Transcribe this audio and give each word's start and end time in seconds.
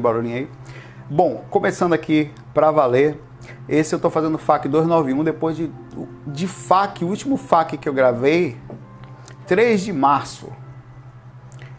barulhinho 0.00 0.36
aí. 0.36 0.48
Bom, 1.10 1.44
começando 1.50 1.92
aqui 1.92 2.30
para 2.52 2.70
valer. 2.70 3.18
Esse 3.68 3.94
eu 3.94 3.98
tô 3.98 4.10
fazendo 4.10 4.36
FAC 4.36 4.68
291 4.68 5.24
depois 5.24 5.56
de, 5.56 5.70
de 6.26 6.46
FAC, 6.46 7.04
o 7.04 7.08
último 7.08 7.36
FAC 7.36 7.76
que 7.78 7.88
eu 7.88 7.92
gravei, 7.92 8.56
3 9.46 9.80
de 9.80 9.92
março. 9.92 10.52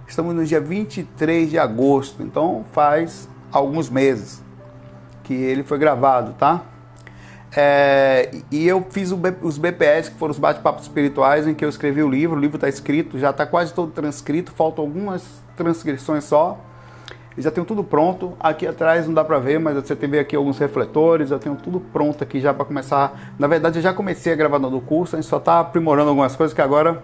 Estamos 0.07 0.33
no 0.33 0.43
dia 0.43 0.59
23 0.59 1.49
de 1.49 1.59
agosto, 1.59 2.23
então 2.23 2.65
faz 2.71 3.29
alguns 3.51 3.89
meses 3.89 4.43
que 5.23 5.33
ele 5.33 5.63
foi 5.63 5.77
gravado, 5.77 6.33
tá? 6.33 6.63
É, 7.55 8.31
e 8.51 8.67
eu 8.67 8.85
fiz 8.89 9.11
os 9.41 9.57
BPS, 9.57 10.09
que 10.09 10.17
foram 10.17 10.31
os 10.31 10.39
bate-papos 10.39 10.83
espirituais, 10.83 11.47
em 11.47 11.53
que 11.53 11.63
eu 11.63 11.69
escrevi 11.69 12.01
o 12.01 12.09
livro. 12.09 12.37
O 12.37 12.39
livro 12.39 12.57
está 12.57 12.69
escrito, 12.69 13.17
já 13.17 13.31
está 13.31 13.45
quase 13.45 13.73
todo 13.73 13.91
transcrito, 13.91 14.51
faltam 14.51 14.83
algumas 14.83 15.23
transcrições 15.55 16.23
só 16.23 16.59
já 17.37 17.51
tenho 17.51 17.65
tudo 17.65 17.83
pronto. 17.83 18.33
Aqui 18.39 18.67
atrás 18.67 19.07
não 19.07 19.13
dá 19.13 19.23
para 19.23 19.39
ver, 19.39 19.59
mas 19.59 19.75
você 19.75 19.95
tem 19.95 20.19
aqui 20.19 20.35
alguns 20.35 20.57
refletores, 20.57 21.31
eu 21.31 21.39
tenho 21.39 21.55
tudo 21.55 21.79
pronto 21.79 22.23
aqui 22.23 22.39
já 22.39 22.53
para 22.53 22.65
começar. 22.65 23.33
Na 23.37 23.47
verdade, 23.47 23.79
eu 23.79 23.83
já 23.83 23.93
comecei 23.93 24.33
a 24.33 24.35
gravar 24.35 24.57
do 24.57 24.81
curso, 24.81 25.15
a 25.15 25.21
gente 25.21 25.29
só 25.29 25.37
está 25.37 25.59
aprimorando 25.59 26.09
algumas 26.09 26.35
coisas 26.35 26.53
que 26.53 26.61
agora 26.61 27.01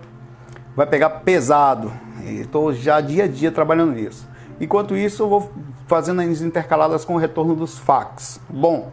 vai 0.76 0.86
pegar 0.86 1.10
pesado. 1.10 1.92
Estou 2.26 2.74
já 2.74 3.00
dia 3.00 3.26
a 3.26 3.28
dia 3.28 3.52
trabalhando 3.52 3.94
nisso. 3.94 4.28
Enquanto 4.60 4.96
isso, 4.96 5.24
eu 5.24 5.30
vou 5.30 5.52
fazendo 5.88 6.22
as 6.22 6.42
intercaladas 6.42 7.06
com 7.06 7.16
o 7.16 7.18
retorno 7.18 7.56
dos 7.56 7.78
fax. 7.78 8.40
Bom, 8.50 8.92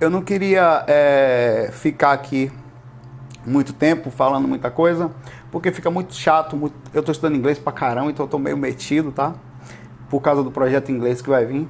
eu 0.00 0.10
não 0.10 0.22
queria 0.22 0.84
é, 0.86 1.70
ficar 1.72 2.12
aqui 2.12 2.52
muito 3.46 3.72
tempo 3.72 4.10
falando 4.10 4.46
muita 4.46 4.70
coisa, 4.70 5.10
porque 5.50 5.72
fica 5.72 5.90
muito 5.90 6.14
chato. 6.14 6.56
Muito... 6.56 6.74
Eu 6.92 7.00
estou 7.00 7.12
estudando 7.12 7.36
inglês 7.36 7.58
pra 7.58 7.72
caramba, 7.72 8.10
então 8.10 8.26
eu 8.26 8.30
tô 8.30 8.38
meio 8.38 8.56
metido, 8.56 9.10
tá? 9.10 9.34
Por 10.10 10.20
causa 10.20 10.42
do 10.42 10.50
projeto 10.50 10.90
inglês 10.90 11.22
que 11.22 11.30
vai 11.30 11.46
vir. 11.46 11.68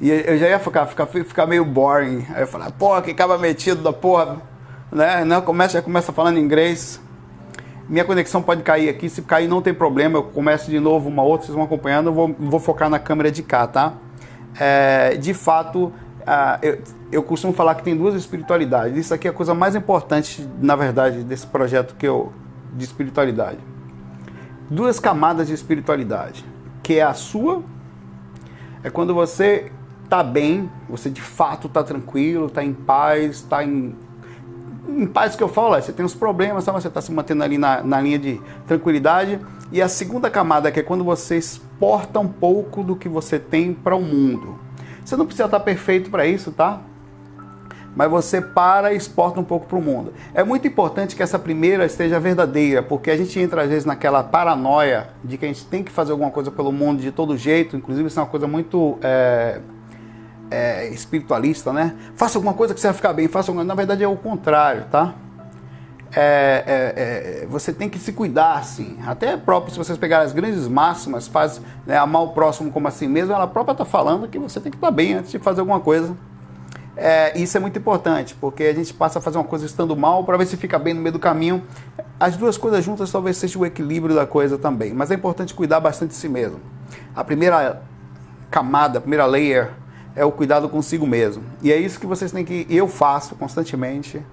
E 0.00 0.10
eu 0.10 0.38
já 0.38 0.48
ia 0.48 0.58
ficar, 0.58 0.86
ficar, 0.86 1.06
ficar 1.06 1.46
meio 1.46 1.64
boring. 1.64 2.24
Aí 2.34 2.42
eu 2.42 2.46
falei, 2.46 2.68
porra, 2.78 3.02
que 3.02 3.10
acaba 3.10 3.36
metido 3.36 3.82
da 3.82 3.92
porra. 3.92 4.36
Né? 4.92 5.24
Não, 5.24 5.42
começa, 5.42 5.74
já 5.74 5.82
começa 5.82 6.12
falando 6.12 6.38
inglês. 6.38 7.00
Minha 7.88 8.04
conexão 8.04 8.42
pode 8.42 8.62
cair 8.62 8.88
aqui. 8.88 9.08
Se 9.08 9.22
cair, 9.22 9.48
não 9.48 9.60
tem 9.60 9.74
problema. 9.74 10.18
Eu 10.18 10.22
começo 10.22 10.70
de 10.70 10.78
novo 10.78 11.08
uma 11.08 11.22
outra, 11.22 11.46
vocês 11.46 11.56
vão 11.56 11.64
acompanhando. 11.64 12.10
Eu 12.10 12.12
vou, 12.12 12.34
vou 12.38 12.60
focar 12.60 12.88
na 12.88 12.98
câmera 12.98 13.30
de 13.30 13.42
cá, 13.42 13.66
tá? 13.66 13.94
É, 14.58 15.16
de 15.16 15.34
fato, 15.34 15.92
eu, 16.62 16.78
eu 17.10 17.22
costumo 17.22 17.52
falar 17.52 17.74
que 17.74 17.82
tem 17.82 17.96
duas 17.96 18.14
espiritualidades. 18.14 18.98
Isso 18.98 19.14
aqui 19.14 19.26
é 19.26 19.30
a 19.30 19.34
coisa 19.34 19.54
mais 19.54 19.74
importante, 19.74 20.46
na 20.60 20.76
verdade, 20.76 21.24
desse 21.24 21.46
projeto 21.46 21.94
que 21.96 22.06
eu, 22.06 22.32
de 22.74 22.84
espiritualidade. 22.84 23.58
Duas 24.68 25.00
camadas 25.00 25.46
de 25.46 25.54
espiritualidade 25.54 26.44
que 26.86 27.00
é 27.00 27.02
a 27.02 27.14
sua, 27.14 27.64
é 28.84 28.88
quando 28.88 29.12
você 29.12 29.72
está 30.04 30.22
bem, 30.22 30.70
você 30.88 31.10
de 31.10 31.20
fato 31.20 31.66
está 31.66 31.82
tranquilo, 31.82 32.46
está 32.46 32.62
em 32.62 32.72
paz, 32.72 33.38
está 33.38 33.64
em, 33.64 33.92
em 34.88 35.04
paz 35.04 35.34
que 35.34 35.42
eu 35.42 35.48
falo, 35.48 35.74
é, 35.74 35.80
você 35.80 35.92
tem 35.92 36.06
os 36.06 36.14
problemas, 36.14 36.64
tá, 36.64 36.70
você 36.70 36.86
está 36.86 37.00
se 37.00 37.10
mantendo 37.10 37.42
ali 37.42 37.58
na, 37.58 37.82
na 37.82 38.00
linha 38.00 38.20
de 38.20 38.40
tranquilidade. 38.68 39.40
E 39.72 39.82
a 39.82 39.88
segunda 39.88 40.30
camada, 40.30 40.70
que 40.70 40.78
é 40.78 40.82
quando 40.84 41.02
você 41.02 41.36
exporta 41.36 42.20
um 42.20 42.28
pouco 42.28 42.84
do 42.84 42.94
que 42.94 43.08
você 43.08 43.36
tem 43.36 43.74
para 43.74 43.96
o 43.96 44.00
mundo. 44.00 44.56
Você 45.04 45.16
não 45.16 45.26
precisa 45.26 45.46
estar 45.46 45.58
tá 45.58 45.64
perfeito 45.64 46.08
para 46.08 46.24
isso, 46.24 46.52
tá? 46.52 46.82
Mas 47.96 48.10
você 48.10 48.42
para 48.42 48.92
e 48.92 48.96
exporta 48.96 49.40
um 49.40 49.44
pouco 49.44 49.66
para 49.66 49.78
o 49.78 49.82
mundo. 49.82 50.12
É 50.34 50.44
muito 50.44 50.68
importante 50.68 51.16
que 51.16 51.22
essa 51.22 51.38
primeira 51.38 51.86
esteja 51.86 52.20
verdadeira, 52.20 52.82
porque 52.82 53.10
a 53.10 53.16
gente 53.16 53.40
entra 53.40 53.62
às 53.62 53.68
vezes 53.70 53.86
naquela 53.86 54.22
paranoia 54.22 55.08
de 55.24 55.38
que 55.38 55.46
a 55.46 55.48
gente 55.48 55.64
tem 55.64 55.82
que 55.82 55.90
fazer 55.90 56.12
alguma 56.12 56.30
coisa 56.30 56.50
pelo 56.50 56.70
mundo 56.70 57.00
de 57.00 57.10
todo 57.10 57.36
jeito, 57.38 57.74
inclusive 57.74 58.06
isso 58.06 58.20
é 58.20 58.22
uma 58.22 58.28
coisa 58.28 58.46
muito 58.46 58.98
é, 59.02 59.60
é, 60.50 60.88
espiritualista, 60.90 61.72
né? 61.72 61.96
Faça 62.14 62.36
alguma 62.36 62.52
coisa 62.52 62.74
que 62.74 62.80
você 62.80 62.88
vai 62.88 62.94
ficar 62.94 63.14
bem, 63.14 63.26
faça 63.28 63.50
alguma... 63.50 63.64
Na 63.64 63.74
verdade 63.74 64.04
é 64.04 64.08
o 64.08 64.16
contrário, 64.16 64.84
tá? 64.90 65.14
É, 66.14 66.64
é, 66.66 67.42
é, 67.42 67.46
você 67.46 67.72
tem 67.72 67.88
que 67.88 67.98
se 67.98 68.12
cuidar, 68.12 68.58
assim. 68.58 68.98
Até 69.06 69.36
próprio, 69.36 69.72
se 69.72 69.78
vocês 69.78 69.98
pegarem 69.98 70.26
as 70.26 70.32
grandes 70.32 70.68
máximas, 70.68 71.26
faz 71.26 71.60
né, 71.86 71.96
amar 71.96 72.22
o 72.22 72.28
próximo 72.28 72.70
como 72.70 72.86
assim 72.86 73.08
mesmo, 73.08 73.32
ela 73.32 73.46
própria 73.46 73.72
está 73.72 73.84
falando 73.84 74.28
que 74.28 74.38
você 74.38 74.60
tem 74.60 74.70
que 74.70 74.76
estar 74.76 74.88
tá 74.88 74.92
bem 74.92 75.14
antes 75.14 75.30
de 75.32 75.38
fazer 75.38 75.60
alguma 75.60 75.80
coisa. 75.80 76.14
É, 76.96 77.38
isso 77.38 77.54
é 77.56 77.60
muito 77.60 77.78
importante, 77.78 78.34
porque 78.40 78.64
a 78.64 78.74
gente 78.74 78.94
passa 78.94 79.18
a 79.18 79.22
fazer 79.22 79.36
uma 79.36 79.44
coisa 79.44 79.66
estando 79.66 79.94
mal 79.94 80.24
para 80.24 80.38
ver 80.38 80.46
se 80.46 80.56
fica 80.56 80.78
bem 80.78 80.94
no 80.94 81.00
meio 81.02 81.12
do 81.12 81.18
caminho. 81.18 81.62
As 82.18 82.36
duas 82.36 82.56
coisas 82.56 82.82
juntas 82.82 83.12
talvez 83.12 83.36
seja 83.36 83.58
o 83.58 83.66
equilíbrio 83.66 84.14
da 84.14 84.26
coisa 84.26 84.56
também, 84.56 84.94
mas 84.94 85.10
é 85.10 85.14
importante 85.14 85.52
cuidar 85.52 85.78
bastante 85.78 86.10
de 86.10 86.16
si 86.16 86.28
mesmo. 86.28 86.58
A 87.14 87.22
primeira 87.22 87.82
camada, 88.50 88.96
a 88.96 89.00
primeira 89.00 89.26
layer 89.26 89.72
é 90.14 90.24
o 90.24 90.32
cuidado 90.32 90.70
consigo 90.70 91.06
mesmo. 91.06 91.44
E 91.62 91.70
é 91.70 91.76
isso 91.76 92.00
que 92.00 92.06
vocês 92.06 92.32
têm 92.32 92.44
que. 92.44 92.66
Eu 92.70 92.88
faço 92.88 93.34
constantemente. 93.34 94.24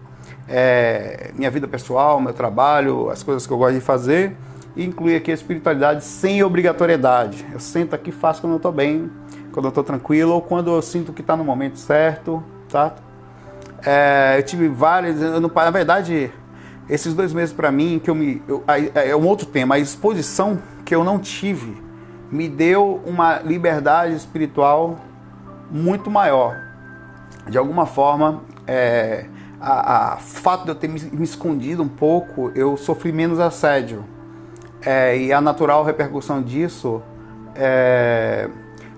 É, 0.47 1.31
minha 1.35 1.51
vida 1.51 1.67
pessoal, 1.67 2.21
meu 2.21 2.33
trabalho, 2.33 3.09
as 3.09 3.23
coisas 3.23 3.45
que 3.45 3.51
eu 3.51 3.57
gosto 3.57 3.75
de 3.75 3.81
fazer. 3.81 4.37
E 4.75 4.85
inclui 4.85 5.15
aqui 5.15 5.31
a 5.31 5.33
espiritualidade 5.33 6.05
sem 6.05 6.41
obrigatoriedade. 6.41 7.45
Eu 7.51 7.59
sento 7.59 7.93
aqui, 7.93 8.11
faço 8.11 8.39
quando 8.39 8.53
eu 8.53 8.57
estou 8.57 8.71
bem, 8.71 9.11
quando 9.51 9.65
eu 9.65 9.69
estou 9.69 9.83
tranquilo 9.83 10.33
ou 10.33 10.41
quando 10.41 10.71
eu 10.71 10.81
sinto 10.81 11.11
que 11.11 11.21
está 11.21 11.35
no 11.35 11.43
momento 11.43 11.77
certo 11.77 12.43
tá? 12.73 12.93
É, 13.85 14.37
eu 14.39 14.43
tive 14.43 14.67
várias, 14.67 15.21
eu 15.21 15.39
não, 15.39 15.51
na 15.53 15.71
verdade, 15.71 16.31
esses 16.89 17.13
dois 17.13 17.31
meses 17.31 17.53
para 17.53 17.71
mim 17.71 18.01
que 18.03 18.09
eu 18.09 18.15
me, 18.15 18.41
eu, 18.47 18.63
é 18.95 19.15
um 19.15 19.25
outro 19.27 19.45
tema. 19.45 19.75
A 19.75 19.79
exposição 19.79 20.59
que 20.83 20.93
eu 20.93 21.03
não 21.03 21.19
tive 21.19 21.81
me 22.31 22.49
deu 22.49 23.01
uma 23.05 23.39
liberdade 23.39 24.15
espiritual 24.15 24.97
muito 25.69 26.09
maior. 26.09 26.57
De 27.47 27.57
alguma 27.57 27.85
forma, 27.85 28.41
é, 28.65 29.25
a, 29.61 30.13
a, 30.13 30.17
fato 30.17 30.63
de 30.63 30.71
eu 30.71 30.75
ter 30.75 30.87
me, 30.87 30.99
me, 30.99 31.23
escondido 31.23 31.83
um 31.83 31.87
pouco, 31.87 32.51
eu 32.55 32.75
sofri 32.75 33.11
menos 33.11 33.39
assédio. 33.39 34.03
É, 34.85 35.17
e 35.17 35.31
a 35.31 35.39
natural 35.39 35.83
repercussão 35.83 36.41
disso 36.41 37.01
é, 37.55 38.49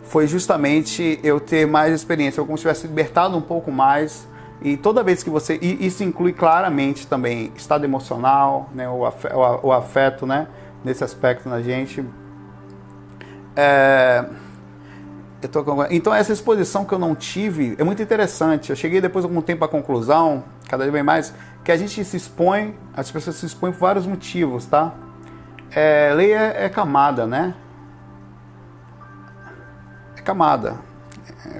foi 0.06 0.28
justamente 0.28 1.20
eu 1.24 1.40
ter 1.40 1.68
mais 1.68 1.94
experiência, 1.94 2.40
eu 2.40 2.46
como 2.46 2.58
se 2.58 2.62
tivesse 2.62 2.88
libertado 2.88 3.36
um 3.36 3.42
pouco 3.42 3.72
mais. 3.72 4.28
E 4.62 4.78
toda 4.78 5.04
vez 5.04 5.22
que 5.22 5.30
você. 5.30 5.60
E 5.62 5.86
isso 5.86 6.04
inclui 6.04 6.34
claramente 6.34 7.06
também 7.08 7.52
estado 7.56 7.84
emocional, 7.84 8.70
né, 8.74 8.88
o, 8.90 9.06
afeto, 9.06 9.36
o 9.64 9.72
afeto 9.72 10.26
né, 10.26 10.48
nesse 10.84 11.04
aspecto 11.04 11.50
na 11.50 11.62
gente. 11.62 12.04
É, 13.56 14.26
com, 15.64 15.86
então, 15.90 16.14
essa 16.14 16.34
exposição 16.34 16.86
que 16.86 16.94
eu 16.94 17.00
não 17.00 17.14
tive 17.16 17.76
é 17.78 17.84
muito 17.84 18.02
interessante. 18.02 18.70
Eu 18.70 18.76
cheguei 18.76 19.02
depois 19.02 19.26
de 19.26 19.30
algum 19.30 19.42
tempo 19.42 19.66
à 19.66 19.68
conclusão, 19.68 20.44
cada 20.68 20.90
vez 20.90 21.06
mais, 21.06 21.34
que 21.64 21.72
a 21.72 21.78
gente 21.78 22.04
se 22.04 22.18
expõe, 22.18 22.76
as 22.96 23.12
pessoas 23.12 23.36
se 23.36 23.46
expõem 23.46 23.72
por 23.72 23.80
vários 23.80 24.08
motivos, 24.08 24.66
tá? 24.66 24.94
É, 25.72 26.14
lei 26.16 26.32
é, 26.32 26.66
é 26.66 26.70
camada, 26.70 27.28
né? 27.28 27.54
Camada, 30.26 30.76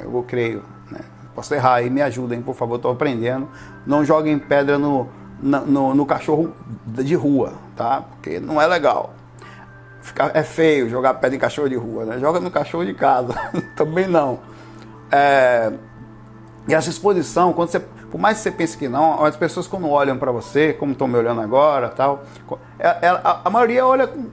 eu 0.04 0.26
creio. 0.28 0.64
Né? 0.92 1.00
Posso 1.34 1.54
errar 1.54 1.76
aí, 1.76 1.90
me 1.90 2.02
ajudem, 2.02 2.42
por 2.42 2.56
favor, 2.56 2.76
estou 2.76 2.92
aprendendo. 2.92 3.48
Não 3.86 4.04
joguem 4.04 4.38
pedra 4.40 4.78
no, 4.78 5.08
no, 5.42 5.94
no, 5.94 6.06
cachorro 6.06 6.52
de 6.86 7.16
rua, 7.16 7.54
tá? 7.76 8.02
Porque 8.02 8.40
não 8.40 8.62
é 8.62 8.66
legal. 8.66 9.14
Fica, 10.02 10.32
é 10.34 10.44
feio 10.44 10.90
jogar 10.90 11.14
pedra 11.16 11.36
em 11.36 11.40
cachorro 11.40 11.70
de 11.70 11.76
rua, 11.76 12.06
né? 12.06 12.20
Joga 12.20 12.40
no 12.40 12.52
cachorro 12.52 12.86
de 12.86 12.94
casa, 12.94 13.34
também 13.78 14.08
não. 14.08 14.40
É, 15.12 15.72
e 16.68 16.74
essa 16.74 16.90
exposição, 16.90 17.54
quando 17.54 17.70
você, 17.70 17.80
por 17.80 18.20
mais 18.20 18.38
que 18.38 18.44
você 18.44 18.52
pense 18.52 18.78
que 18.78 18.90
não, 18.90 19.24
as 19.24 19.38
pessoas 19.38 19.68
quando 19.68 19.88
olham 19.88 20.18
para 20.18 20.32
você, 20.32 20.74
como 20.74 20.94
estão 20.94 21.08
me 21.08 21.18
olhando 21.18 21.42
agora, 21.42 21.90
tal, 21.90 22.24
é, 22.80 22.88
é, 22.88 23.08
a, 23.10 23.42
a 23.46 23.50
maioria 23.50 23.86
olha 23.86 24.08
com 24.08 24.26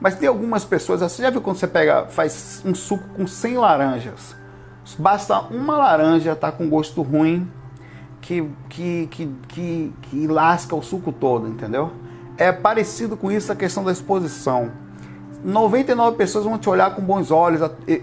mas 0.00 0.14
tem 0.14 0.28
algumas 0.28 0.64
pessoas, 0.64 1.00
você 1.00 1.22
já 1.22 1.30
viu 1.30 1.40
quando 1.40 1.56
você 1.56 1.66
pega, 1.66 2.06
faz 2.06 2.62
um 2.64 2.74
suco 2.74 3.04
com 3.16 3.26
100 3.26 3.58
laranjas? 3.58 4.36
Basta 4.98 5.40
uma 5.50 5.76
laranja 5.76 6.32
estar 6.32 6.52
tá 6.52 6.56
com 6.56 6.68
gosto 6.68 7.02
ruim 7.02 7.50
que, 8.20 8.48
que, 8.68 9.08
que, 9.10 9.30
que, 9.48 9.92
que 10.02 10.26
lasca 10.26 10.74
o 10.74 10.82
suco 10.82 11.12
todo, 11.12 11.48
entendeu? 11.48 11.92
É 12.36 12.52
parecido 12.52 13.16
com 13.16 13.30
isso 13.30 13.50
a 13.52 13.56
questão 13.56 13.84
da 13.84 13.92
exposição. 13.92 14.70
99 15.44 16.16
pessoas 16.16 16.44
vão 16.44 16.58
te 16.58 16.68
olhar 16.68 16.94
com 16.94 17.02
bons 17.02 17.30
olhos, 17.30 17.60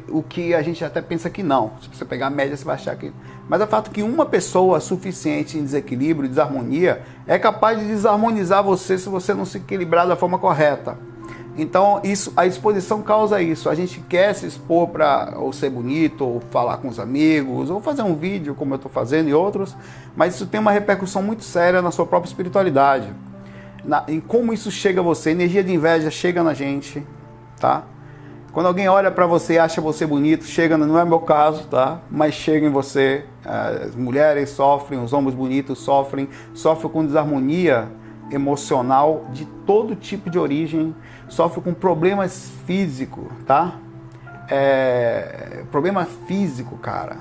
o 0.09 0.23
que 0.23 0.53
a 0.53 0.61
gente 0.61 0.83
até 0.85 1.01
pensa 1.01 1.29
que 1.29 1.43
não. 1.43 1.73
Se 1.81 1.89
você 1.89 2.05
pegar 2.05 2.27
a 2.27 2.29
média, 2.29 2.55
você 2.55 2.63
vai 2.63 2.75
achar 2.75 2.95
que. 2.95 3.11
Mas 3.47 3.61
é 3.61 3.67
fato 3.67 3.91
que 3.91 4.01
uma 4.01 4.25
pessoa 4.25 4.79
suficiente 4.79 5.57
em 5.57 5.63
desequilíbrio, 5.63 6.29
desarmonia, 6.29 7.01
é 7.27 7.37
capaz 7.37 7.79
de 7.79 7.85
desarmonizar 7.85 8.63
você 8.63 8.97
se 8.97 9.09
você 9.09 9.33
não 9.33 9.45
se 9.45 9.57
equilibrar 9.57 10.07
da 10.07 10.15
forma 10.15 10.39
correta. 10.39 10.97
Então, 11.57 12.01
isso, 12.03 12.33
a 12.35 12.45
exposição 12.45 13.01
causa 13.01 13.41
isso. 13.41 13.69
A 13.69 13.75
gente 13.75 14.01
quer 14.01 14.33
se 14.33 14.45
expor 14.45 14.89
para 14.89 15.33
ou 15.37 15.53
ser 15.53 15.69
bonito, 15.69 16.25
ou 16.25 16.41
falar 16.51 16.77
com 16.77 16.89
os 16.89 16.99
amigos, 16.99 17.69
ou 17.69 17.79
fazer 17.79 18.01
um 18.01 18.13
vídeo 18.13 18.53
como 18.53 18.73
eu 18.73 18.75
estou 18.75 18.91
fazendo 18.91 19.29
e 19.29 19.33
outros, 19.33 19.75
mas 20.15 20.35
isso 20.35 20.45
tem 20.45 20.59
uma 20.59 20.71
repercussão 20.71 21.23
muito 21.23 21.43
séria 21.43 21.81
na 21.81 21.91
sua 21.91 22.05
própria 22.05 22.27
espiritualidade. 22.27 23.07
Na, 23.85 24.03
em 24.07 24.19
como 24.19 24.51
isso 24.51 24.69
chega 24.69 24.99
a 24.99 25.03
você. 25.03 25.29
Energia 25.29 25.63
de 25.63 25.73
inveja 25.73 26.11
chega 26.11 26.43
na 26.43 26.53
gente, 26.53 27.05
tá? 27.59 27.83
Quando 28.51 28.67
alguém 28.67 28.87
olha 28.87 29.11
para 29.11 29.25
você 29.25 29.53
e 29.53 29.59
acha 29.59 29.81
você 29.81 30.05
bonito, 30.05 30.45
chega, 30.45 30.77
não 30.77 30.97
é 30.97 31.05
meu 31.05 31.19
caso, 31.19 31.67
tá? 31.67 31.99
Mas 32.09 32.33
chega 32.33 32.65
em 32.65 32.69
você. 32.69 33.25
As 33.45 33.95
mulheres 33.95 34.49
sofrem, 34.49 35.01
os 35.01 35.13
homens 35.13 35.35
bonitos 35.35 35.79
sofrem, 35.79 36.27
sofrem 36.53 36.91
com 36.91 37.05
desarmonia 37.05 37.89
emocional 38.31 39.25
de 39.31 39.45
todo 39.65 39.95
tipo 39.95 40.29
de 40.29 40.39
origem, 40.39 40.95
sofrem 41.27 41.63
com 41.63 41.73
problemas 41.73 42.51
físicos, 42.65 43.27
tá? 43.45 43.79
É, 44.49 45.63
problema 45.71 46.05
físico, 46.05 46.77
cara. 46.77 47.17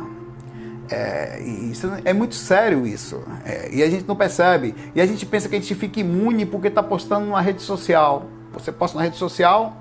É, 0.91 1.41
isso 1.43 1.91
é 2.05 2.13
muito 2.13 2.35
sério 2.35 2.87
isso. 2.87 3.23
É, 3.45 3.71
e 3.73 3.83
a 3.83 3.89
gente 3.89 4.07
não 4.07 4.17
percebe. 4.17 4.75
E 4.95 5.01
a 5.01 5.07
gente 5.07 5.25
pensa 5.25 5.49
que 5.49 5.57
a 5.57 5.59
gente 5.59 5.75
fica 5.75 6.01
imune 6.01 6.45
porque 6.45 6.69
está 6.69 6.83
postando 6.83 7.27
numa 7.27 7.41
rede 7.41 7.63
social. 7.63 8.27
Você 8.53 8.71
posta 8.71 8.99
na 8.99 9.05
rede 9.05 9.17
social 9.17 9.77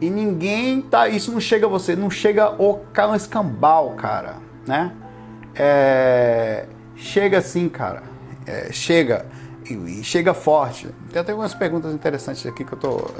e 0.00 0.08
ninguém 0.08 0.82
tá. 0.82 1.08
Isso 1.08 1.32
não 1.32 1.40
chega 1.40 1.66
a 1.66 1.68
você, 1.68 1.96
não 1.96 2.10
chega 2.10 2.54
o 2.60 2.80
escambau, 3.14 3.90
cara. 3.90 4.36
Né? 4.66 4.92
É, 5.54 6.66
chega 6.96 7.38
assim, 7.38 7.68
cara. 7.68 8.02
É, 8.46 8.72
chega. 8.72 9.26
E, 9.72 10.04
chega 10.04 10.34
forte. 10.34 10.88
Tem 11.12 11.20
até 11.20 11.32
algumas 11.32 11.54
perguntas 11.54 11.92
interessantes 11.92 12.46
aqui 12.46 12.64
que 12.64 12.72
eu 12.72 12.78
tô 12.78 13.10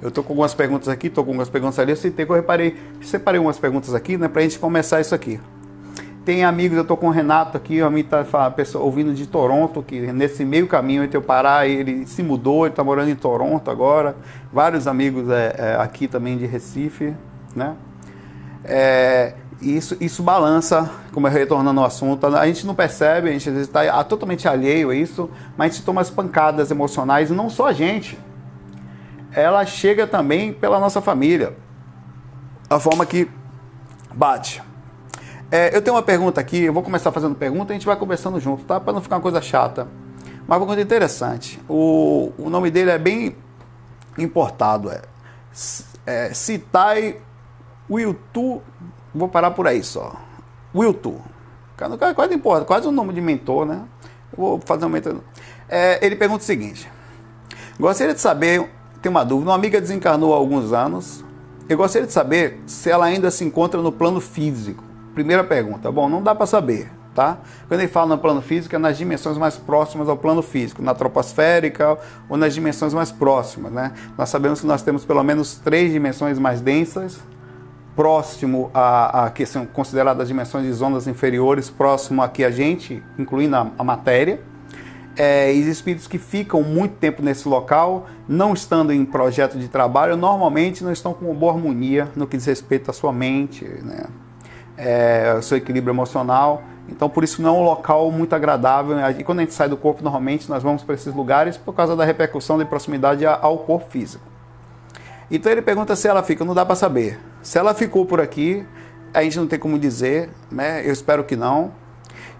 eu 0.00 0.10
tô 0.10 0.22
com 0.22 0.34
algumas 0.34 0.54
perguntas 0.54 0.88
aqui, 0.88 1.08
tô 1.08 1.24
com 1.24 1.30
algumas 1.30 1.48
perguntas 1.48 1.78
ali. 1.78 1.92
Eu 1.92 1.96
citei 1.96 2.26
que 2.26 2.30
eu 2.30 2.36
reparei, 2.36 2.76
separei 3.02 3.40
umas 3.40 3.58
perguntas 3.58 3.94
aqui, 3.94 4.16
né, 4.16 4.28
pra 4.28 4.42
gente 4.42 4.58
começar 4.58 5.00
isso 5.00 5.14
aqui. 5.14 5.40
Tem 6.24 6.44
amigos, 6.44 6.76
eu 6.76 6.84
tô 6.84 6.96
com 6.96 7.06
o 7.06 7.10
Renato 7.10 7.56
aqui, 7.56 7.80
a 7.80 7.88
mim 7.88 8.02
tá 8.02 8.24
pessoa, 8.50 8.84
ouvindo 8.84 9.14
de 9.14 9.26
Toronto, 9.26 9.82
que 9.82 10.00
nesse 10.12 10.44
meio 10.44 10.66
caminho 10.66 11.04
entre 11.04 11.16
eu 11.16 11.22
parar, 11.22 11.68
ele 11.68 12.04
se 12.04 12.22
mudou, 12.22 12.66
ele 12.66 12.74
tá 12.74 12.82
morando 12.82 13.10
em 13.10 13.14
Toronto 13.14 13.70
agora. 13.70 14.16
Vários 14.52 14.86
amigos 14.86 15.30
é, 15.30 15.54
é, 15.56 15.76
aqui 15.76 16.08
também 16.08 16.36
de 16.36 16.44
Recife, 16.44 17.14
né? 17.54 17.76
É, 18.64 19.34
isso, 19.60 19.96
isso 20.00 20.22
balança, 20.22 20.90
como 21.12 21.26
é 21.26 21.30
retornando 21.30 21.80
ao 21.80 21.86
assunto, 21.86 22.26
a 22.26 22.46
gente 22.46 22.66
não 22.66 22.74
percebe, 22.74 23.30
a 23.30 23.32
gente 23.32 23.48
está 23.48 24.04
totalmente 24.04 24.46
alheio 24.46 24.90
a 24.90 24.94
isso, 24.94 25.30
mas 25.56 25.72
a 25.72 25.74
gente 25.74 25.84
toma 25.84 26.00
as 26.00 26.10
pancadas 26.10 26.70
emocionais, 26.70 27.30
e 27.30 27.32
não 27.32 27.48
só 27.48 27.66
a 27.66 27.72
gente 27.72 28.18
ela 29.36 29.66
chega 29.66 30.06
também 30.06 30.50
pela 30.50 30.80
nossa 30.80 31.02
família. 31.02 31.54
A 32.70 32.80
forma 32.80 33.04
que 33.04 33.28
bate. 34.14 34.62
É, 35.50 35.76
eu 35.76 35.82
tenho 35.82 35.94
uma 35.94 36.02
pergunta 36.02 36.40
aqui, 36.40 36.62
eu 36.62 36.72
vou 36.72 36.82
começar 36.82 37.12
fazendo 37.12 37.34
pergunta 37.34 37.70
e 37.70 37.74
a 37.74 37.78
gente 37.78 37.86
vai 37.86 37.96
conversando 37.96 38.40
junto, 38.40 38.64
tá? 38.64 38.80
Para 38.80 38.94
não 38.94 39.02
ficar 39.02 39.16
uma 39.16 39.22
coisa 39.22 39.42
chata. 39.42 39.86
Uma 40.48 40.58
pergunta 40.58 40.80
interessante. 40.80 41.60
O, 41.68 42.32
o 42.38 42.48
nome 42.48 42.70
dele 42.70 42.90
é 42.90 42.98
bem 42.98 43.36
importado, 44.16 44.90
é, 44.90 45.02
é 46.06 46.32
Citai 46.32 47.20
Wiltu. 47.90 48.62
Vou 49.16 49.28
parar 49.28 49.50
por 49.52 49.66
aí 49.66 49.82
só. 49.82 50.14
Wiltu. 50.74 51.20
Quase 52.14 52.34
importa, 52.34 52.64
quase 52.64 52.86
o 52.86 52.90
um 52.90 52.92
nome 52.92 53.12
de 53.12 53.20
mentor, 53.20 53.66
né? 53.66 53.82
Eu 54.32 54.38
vou 54.38 54.60
fazer 54.64 54.86
um 54.86 54.88
mentor. 54.88 55.16
É, 55.68 56.04
ele 56.04 56.16
pergunta 56.16 56.42
o 56.42 56.46
seguinte: 56.46 56.88
Gostaria 57.78 58.14
de 58.14 58.20
saber 58.20 58.70
tem 59.02 59.10
uma 59.10 59.24
dúvida. 59.24 59.50
Uma 59.50 59.54
amiga 59.54 59.80
desencarnou 59.80 60.34
há 60.34 60.36
alguns 60.36 60.72
anos. 60.72 61.24
Eu 61.68 61.76
gostaria 61.76 62.06
de 62.06 62.12
saber 62.12 62.60
se 62.66 62.90
ela 62.90 63.06
ainda 63.06 63.30
se 63.30 63.44
encontra 63.44 63.80
no 63.80 63.92
plano 63.92 64.20
físico. 64.20 64.82
Primeira 65.14 65.44
pergunta. 65.44 65.90
Bom, 65.90 66.08
não 66.08 66.22
dá 66.22 66.34
para 66.34 66.46
saber, 66.46 66.90
tá? 67.14 67.38
Quando 67.68 67.80
ele 67.80 67.88
fala 67.88 68.14
no 68.14 68.18
plano 68.18 68.40
físico, 68.40 68.74
é 68.74 68.78
nas 68.78 68.96
dimensões 68.96 69.36
mais 69.38 69.56
próximas 69.56 70.08
ao 70.08 70.16
plano 70.16 70.42
físico, 70.42 70.82
na 70.82 70.94
troposférica 70.94 71.98
ou 72.28 72.36
nas 72.36 72.54
dimensões 72.54 72.92
mais 72.94 73.10
próximas, 73.10 73.72
né? 73.72 73.92
Nós 74.16 74.28
sabemos 74.28 74.60
que 74.60 74.66
nós 74.66 74.82
temos 74.82 75.04
pelo 75.04 75.22
menos 75.22 75.56
três 75.56 75.92
dimensões 75.92 76.38
mais 76.38 76.60
densas, 76.60 77.18
próximo 77.96 78.70
a, 78.72 79.24
a 79.24 79.30
que 79.30 79.46
são 79.46 79.66
consideradas 79.66 80.28
dimensões 80.28 80.64
de 80.64 80.72
zonas 80.72 81.08
inferiores, 81.08 81.70
próximo 81.70 82.22
a 82.22 82.28
que 82.28 82.44
a 82.44 82.50
gente, 82.50 83.02
incluindo 83.18 83.56
a, 83.56 83.70
a 83.78 83.82
matéria 83.82 84.38
é, 85.16 85.50
espíritos 85.50 86.06
que 86.06 86.18
ficam 86.18 86.62
muito 86.62 86.96
tempo 86.96 87.22
nesse 87.22 87.48
local, 87.48 88.06
não 88.28 88.52
estando 88.52 88.92
em 88.92 89.04
projeto 89.04 89.58
de 89.58 89.68
trabalho, 89.68 90.16
normalmente 90.16 90.84
não 90.84 90.92
estão 90.92 91.14
com 91.14 91.24
uma 91.24 91.34
boa 91.34 91.52
harmonia 91.54 92.08
no 92.14 92.26
que 92.26 92.36
diz 92.36 92.46
respeito 92.46 92.90
à 92.90 92.94
sua 92.94 93.12
mente, 93.12 93.64
né? 93.64 94.04
é, 94.76 95.32
ao 95.34 95.42
seu 95.42 95.56
equilíbrio 95.56 95.92
emocional. 95.92 96.62
Então, 96.88 97.08
por 97.08 97.24
isso, 97.24 97.42
não 97.42 97.56
é 97.56 97.58
um 97.60 97.64
local 97.64 98.12
muito 98.12 98.34
agradável. 98.34 98.96
E 99.18 99.24
quando 99.24 99.40
a 99.40 99.42
gente 99.42 99.54
sai 99.54 99.68
do 99.68 99.76
corpo, 99.76 100.04
normalmente 100.04 100.48
nós 100.48 100.62
vamos 100.62 100.84
para 100.84 100.94
esses 100.94 101.12
lugares 101.12 101.56
por 101.56 101.72
causa 101.72 101.96
da 101.96 102.04
repercussão 102.04 102.58
de 102.58 102.64
proximidade 102.64 103.24
ao 103.26 103.58
corpo 103.58 103.90
físico. 103.90 104.24
Então, 105.30 105.50
ele 105.50 105.62
pergunta 105.62 105.96
se 105.96 106.06
ela 106.06 106.22
fica, 106.22 106.44
não 106.44 106.54
dá 106.54 106.64
para 106.64 106.76
saber. 106.76 107.18
Se 107.46 107.60
ela 107.60 107.72
ficou 107.74 108.04
por 108.04 108.20
aqui, 108.20 108.66
a 109.14 109.22
gente 109.22 109.38
não 109.38 109.46
tem 109.46 109.56
como 109.56 109.78
dizer, 109.78 110.30
né? 110.50 110.84
Eu 110.84 110.92
espero 110.92 111.22
que 111.22 111.36
não. 111.36 111.70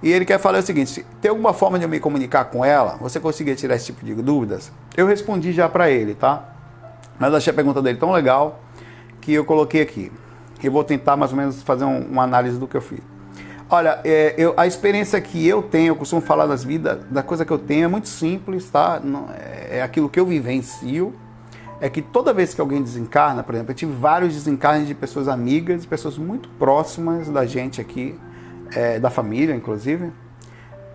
E 0.02 0.10
ele 0.10 0.24
quer 0.24 0.36
falar 0.40 0.58
o 0.58 0.62
seguinte: 0.62 1.06
tem 1.20 1.28
alguma 1.28 1.52
forma 1.52 1.78
de 1.78 1.84
eu 1.84 1.88
me 1.88 2.00
comunicar 2.00 2.46
com 2.46 2.64
ela? 2.64 2.96
Você 2.96 3.20
conseguia 3.20 3.54
tirar 3.54 3.76
esse 3.76 3.86
tipo 3.86 4.04
de 4.04 4.16
dúvidas? 4.16 4.72
Eu 4.96 5.06
respondi 5.06 5.52
já 5.52 5.68
para 5.68 5.88
ele, 5.88 6.16
tá? 6.16 6.52
Mas 7.20 7.32
achei 7.32 7.52
a 7.52 7.54
pergunta 7.54 7.80
dele 7.80 7.96
tão 7.98 8.10
legal 8.10 8.60
que 9.20 9.32
eu 9.32 9.44
coloquei 9.44 9.80
aqui. 9.80 10.10
Eu 10.60 10.72
vou 10.72 10.82
tentar 10.82 11.16
mais 11.16 11.30
ou 11.30 11.38
menos 11.38 11.62
fazer 11.62 11.84
um, 11.84 12.00
uma 12.00 12.24
análise 12.24 12.58
do 12.58 12.66
que 12.66 12.76
eu 12.76 12.82
fiz. 12.82 12.98
Olha, 13.70 14.00
é, 14.02 14.34
eu, 14.36 14.54
a 14.56 14.66
experiência 14.66 15.20
que 15.20 15.46
eu 15.46 15.62
tenho, 15.62 15.92
eu 15.92 15.96
costumo 15.96 16.20
falar 16.20 16.46
das 16.46 16.64
vidas, 16.64 17.04
da 17.08 17.22
coisa 17.22 17.44
que 17.44 17.52
eu 17.52 17.58
tenho 17.58 17.84
é 17.84 17.88
muito 17.88 18.08
simples, 18.08 18.68
tá? 18.68 18.98
Não, 18.98 19.28
é, 19.30 19.78
é 19.78 19.82
aquilo 19.82 20.08
que 20.08 20.18
eu 20.18 20.26
vivencio. 20.26 21.14
É 21.80 21.90
que 21.90 22.00
toda 22.00 22.32
vez 22.32 22.54
que 22.54 22.60
alguém 22.60 22.82
desencarna, 22.82 23.42
por 23.42 23.54
exemplo, 23.54 23.72
eu 23.72 23.76
tive 23.76 23.92
vários 23.92 24.32
desencarnes 24.32 24.88
de 24.88 24.94
pessoas 24.94 25.28
amigas, 25.28 25.84
pessoas 25.84 26.16
muito 26.16 26.48
próximas 26.50 27.28
da 27.28 27.44
gente 27.44 27.80
aqui 27.80 28.18
é, 28.74 28.98
da 28.98 29.10
família, 29.10 29.54
inclusive. 29.54 30.10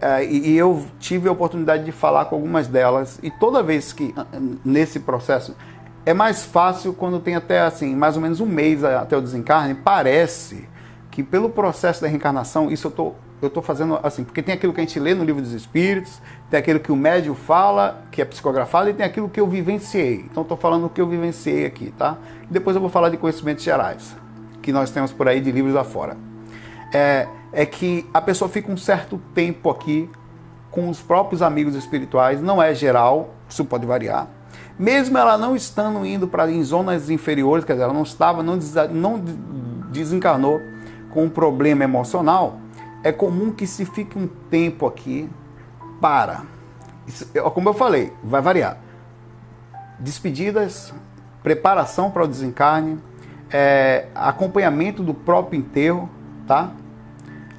É, 0.02 0.26
e, 0.26 0.58
eu 0.58 0.84
tive 1.00 1.30
a 1.30 1.32
oportunidade 1.32 1.86
de 1.86 1.92
falar 1.92 2.26
com 2.26 2.36
algumas 2.36 2.68
delas. 2.68 3.20
E 3.22 3.30
toda 3.30 3.62
vez 3.62 3.94
que, 3.94 4.16
nesse 4.66 5.00
processo, 5.00 5.56
é 6.04 6.14
mais 6.14 6.44
fácil 6.44 6.94
quando 6.94 7.20
tem 7.20 7.36
até 7.36 7.62
assim, 7.62 7.96
mais 7.96 8.16
ou 8.16 8.22
menos 8.22 8.40
um 8.40 8.48
mês 8.48 8.84
até 8.84 9.16
o 9.16 9.22
desencarne, 9.22 9.76
parece 9.76 10.68
que 11.12 11.22
pelo 11.22 11.50
processo 11.50 12.02
da 12.02 12.08
reencarnação, 12.08 12.72
isso 12.72 12.88
eu 12.88 12.92
tô, 12.92 13.14
eu 13.42 13.50
tô 13.50 13.62
fazendo 13.62 14.00
assim, 14.04 14.24
porque 14.24 14.42
tem 14.42 14.54
aquilo 14.54 14.74
que 14.74 14.80
a 14.80 14.84
gente 14.84 15.00
lê 15.00 15.14
no 15.14 15.24
livro 15.24 15.42
dos 15.42 15.52
Espíritos, 15.52 16.22
tem 16.50 16.60
aquilo 16.60 16.80
que 16.80 16.92
o 16.92 16.96
médium 16.96 17.34
fala, 17.34 18.04
que 18.12 18.22
é 18.22 18.26
psicografado, 18.26 18.90
e 18.90 18.94
tem 18.94 19.06
aquilo 19.06 19.30
que 19.30 19.40
eu 19.40 19.48
vivenciei. 19.48 20.26
Então 20.30 20.44
estou 20.44 20.58
falando 20.58 20.86
o 20.86 20.90
que 20.90 21.02
eu 21.02 21.08
vivenciei 21.08 21.66
aqui, 21.66 21.92
tá? 21.98 22.18
Depois 22.50 22.76
eu 22.76 22.82
vou 22.82 22.90
falar 22.90 23.10
de 23.10 23.18
conhecimentos 23.18 23.64
gerais, 23.64 24.16
que 24.62 24.72
nós 24.72 24.92
temos 24.92 25.12
por 25.12 25.28
aí 25.28 25.42
de 25.42 25.52
livros 25.52 25.76
afora. 25.76 26.16
É, 26.94 27.28
é 27.52 27.66
que 27.66 28.08
a 28.14 28.22
pessoa 28.22 28.50
fica 28.50 28.72
um 28.72 28.78
certo 28.78 29.20
tempo 29.34 29.70
aqui 29.70 30.10
com 30.70 30.90
os 30.90 31.02
próprios 31.02 31.42
amigos 31.42 31.76
espirituais, 31.76 32.42
não 32.42 32.62
é 32.62 32.74
geral, 32.74 33.36
isso 33.50 33.66
pode 33.66 33.86
variar. 33.86 34.28
Mesmo 34.80 35.18
ela 35.18 35.38
não 35.38 35.56
estando 35.56 36.06
indo 36.06 36.28
para 36.28 36.50
em 36.50 36.64
zonas 36.64 37.10
inferiores, 37.10 37.66
quer 37.66 37.74
dizer, 37.74 37.84
ela 37.84 37.94
não 37.94 38.04
estava, 38.04 38.42
não, 38.42 38.58
não 38.92 39.22
desencarnou 39.92 40.62
com 41.12 41.26
um 41.26 41.30
problema 41.30 41.84
emocional, 41.84 42.58
é 43.04 43.12
comum 43.12 43.52
que 43.52 43.66
se 43.66 43.86
fique 43.86 44.18
um 44.18 44.28
tempo 44.28 44.86
aqui 44.86 45.30
para. 46.00 46.44
Isso, 47.08 47.28
como 47.54 47.70
eu 47.70 47.74
falei, 47.74 48.14
vai 48.24 48.42
variar. 48.42 48.78
Despedidas, 50.00 50.94
preparação 51.44 52.12
para 52.12 52.24
o 52.24 52.28
desencarne, 52.28 53.00
é, 53.52 54.08
acompanhamento 54.16 55.04
do 55.04 55.14
próprio 55.14 55.60
enterro, 55.60 56.10
tá? 56.48 56.72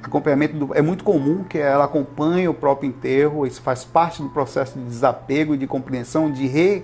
acompanhamento 0.03 0.55
do, 0.57 0.75
é 0.75 0.81
muito 0.81 1.03
comum 1.03 1.43
que 1.43 1.57
ela 1.57 1.85
acompanhe 1.85 2.47
o 2.47 2.53
próprio 2.53 2.89
enterro, 2.89 3.47
isso 3.47 3.61
faz 3.61 3.85
parte 3.85 4.21
do 4.21 4.29
processo 4.29 4.77
de 4.77 4.85
desapego, 4.85 5.55
de 5.55 5.65
compreensão, 5.65 6.29
de, 6.29 6.45
re, 6.45 6.83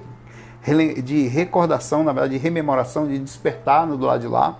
de 1.03 1.27
recordação, 1.27 2.03
na 2.03 2.13
verdade, 2.13 2.37
de 2.37 2.39
rememoração, 2.39 3.07
de 3.07 3.19
despertar 3.19 3.85
no 3.85 3.97
do 3.97 4.05
lado 4.05 4.21
de 4.21 4.27
lá. 4.27 4.57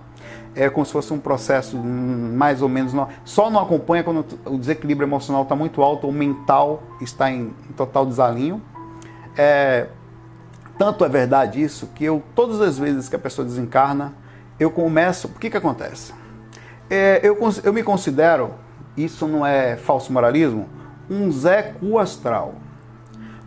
É 0.54 0.68
como 0.68 0.84
se 0.84 0.92
fosse 0.92 1.12
um 1.12 1.18
processo 1.18 1.76
mais 1.76 2.60
ou 2.60 2.68
menos. 2.68 2.92
Só 3.24 3.50
não 3.50 3.60
acompanha 3.60 4.02
quando 4.02 4.24
o 4.44 4.58
desequilíbrio 4.58 5.06
emocional 5.06 5.42
está 5.42 5.54
muito 5.54 5.82
alto 5.82 6.06
ou 6.06 6.12
mental 6.12 6.82
está 7.00 7.30
em, 7.30 7.54
em 7.68 7.72
total 7.76 8.04
desalinho. 8.04 8.60
É, 9.36 9.86
tanto 10.76 11.04
é 11.04 11.08
verdade 11.08 11.62
isso 11.62 11.88
que 11.94 12.04
eu, 12.04 12.22
todas 12.34 12.60
as 12.60 12.78
vezes 12.78 13.08
que 13.08 13.14
a 13.14 13.18
pessoa 13.18 13.46
desencarna, 13.46 14.14
eu 14.58 14.70
começo. 14.70 15.28
O 15.28 15.38
que, 15.38 15.50
que 15.50 15.56
acontece? 15.56 16.12
É, 16.88 17.20
eu, 17.22 17.38
eu 17.62 17.72
me 17.72 17.82
considero, 17.82 18.54
isso 18.96 19.28
não 19.28 19.46
é 19.46 19.76
falso 19.76 20.12
moralismo, 20.12 20.68
um 21.08 21.30
Zé 21.30 21.74
Cu 21.78 21.98
astral. 21.98 22.54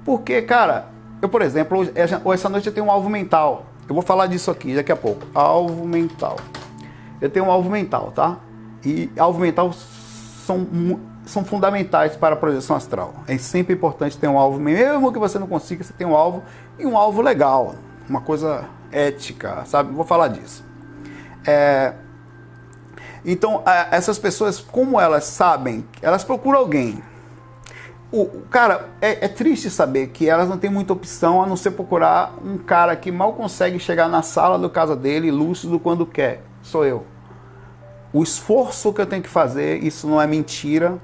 Porque, 0.06 0.42
cara, 0.42 0.88
eu, 1.22 1.30
por 1.30 1.42
exemplo, 1.42 1.80
hoje, 1.80 1.92
essa 1.96 2.50
noite 2.50 2.68
eu 2.68 2.74
tenho 2.74 2.86
um 2.86 2.92
alvo 2.92 3.10
mental. 3.10 3.66
Eu 3.88 3.96
vou 3.96 4.02
falar 4.02 4.28
disso 4.28 4.52
aqui 4.52 4.76
daqui 4.76 4.92
a 4.92 4.96
pouco. 4.96 5.26
Alvo 5.34 5.86
mental. 5.86 6.38
Eu 7.22 7.30
tenho 7.30 7.46
um 7.46 7.52
alvo 7.52 7.70
mental, 7.70 8.12
tá? 8.12 8.38
E 8.84 9.10
alvo 9.18 9.40
mental 9.40 9.72
são, 9.74 10.68
são 11.26 11.46
fundamentais 11.46 12.16
para 12.16 12.36
a 12.36 12.38
projeção 12.38 12.76
astral. 12.76 13.14
É 13.28 13.38
sempre 13.38 13.74
importante 13.74 14.18
ter 14.18 14.28
um 14.28 14.38
alvo, 14.38 14.60
mesmo 14.60 15.12
que 15.12 15.20
você 15.20 15.40
não 15.40 15.48
consiga, 15.48 15.84
você 15.84 15.94
tem 15.94 16.06
um 16.06 16.16
alvo 16.16 16.44
e 16.78 16.86
um 16.86 16.98
alvo 16.98 17.22
legal. 17.22 17.76
uma 18.10 18.22
coisa 18.22 18.66
ética, 18.92 19.64
sabe? 19.66 19.94
Vou 19.94 20.06
falar 20.06 20.28
disso. 20.28 20.64
É, 21.46 21.94
então, 23.26 23.64
essas 23.90 24.20
pessoas, 24.20 24.60
como 24.60 25.00
elas 25.00 25.24
sabem, 25.26 25.86
elas 26.02 26.24
procuram 26.24 26.60
alguém. 26.60 27.02
O, 28.12 28.26
cara, 28.50 28.90
é, 29.02 29.26
é, 29.26 29.28
triste 29.28 29.72
saber 29.72 30.08
que 30.08 30.30
elas 30.30 30.48
não 30.48 30.58
têm 30.58 30.70
muita 30.70 30.94
opção 30.94 31.42
a 31.42 31.48
não 31.48 31.56
ser 31.56 31.72
procurar 31.72 32.36
um 32.46 32.58
cara 32.60 32.96
que 32.96 33.12
mal 33.12 33.34
consegue 33.34 33.80
chegar 33.80 34.08
na 34.08 34.22
sala 34.22 34.60
do 34.60 34.70
casa 34.70 34.96
dele, 34.96 35.32
lúcido 35.32 35.80
quando 35.80 36.06
quer. 36.06 36.44
Sou 36.64 36.86
eu. 36.86 37.06
O 38.14 38.24
esforço 38.24 38.94
que 38.94 39.02
eu 39.02 39.06
tenho 39.06 39.22
que 39.22 39.30
fazer, 39.30 39.84
isso 39.84 40.08
não 40.08 40.20
é 40.20 40.26
mentira, 40.26 40.98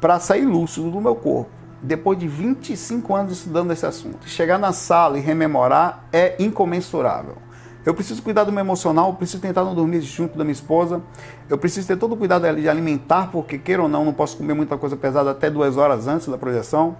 para 0.00 0.20
sair 0.20 0.44
lúcido 0.44 0.90
do 0.90 1.00
meu 1.00 1.16
corpo. 1.16 1.50
Depois 1.82 2.18
de 2.18 2.28
25 2.28 3.14
anos 3.14 3.32
estudando 3.32 3.72
esse 3.72 3.86
assunto, 3.86 4.28
chegar 4.28 4.58
na 4.58 4.72
sala 4.72 5.16
e 5.16 5.20
rememorar 5.20 6.04
é 6.12 6.36
incomensurável. 6.38 7.36
Eu 7.84 7.94
preciso 7.94 8.22
cuidar 8.22 8.44
do 8.44 8.52
meu 8.52 8.60
emocional, 8.60 9.08
eu 9.08 9.14
preciso 9.14 9.40
tentar 9.40 9.64
não 9.64 9.74
dormir 9.74 10.02
junto 10.02 10.36
da 10.36 10.44
minha 10.44 10.52
esposa, 10.52 11.00
eu 11.48 11.56
preciso 11.56 11.86
ter 11.86 11.96
todo 11.96 12.12
o 12.12 12.16
cuidado 12.16 12.54
de 12.54 12.68
alimentar, 12.68 13.30
porque 13.30 13.56
queira 13.56 13.82
ou 13.82 13.88
não, 13.88 14.04
não 14.04 14.12
posso 14.12 14.36
comer 14.36 14.52
muita 14.52 14.76
coisa 14.76 14.96
pesada 14.96 15.30
até 15.30 15.48
duas 15.48 15.78
horas 15.78 16.06
antes 16.06 16.28
da 16.28 16.36
projeção. 16.36 16.96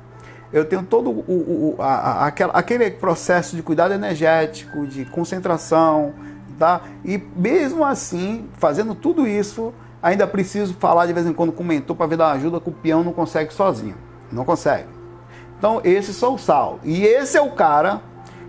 Eu 0.51 0.65
tenho 0.65 0.83
todo 0.83 1.11
o, 1.11 1.75
o 1.77 1.77
a, 1.79 2.25
a, 2.25 2.27
aquele 2.55 2.91
processo 2.91 3.55
de 3.55 3.63
cuidado 3.63 3.93
energético, 3.93 4.87
de 4.87 5.05
concentração, 5.05 6.15
tá? 6.61 6.83
E 7.03 7.17
mesmo 7.35 7.83
assim, 7.83 8.47
fazendo 8.59 8.95
tudo 8.95 9.27
isso, 9.27 9.73
ainda 10.03 10.27
preciso 10.27 10.75
falar 10.75 11.07
de 11.07 11.13
vez 11.15 11.27
em 11.27 11.33
quando 11.33 11.53
com 11.53 11.63
o 11.63 11.67
mentor 11.67 11.97
para 11.97 12.07
ver 12.07 12.19
dar 12.19 12.33
ajuda 12.33 12.61
que 12.61 12.69
o 12.69 12.73
peão 12.73 13.03
não 13.03 13.15
consegue 13.15 13.53
sozinho. 13.53 13.97
Não 14.31 14.45
consegue. 14.45 14.87
Então, 15.59 15.81
esse 15.83 16.13
sou 16.13 16.35
o 16.35 16.39
Saulo. 16.39 16.79
E 16.85 17.03
esse 17.05 17.39
é 17.39 17.41
o 17.41 17.53
cara 17.53 18.03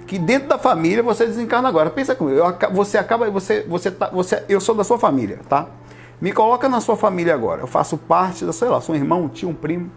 que 0.06 0.20
dentro 0.20 0.50
da 0.50 0.58
família 0.58 1.02
você 1.02 1.26
desencarna 1.26 1.70
agora. 1.70 1.90
Pensa 1.90 2.14
comigo, 2.14 2.38
eu, 2.38 2.74
você 2.74 2.98
acaba, 2.98 3.30
você, 3.32 3.66
você 3.68 3.90
tá, 3.90 4.10
você, 4.10 4.44
eu 4.50 4.60
sou 4.60 4.76
da 4.76 4.84
sua 4.84 5.00
família, 5.00 5.40
tá? 5.48 5.68
Me 6.20 6.34
coloca 6.34 6.68
na 6.68 6.82
sua 6.82 6.98
família 6.98 7.34
agora. 7.34 7.62
Eu 7.62 7.68
faço 7.68 7.98
parte 7.98 8.46
da, 8.46 8.52
sei 8.52 8.68
lá, 8.68 8.82
sou 8.82 8.94
um 8.94 8.98
irmão, 8.98 9.24
um 9.24 9.30
tio, 9.30 9.48
um 9.48 9.54
primo. 9.54 9.90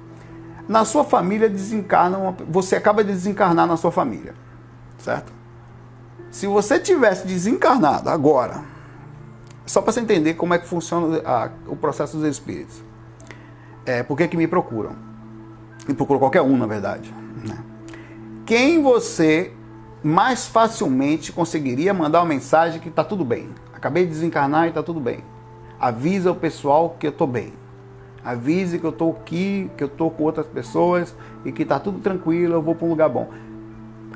Na 0.68 0.85
sua 0.85 1.02
família 1.02 1.49
desencarna, 1.49 2.16
uma, 2.16 2.37
você 2.49 2.76
acaba 2.76 3.02
de 3.02 3.11
desencarnar 3.11 3.66
na 3.66 3.76
sua 3.76 3.90
família, 3.90 4.35
certo? 4.99 5.33
Se 6.35 6.49
você 6.49 6.81
tivesse 6.81 7.29
desencarnado 7.29 8.11
agora, 8.11 8.64
só 9.64 9.81
para 9.81 9.93
você 9.93 10.00
entender 10.00 10.35
como 10.35 10.53
é 10.53 10.59
que 10.59 10.67
funciona 10.67 11.23
a, 11.25 11.49
o 11.69 11.76
processo 11.76 12.17
dos 12.17 12.26
espíritos, 12.26 12.83
é, 13.87 14.03
por 14.03 14.19
que, 14.19 14.26
que 14.26 14.37
me 14.37 14.49
procuram? 14.49 14.97
Me 15.87 15.95
procuram 15.95 16.19
qualquer 16.19 16.43
um, 16.43 16.57
na 16.57 16.67
verdade. 16.67 17.14
Né? 17.47 17.57
Quem 18.45 18.83
você 18.83 19.53
mais 20.03 20.45
facilmente 20.49 21.31
conseguiria 21.31 21.95
mandar 21.95 22.19
uma 22.19 22.26
mensagem 22.26 22.81
que 22.81 22.88
está 22.88 23.05
tudo 23.05 23.25
bem. 23.25 23.50
Acabei 23.73 24.05
de 24.05 24.11
desencarnar 24.11 24.64
e 24.64 24.71
está 24.71 24.83
tudo 24.83 24.99
bem. 24.99 25.23
Avisa 25.79 26.33
o 26.33 26.35
pessoal 26.35 26.97
que 26.99 27.07
eu 27.07 27.12
estou 27.12 27.29
bem. 27.29 27.53
Avise 28.25 28.81
que 28.81 28.85
eu 28.85 28.91
estou 28.91 29.12
aqui, 29.12 29.71
que 29.76 29.85
eu 29.85 29.88
estou 29.88 30.11
com 30.11 30.25
outras 30.25 30.49
pessoas 30.49 31.14
e 31.45 31.53
que 31.53 31.62
está 31.62 31.79
tudo 31.79 32.00
tranquilo, 32.00 32.55
eu 32.55 32.61
vou 32.61 32.75
para 32.75 32.87
um 32.87 32.91
lugar 32.91 33.09
bom. 33.09 33.31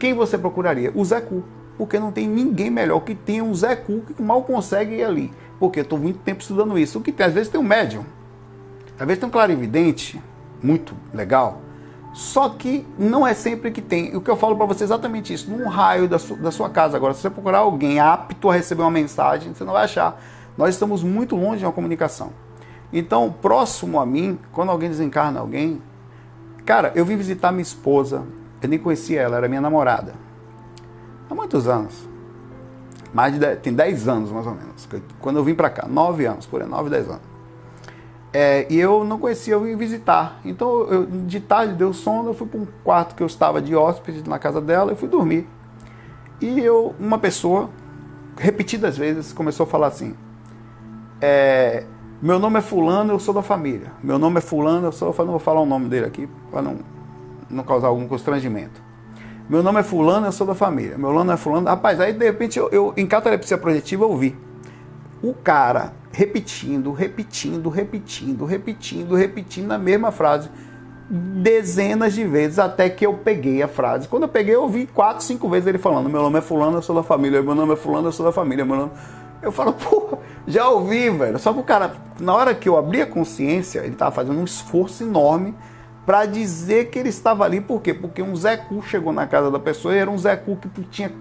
Quem 0.00 0.14
você 0.14 0.36
procuraria? 0.36 0.90
O 0.96 1.04
Zé 1.04 1.20
Cu. 1.20 1.44
Porque 1.78 1.98
não 1.98 2.12
tem 2.12 2.28
ninguém 2.28 2.70
melhor 2.70 3.00
que 3.00 3.14
tenha 3.14 3.42
um 3.42 3.54
Zé 3.54 3.76
Cu 3.76 4.00
que 4.00 4.20
mal 4.20 4.42
consegue 4.42 4.96
ir 4.96 5.04
ali. 5.04 5.32
Porque 5.58 5.78
eu 5.78 5.84
estou 5.84 5.98
muito 5.98 6.18
tempo 6.18 6.42
estudando 6.42 6.76
isso. 6.76 6.98
O 6.98 7.02
que 7.02 7.12
tem, 7.12 7.24
às 7.24 7.32
vezes 7.32 7.48
tem 7.48 7.60
um 7.60 7.64
médium, 7.64 8.04
às 8.98 9.06
vezes 9.06 9.20
tem 9.20 9.28
um 9.28 9.32
clarividente, 9.32 10.20
muito 10.62 10.94
legal. 11.14 11.62
Só 12.12 12.48
que 12.48 12.86
não 12.98 13.26
é 13.26 13.32
sempre 13.32 13.70
que 13.70 13.80
tem. 13.80 14.16
O 14.16 14.20
que 14.20 14.30
eu 14.30 14.36
falo 14.36 14.56
para 14.56 14.66
você 14.66 14.82
é 14.82 14.86
exatamente 14.86 15.32
isso. 15.32 15.48
Num 15.50 15.68
raio 15.68 16.08
da, 16.08 16.18
su 16.18 16.34
da 16.36 16.50
sua 16.50 16.68
casa 16.68 16.96
agora, 16.96 17.14
se 17.14 17.20
você 17.20 17.30
procurar 17.30 17.58
alguém 17.58 18.00
apto 18.00 18.50
a 18.50 18.54
receber 18.54 18.82
uma 18.82 18.90
mensagem, 18.90 19.54
você 19.54 19.62
não 19.62 19.72
vai 19.72 19.84
achar. 19.84 20.20
Nós 20.56 20.70
estamos 20.70 21.04
muito 21.04 21.36
longe 21.36 21.58
de 21.58 21.64
uma 21.64 21.72
comunicação. 21.72 22.32
Então, 22.92 23.32
próximo 23.40 24.00
a 24.00 24.06
mim, 24.06 24.38
quando 24.52 24.70
alguém 24.70 24.88
desencarna 24.88 25.38
alguém, 25.38 25.80
cara, 26.64 26.90
eu 26.94 27.04
vim 27.04 27.16
visitar 27.16 27.52
minha 27.52 27.62
esposa. 27.62 28.24
Eu 28.60 28.68
nem 28.68 28.78
conhecia 28.78 29.20
ela, 29.20 29.36
era 29.36 29.48
minha 29.48 29.60
namorada. 29.60 30.14
Há 31.30 31.34
muitos 31.34 31.68
anos. 31.68 32.08
Mais 33.12 33.32
de 33.32 33.38
10, 33.38 33.60
tem 33.60 33.72
10 33.72 34.08
anos 34.08 34.30
mais 34.30 34.46
ou 34.46 34.54
menos. 34.54 34.88
Quando 35.20 35.36
eu 35.36 35.44
vim 35.44 35.54
para 35.54 35.70
cá, 35.70 35.86
9 35.88 36.26
anos, 36.26 36.46
por 36.46 36.60
aí, 36.62 36.68
9, 36.68 36.90
10 36.90 37.08
anos. 37.08 37.38
É, 38.32 38.66
e 38.68 38.78
eu 38.78 39.04
não 39.04 39.18
conhecia, 39.18 39.54
eu 39.54 39.62
vim 39.62 39.74
visitar. 39.76 40.40
Então, 40.44 40.86
eu, 40.88 41.06
de 41.06 41.40
tarde 41.40 41.74
deu 41.74 41.92
sono, 41.92 42.30
eu 42.30 42.34
fui 42.34 42.46
para 42.46 42.60
um 42.60 42.66
quarto 42.84 43.14
que 43.14 43.22
eu 43.22 43.26
estava 43.26 43.60
de 43.60 43.74
hóspede 43.74 44.28
na 44.28 44.38
casa 44.38 44.60
dela 44.60 44.92
e 44.92 44.96
fui 44.96 45.08
dormir. 45.08 45.48
E 46.40 46.60
eu, 46.60 46.94
uma 47.00 47.18
pessoa, 47.18 47.70
repetidas 48.36 48.96
vezes, 48.98 49.32
começou 49.32 49.64
a 49.64 49.66
falar 49.66 49.88
assim: 49.88 50.14
é, 51.20 51.84
Meu 52.20 52.38
nome 52.38 52.58
é 52.58 52.62
Fulano, 52.62 53.14
eu 53.14 53.18
sou 53.18 53.32
da 53.32 53.42
família. 53.42 53.92
Meu 54.02 54.18
nome 54.18 54.38
é 54.38 54.40
Fulano, 54.40 54.86
eu 54.86 54.92
sou. 54.92 55.14
Eu 55.16 55.24
não 55.24 55.32
vou 55.32 55.40
falar 55.40 55.60
o 55.60 55.66
nome 55.66 55.88
dele 55.88 56.06
aqui 56.06 56.28
para 56.50 56.60
não, 56.60 56.76
não 57.48 57.64
causar 57.64 57.88
algum 57.88 58.06
constrangimento. 58.06 58.87
Meu 59.48 59.62
nome 59.62 59.80
é 59.80 59.82
Fulano, 59.82 60.26
eu 60.26 60.32
sou 60.32 60.46
da 60.46 60.54
família. 60.54 60.98
Meu 60.98 61.10
nome 61.10 61.32
é 61.32 61.36
Fulano. 61.38 61.66
Rapaz, 61.66 61.98
aí 62.00 62.12
de 62.12 62.22
repente 62.22 62.58
eu, 62.58 62.68
eu 62.68 62.92
em 62.98 63.06
catalepsia 63.06 63.56
projetiva 63.56 64.04
eu 64.04 64.14
vi 64.14 64.36
o 65.22 65.32
cara 65.32 65.94
repetindo, 66.12 66.92
repetindo, 66.92 67.70
repetindo, 67.70 68.44
repetindo, 68.44 69.14
repetindo 69.14 69.72
a 69.72 69.78
mesma 69.78 70.12
frase 70.12 70.50
dezenas 71.08 72.12
de 72.12 72.24
vezes 72.24 72.58
até 72.58 72.90
que 72.90 73.06
eu 73.06 73.14
peguei 73.14 73.62
a 73.62 73.68
frase. 73.68 74.06
Quando 74.06 74.24
eu 74.24 74.28
peguei, 74.28 74.54
eu 74.54 74.62
ouvi 74.62 74.86
quatro, 74.86 75.24
cinco 75.24 75.48
vezes 75.48 75.66
ele 75.66 75.78
falando: 75.78 76.10
Meu 76.10 76.20
nome 76.20 76.38
é 76.38 76.42
Fulano, 76.42 76.76
eu 76.76 76.82
sou 76.82 76.94
da 76.94 77.02
família. 77.02 77.42
Meu 77.42 77.54
nome 77.54 77.72
é 77.72 77.76
Fulano, 77.76 78.08
eu 78.08 78.12
sou 78.12 78.26
da 78.26 78.32
família. 78.32 78.66
Meu 78.66 78.76
nome... 78.76 78.92
Eu 79.40 79.52
falo, 79.52 79.72
porra, 79.72 80.18
já 80.46 80.68
ouvi, 80.68 81.08
velho. 81.08 81.38
Só 81.38 81.54
que 81.54 81.60
o 81.60 81.62
cara, 81.62 81.92
na 82.20 82.34
hora 82.34 82.54
que 82.54 82.68
eu 82.68 82.76
abri 82.76 83.00
a 83.00 83.06
consciência, 83.06 83.78
ele 83.80 83.92
estava 83.92 84.10
fazendo 84.10 84.38
um 84.38 84.44
esforço 84.44 85.04
enorme 85.04 85.54
para 86.08 86.24
dizer 86.24 86.88
que 86.88 86.98
ele 86.98 87.10
estava 87.10 87.44
ali. 87.44 87.60
Por 87.60 87.82
quê? 87.82 87.92
Porque 87.92 88.22
um 88.22 88.34
Zé 88.34 88.56
Cu 88.56 88.80
chegou 88.80 89.12
na 89.12 89.26
casa 89.26 89.50
da 89.50 89.58
pessoa 89.58 89.94
e 89.94 89.98
era 89.98 90.10
um 90.10 90.16
Zé 90.16 90.34
Cu 90.36 90.56
que 90.56 90.82
tinha, 90.84 91.12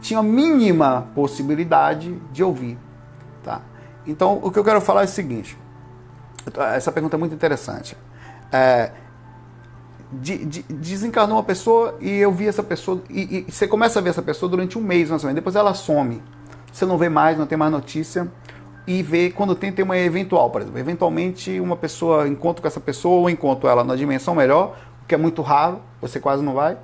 tinha 0.00 0.22
mínima 0.22 1.08
possibilidade 1.16 2.14
de 2.30 2.44
ouvir. 2.44 2.78
Tá? 3.42 3.60
Então, 4.06 4.38
o 4.40 4.52
que 4.52 4.56
eu 4.60 4.62
quero 4.62 4.80
falar 4.80 5.00
é 5.00 5.06
o 5.06 5.08
seguinte: 5.08 5.58
essa 6.76 6.92
pergunta 6.92 7.16
é 7.16 7.18
muito 7.18 7.34
interessante. 7.34 7.96
É, 8.52 8.92
de, 10.12 10.44
de, 10.44 10.62
desencarnou 10.62 11.36
uma 11.36 11.42
pessoa 11.42 11.98
e 12.00 12.10
eu 12.18 12.30
vi 12.30 12.46
essa 12.46 12.62
pessoa, 12.62 13.02
e, 13.10 13.44
e, 13.48 13.50
você 13.50 13.66
começa 13.66 13.98
a 13.98 14.02
ver 14.02 14.10
essa 14.10 14.22
pessoa 14.22 14.48
durante 14.48 14.78
um 14.78 14.80
mês 14.80 15.10
mais 15.10 15.24
ou 15.24 15.26
menos, 15.26 15.40
depois 15.40 15.56
ela 15.56 15.74
some. 15.74 16.22
Você 16.72 16.86
não 16.86 16.96
vê 16.96 17.08
mais, 17.08 17.36
não 17.36 17.48
tem 17.48 17.58
mais 17.58 17.72
notícia, 17.72 18.30
e 18.86 19.02
vê 19.02 19.30
quando 19.30 19.54
tem, 19.54 19.72
uma 19.82 19.98
eventual, 19.98 20.50
por 20.50 20.62
exemplo. 20.62 20.78
Eventualmente 20.78 21.60
uma 21.60 21.76
pessoa 21.76 22.26
encontra 22.28 22.62
com 22.62 22.68
essa 22.68 22.80
pessoa 22.80 23.20
ou 23.20 23.30
encontro 23.30 23.68
ela 23.68 23.84
na 23.84 23.96
dimensão 23.96 24.34
melhor, 24.34 24.76
o 25.02 25.06
que 25.06 25.14
é 25.14 25.18
muito 25.18 25.42
raro, 25.42 25.80
você 26.00 26.18
quase 26.18 26.42
não 26.42 26.54
vai, 26.54 26.76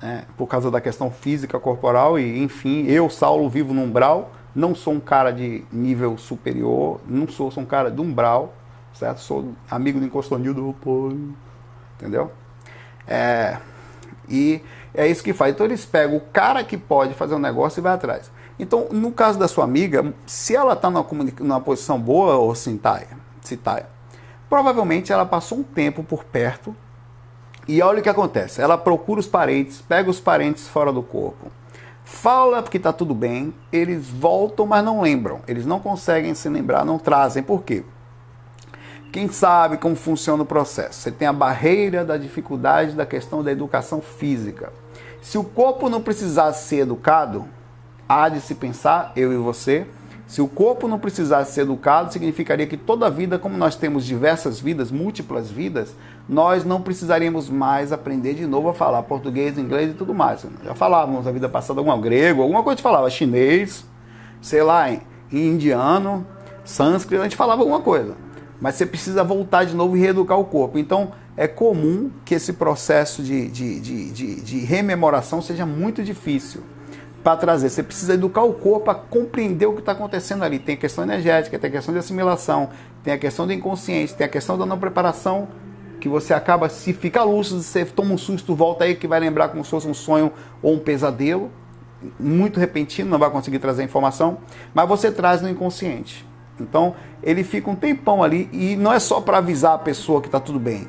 né, 0.00 0.24
por 0.36 0.46
causa 0.46 0.70
da 0.70 0.80
questão 0.80 1.10
física 1.10 1.58
corporal, 1.58 2.18
e 2.18 2.42
enfim, 2.42 2.86
eu, 2.86 3.08
Saulo, 3.10 3.48
vivo 3.48 3.72
no 3.74 3.82
umbral 3.82 4.30
não 4.58 4.74
sou 4.74 4.94
um 4.94 5.00
cara 5.00 5.30
de 5.30 5.64
nível 5.72 6.18
superior, 6.18 7.00
não 7.06 7.28
sou, 7.28 7.50
sou 7.50 7.62
um 7.62 7.66
cara 7.66 7.90
de 7.90 8.00
umbral, 8.00 8.54
certo? 8.92 9.20
Sou 9.20 9.52
amigo 9.70 10.00
do 10.00 10.06
encostonil 10.06 10.52
do 10.52 10.74
pô, 10.80 11.12
entendeu? 11.94 12.32
É, 13.06 13.58
e 14.28 14.60
é 14.92 15.06
isso 15.06 15.22
que 15.22 15.32
faz. 15.32 15.54
Então 15.54 15.64
eles 15.64 15.84
pegam 15.84 16.16
o 16.16 16.20
cara 16.20 16.64
que 16.64 16.76
pode 16.76 17.14
fazer 17.14 17.34
um 17.34 17.38
negócio 17.38 17.80
e 17.80 17.82
vai 17.82 17.92
atrás. 17.92 18.30
Então, 18.58 18.88
no 18.90 19.12
caso 19.12 19.38
da 19.38 19.46
sua 19.46 19.64
amiga, 19.64 20.12
se 20.26 20.56
ela 20.56 20.72
está 20.72 20.90
numa, 20.90 21.06
numa, 21.40 21.60
posição 21.60 22.00
boa 22.00 22.36
ou 22.36 22.54
citaia, 22.54 23.16
citaia, 23.42 23.86
provavelmente 24.48 25.12
ela 25.12 25.24
passou 25.24 25.58
um 25.58 25.62
tempo 25.62 26.02
por 26.02 26.24
perto 26.24 26.74
e 27.66 27.80
olha 27.82 28.00
o 28.00 28.02
que 28.02 28.08
acontece. 28.08 28.60
Ela 28.60 28.76
procura 28.76 29.20
os 29.20 29.26
parentes, 29.26 29.80
pega 29.80 30.10
os 30.10 30.18
parentes 30.18 30.66
fora 30.66 30.92
do 30.92 31.02
corpo 31.02 31.50
fala 32.08 32.62
que 32.62 32.78
está 32.78 32.90
tudo 32.90 33.14
bem, 33.14 33.52
eles 33.70 34.08
voltam, 34.08 34.66
mas 34.66 34.82
não 34.82 35.02
lembram. 35.02 35.40
Eles 35.46 35.66
não 35.66 35.78
conseguem 35.78 36.34
se 36.34 36.48
lembrar, 36.48 36.84
não 36.84 36.98
trazem. 36.98 37.42
Por 37.42 37.62
quê? 37.62 37.84
Quem 39.12 39.28
sabe 39.28 39.76
como 39.76 39.94
funciona 39.94 40.42
o 40.42 40.46
processo? 40.46 41.00
Você 41.00 41.12
tem 41.12 41.28
a 41.28 41.32
barreira 41.32 42.04
da 42.04 42.16
dificuldade 42.16 42.92
da 42.92 43.04
questão 43.04 43.42
da 43.44 43.52
educação 43.52 44.00
física. 44.00 44.72
Se 45.20 45.36
o 45.36 45.44
corpo 45.44 45.90
não 45.90 46.00
precisasse 46.00 46.68
ser 46.68 46.78
educado, 46.78 47.46
há 48.08 48.28
de 48.28 48.40
se 48.40 48.54
pensar, 48.54 49.12
eu 49.14 49.32
e 49.32 49.36
você, 49.36 49.86
se 50.28 50.42
o 50.42 50.46
corpo 50.46 50.86
não 50.86 50.98
precisasse 50.98 51.52
ser 51.52 51.62
educado, 51.62 52.12
significaria 52.12 52.66
que 52.66 52.76
toda 52.76 53.10
vida, 53.10 53.38
como 53.38 53.56
nós 53.56 53.76
temos 53.76 54.04
diversas 54.04 54.60
vidas, 54.60 54.90
múltiplas 54.90 55.50
vidas, 55.50 55.94
nós 56.28 56.66
não 56.66 56.82
precisaríamos 56.82 57.48
mais 57.48 57.92
aprender 57.92 58.34
de 58.34 58.46
novo 58.46 58.68
a 58.68 58.74
falar 58.74 59.02
português, 59.04 59.56
inglês 59.56 59.90
e 59.90 59.94
tudo 59.94 60.12
mais. 60.12 60.44
Já 60.62 60.74
falávamos 60.74 61.24
na 61.24 61.32
vida 61.32 61.48
passada 61.48 61.80
algum 61.80 61.98
grego, 61.98 62.42
alguma 62.42 62.62
coisa 62.62 62.82
falava, 62.82 63.08
chinês, 63.08 63.86
sei 64.42 64.62
lá, 64.62 64.90
indiano, 65.32 66.26
sânscrito, 66.62 67.22
a 67.22 67.24
gente 67.24 67.36
falava 67.36 67.62
alguma 67.62 67.80
coisa. 67.80 68.14
Mas 68.60 68.74
você 68.74 68.84
precisa 68.84 69.24
voltar 69.24 69.64
de 69.64 69.74
novo 69.74 69.96
e 69.96 70.00
reeducar 70.00 70.38
o 70.38 70.44
corpo. 70.44 70.78
Então, 70.78 71.12
é 71.38 71.48
comum 71.48 72.10
que 72.26 72.34
esse 72.34 72.52
processo 72.52 73.22
de, 73.22 73.48
de, 73.48 73.80
de, 73.80 74.10
de, 74.10 74.40
de 74.42 74.58
rememoração 74.58 75.40
seja 75.40 75.64
muito 75.64 76.02
difícil. 76.02 76.62
Para 77.22 77.36
trazer. 77.36 77.68
Você 77.68 77.82
precisa 77.82 78.14
educar 78.14 78.42
o 78.42 78.54
corpo 78.54 78.86
para 78.86 78.94
compreender 78.94 79.66
o 79.66 79.74
que 79.74 79.80
está 79.80 79.92
acontecendo 79.92 80.44
ali. 80.44 80.58
Tem 80.58 80.74
a 80.74 80.78
questão 80.78 81.04
energética, 81.04 81.58
tem 81.58 81.68
a 81.68 81.72
questão 81.72 81.92
de 81.92 82.00
assimilação, 82.00 82.70
tem 83.02 83.12
a 83.12 83.18
questão 83.18 83.46
do 83.46 83.52
inconsciente, 83.52 84.14
tem 84.14 84.26
a 84.26 84.30
questão 84.30 84.56
da 84.56 84.64
não 84.64 84.78
preparação, 84.78 85.48
que 85.98 86.08
você 86.08 86.32
acaba, 86.32 86.68
se 86.68 86.92
fica 86.92 87.22
lúcido, 87.24 87.60
você 87.60 87.84
toma 87.84 88.14
um 88.14 88.18
susto, 88.18 88.54
volta 88.54 88.84
aí 88.84 88.94
que 88.94 89.06
vai 89.06 89.20
lembrar 89.20 89.48
como 89.48 89.64
se 89.64 89.70
fosse 89.70 89.88
um 89.88 89.94
sonho 89.94 90.32
ou 90.62 90.74
um 90.74 90.78
pesadelo, 90.78 91.50
muito 92.18 92.60
repentino, 92.60 93.10
não 93.10 93.18
vai 93.18 93.30
conseguir 93.30 93.58
trazer 93.58 93.82
informação, 93.82 94.38
mas 94.72 94.88
você 94.88 95.10
traz 95.10 95.42
no 95.42 95.48
inconsciente. 95.48 96.26
Então, 96.60 96.94
ele 97.22 97.44
fica 97.44 97.70
um 97.70 97.74
tempão 97.74 98.22
ali 98.22 98.48
e 98.52 98.76
não 98.76 98.92
é 98.92 98.98
só 98.98 99.20
para 99.20 99.38
avisar 99.38 99.74
a 99.74 99.78
pessoa 99.78 100.20
que 100.20 100.28
está 100.28 100.40
tudo 100.40 100.58
bem, 100.58 100.86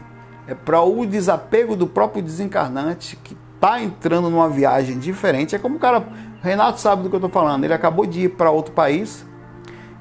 é 0.48 0.53
para 0.53 0.81
o 0.81 1.05
desapego 1.05 1.75
do 1.75 1.88
próprio 1.88 2.21
desencarnante 2.21 3.15
que 3.15 3.36
está 3.60 3.82
entrando 3.82 4.30
numa 4.30 4.50
viagem 4.50 4.98
diferente. 4.98 5.54
É 5.54 5.60
como 5.60 5.75
o 5.75 5.80
cara, 5.80 6.01
Renato 6.42 6.80
sabe 6.80 7.04
do 7.04 7.10
que 7.10 7.16
eu 7.16 7.20
estou 7.20 7.30
falando, 7.30 7.66
ele 7.66 7.74
acabou 7.74 8.06
de 8.06 8.22
ir 8.22 8.30
para 8.30 8.50
outro 8.50 8.74
país 8.74 9.25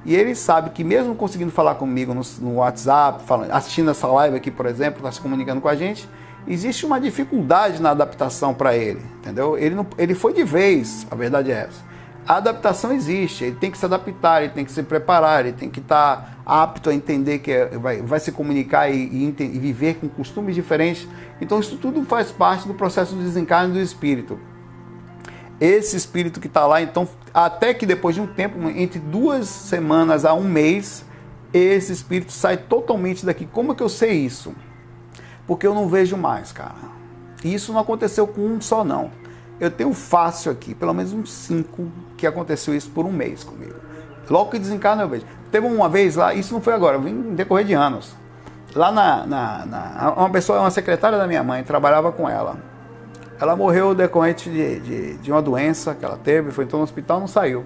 e 0.05 0.15
ele 0.15 0.35
sabe 0.35 0.71
que 0.71 0.85
mesmo 0.85 1.15
conseguindo 1.17 1.51
falar 1.51 1.75
comigo 1.75 2.15
no, 2.15 2.23
no 2.41 2.55
WhatsApp, 2.57 3.25
falando, 3.25 3.51
assistindo 3.51 3.91
essa 3.91 4.07
live 4.07 4.37
aqui, 4.37 4.51
por 4.51 4.65
exemplo, 4.67 4.99
está 4.99 5.11
se 5.11 5.21
comunicando 5.21 5.61
com 5.61 5.69
a 5.69 5.75
gente, 5.75 6.09
existe 6.47 6.87
uma 6.87 7.01
dificuldade 7.01 7.83
na 7.83 7.91
adaptação 7.91 8.55
para 8.55 8.77
ele, 8.77 9.03
entendeu? 9.19 9.59
Ele, 9.59 9.75
não, 9.75 9.87
ele 9.99 10.15
foi 10.15 10.33
de 10.33 10.45
vez, 10.45 11.05
a 11.11 11.17
verdade 11.17 11.51
é 11.51 11.67
essa. 11.69 11.89
A 12.29 12.37
adaptação 12.37 12.93
existe, 12.93 13.45
ele 13.45 13.57
tem 13.57 13.71
que 13.71 13.79
se 13.79 13.87
adaptar, 13.87 14.43
ele 14.43 14.53
tem 14.53 14.63
que 14.63 14.71
se 14.71 14.83
preparar, 14.83 15.47
ele 15.47 15.57
tem 15.57 15.71
que 15.71 15.81
estar 15.81 16.17
tá 16.17 16.39
apto 16.45 16.91
a 16.91 16.95
entender 16.95 17.39
que 17.39 17.51
é, 17.51 17.79
vai, 17.79 18.03
vai 18.03 18.21
se 18.21 18.31
comunicar 18.31 18.91
e, 18.91 18.97
e, 18.97 19.35
e, 19.39 19.59
viver 19.59 19.95
com 19.95 20.11
costumes 20.11 20.55
diferentes. 20.55 21.09
Então, 21.41 21.59
isso 21.59 21.79
tudo 21.79 22.05
faz 22.05 22.31
parte 22.31 22.69
do 22.69 22.75
processo 22.75 23.17
de 23.17 23.23
desencarne 23.23 23.73
do 23.73 23.81
espírito. 23.81 24.39
Esse 25.59 25.97
espírito 25.97 26.39
que 26.39 26.49
está 26.49 26.67
lá, 26.67 26.83
então, 26.83 27.09
até 27.33 27.73
que 27.73 27.87
depois 27.87 28.15
de 28.15 28.21
um 28.21 28.27
tempo, 28.27 28.59
entre 28.69 28.99
duas 28.99 29.49
semanas 29.49 30.27
a 30.27 30.35
um 30.35 30.45
mês, 30.45 31.07
esse 31.51 31.95
espírito 31.95 32.31
sai 32.31 32.59
totalmente 32.59 33.25
daqui. 33.25 33.47
Como 33.47 33.73
é 33.73 33.75
que 33.75 33.83
eu 33.83 33.89
sei 33.89 34.13
isso? 34.13 34.55
Porque 35.47 35.67
eu 35.67 35.75
não 35.75 35.89
vejo 35.89 36.15
mais, 36.15 36.53
cara. 36.53 36.75
Isso 37.43 37.73
não 37.73 37.81
aconteceu 37.81 38.27
com 38.27 38.43
um 38.43 38.61
só, 38.61 38.85
não. 38.85 39.11
Eu 39.59 39.71
tenho 39.71 39.95
fácil 39.95 40.53
aqui, 40.53 40.75
pelo 40.75 40.93
menos 40.93 41.13
uns 41.13 41.33
cinco, 41.33 41.91
que 42.19 42.27
aconteceu 42.27 42.75
isso 42.75 42.91
por 42.91 43.07
um 43.07 43.13
mês 43.13 43.45
comigo. 43.45 43.77
Logo 44.29 44.51
que 44.51 44.59
desencarna 44.59 45.05
eu 45.05 45.09
vejo. 45.09 45.25
Teve 45.51 45.67
uma 45.67 45.89
vez 45.89 46.17
lá, 46.17 46.35
isso 46.35 46.53
não 46.53 46.61
foi 46.61 46.75
agora, 46.75 46.99
vim 46.99 47.35
decorrer 47.35 47.65
de 47.65 47.73
anos. 47.73 48.15
Lá 48.75 48.93
na, 48.93 49.25
na, 49.25 49.67
na, 49.67 50.15
Uma 50.17 50.29
pessoa, 50.29 50.61
uma 50.61 50.71
secretária 50.71 51.17
da 51.17 51.27
minha 51.27 51.43
mãe, 51.43 51.63
trabalhava 51.63 52.13
com 52.13 52.29
ela. 52.29 52.59
Ela 53.41 53.57
morreu 53.57 53.95
decorrente 53.95 54.51
de, 54.51 54.81
de, 54.81 55.17
de 55.19 55.33
uma 55.33 55.41
doença 55.41 55.95
que 55.95 56.05
ela 56.05 56.19
teve, 56.19 56.51
foi 56.51 56.65
então 56.65 56.81
no 56.81 56.85
hospital, 56.85 57.21
não 57.21 57.29
saiu. 57.29 57.65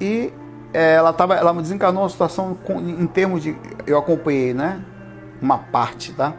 E 0.00 0.32
é, 0.72 0.94
ela, 0.94 1.12
tava, 1.12 1.34
ela 1.34 1.52
desencarnou 1.52 2.04
uma 2.04 2.08
situação 2.08 2.54
com, 2.54 2.80
em 2.80 3.06
termos 3.06 3.42
de. 3.42 3.54
Eu 3.86 3.98
acompanhei, 3.98 4.54
né? 4.54 4.80
Uma 5.42 5.58
parte, 5.58 6.12
tá? 6.14 6.34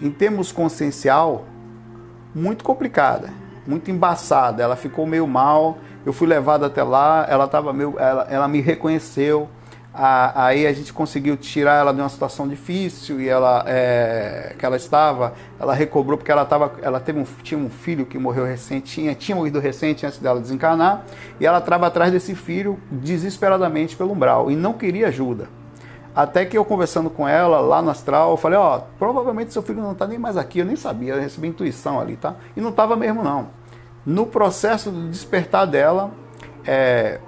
Em 0.00 0.10
termos 0.10 0.52
consciencial, 0.52 1.44
muito 2.34 2.64
complicada 2.64 3.30
muito 3.66 3.90
embaçada. 3.90 4.62
Ela 4.62 4.76
ficou 4.76 5.06
meio 5.06 5.26
mal. 5.26 5.78
Eu 6.06 6.12
fui 6.12 6.28
levado 6.28 6.64
até 6.64 6.84
lá. 6.84 7.26
Ela 7.28 7.48
tava 7.48 7.72
meio, 7.72 7.96
ela, 7.98 8.26
ela 8.30 8.46
me 8.46 8.60
reconheceu. 8.60 9.48
aí 9.92 10.64
a 10.64 10.72
gente 10.72 10.92
conseguiu 10.92 11.36
tirar 11.36 11.80
ela 11.80 11.92
de 11.92 12.00
uma 12.00 12.08
situação 12.08 12.46
difícil 12.46 13.20
e 13.20 13.28
ela 13.28 13.64
é, 13.66 14.54
que 14.56 14.64
ela 14.64 14.76
estava, 14.76 15.34
ela 15.58 15.74
recobrou 15.74 16.16
porque 16.16 16.30
ela 16.30 16.44
tava, 16.44 16.74
ela 16.80 17.00
teve 17.00 17.18
um, 17.18 17.24
tinha 17.42 17.58
um 17.58 17.68
filho 17.68 18.06
que 18.06 18.18
morreu 18.18 18.44
recente, 18.44 18.92
tinha, 18.92 19.14
tinha 19.14 19.34
morrido 19.34 19.58
recente 19.58 20.06
antes 20.06 20.18
dela 20.18 20.38
desencarnar 20.38 21.02
e 21.40 21.46
ela 21.46 21.58
estava 21.58 21.86
atrás 21.86 22.12
desse 22.12 22.34
filho 22.36 22.78
desesperadamente 22.90 23.96
pelo 23.96 24.12
umbral 24.12 24.48
e 24.48 24.54
não 24.54 24.74
queria 24.74 25.08
ajuda. 25.08 25.48
Até 26.14 26.44
que 26.44 26.56
eu 26.56 26.64
conversando 26.64 27.10
com 27.10 27.26
ela 27.26 27.58
lá 27.60 27.82
no 27.82 27.90
astral, 27.90 28.30
eu 28.30 28.36
falei, 28.36 28.58
ó, 28.58 28.80
provavelmente 28.98 29.52
seu 29.52 29.62
filho 29.62 29.82
não 29.82 29.92
está 29.92 30.06
nem 30.06 30.18
mais 30.18 30.36
aqui, 30.36 30.60
eu 30.60 30.64
nem 30.64 30.76
sabia, 30.76 31.14
eu 31.14 31.20
recebi 31.20 31.48
intuição 31.48 31.98
ali, 31.98 32.16
tá? 32.16 32.36
E 32.56 32.60
não 32.60 32.70
estava 32.70 32.94
mesmo 32.96 33.24
não. 33.24 33.48
No 34.06 34.24
processo 34.24 34.92
do 34.92 35.08
despertar 35.08 35.66
dela, 35.66 36.12
é, 36.64 37.18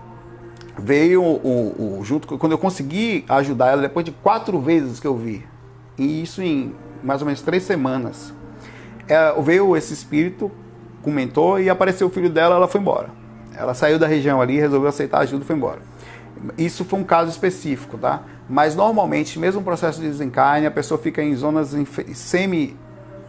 veio 0.78 1.22
o, 1.24 1.98
o, 1.98 2.04
junto 2.04 2.38
quando 2.38 2.52
eu 2.52 2.58
consegui 2.58 3.24
ajudar 3.28 3.72
ela 3.72 3.82
depois 3.82 4.06
de 4.06 4.12
quatro 4.12 4.60
vezes 4.60 5.00
que 5.00 5.06
eu 5.06 5.16
vi, 5.16 5.44
e 5.98 6.22
isso 6.22 6.40
em 6.40 6.72
mais 7.02 7.20
ou 7.20 7.26
menos 7.26 7.42
três 7.42 7.64
semanas, 7.64 8.32
é, 9.08 9.32
veio 9.42 9.76
esse 9.76 9.92
espírito, 9.92 10.52
comentou 11.02 11.60
e 11.60 11.68
apareceu 11.68 12.06
o 12.06 12.10
filho 12.10 12.30
dela, 12.30 12.54
ela 12.54 12.68
foi 12.68 12.80
embora. 12.80 13.10
Ela 13.56 13.74
saiu 13.74 13.98
da 13.98 14.06
região 14.06 14.40
ali, 14.40 14.56
resolveu 14.56 14.88
aceitar 14.88 15.18
ajuda 15.18 15.42
e 15.42 15.46
foi 15.46 15.56
embora. 15.56 15.80
Isso 16.56 16.84
foi 16.84 17.00
um 17.00 17.04
caso 17.04 17.28
específico, 17.28 17.98
tá? 17.98 18.22
Mas 18.48 18.76
normalmente, 18.76 19.36
mesmo 19.36 19.62
processo 19.62 20.00
de 20.00 20.06
desencarne, 20.06 20.66
a 20.66 20.70
pessoa 20.70 20.96
fica 20.96 21.20
em 21.22 21.34
zonas 21.34 21.74
semi 22.14 22.76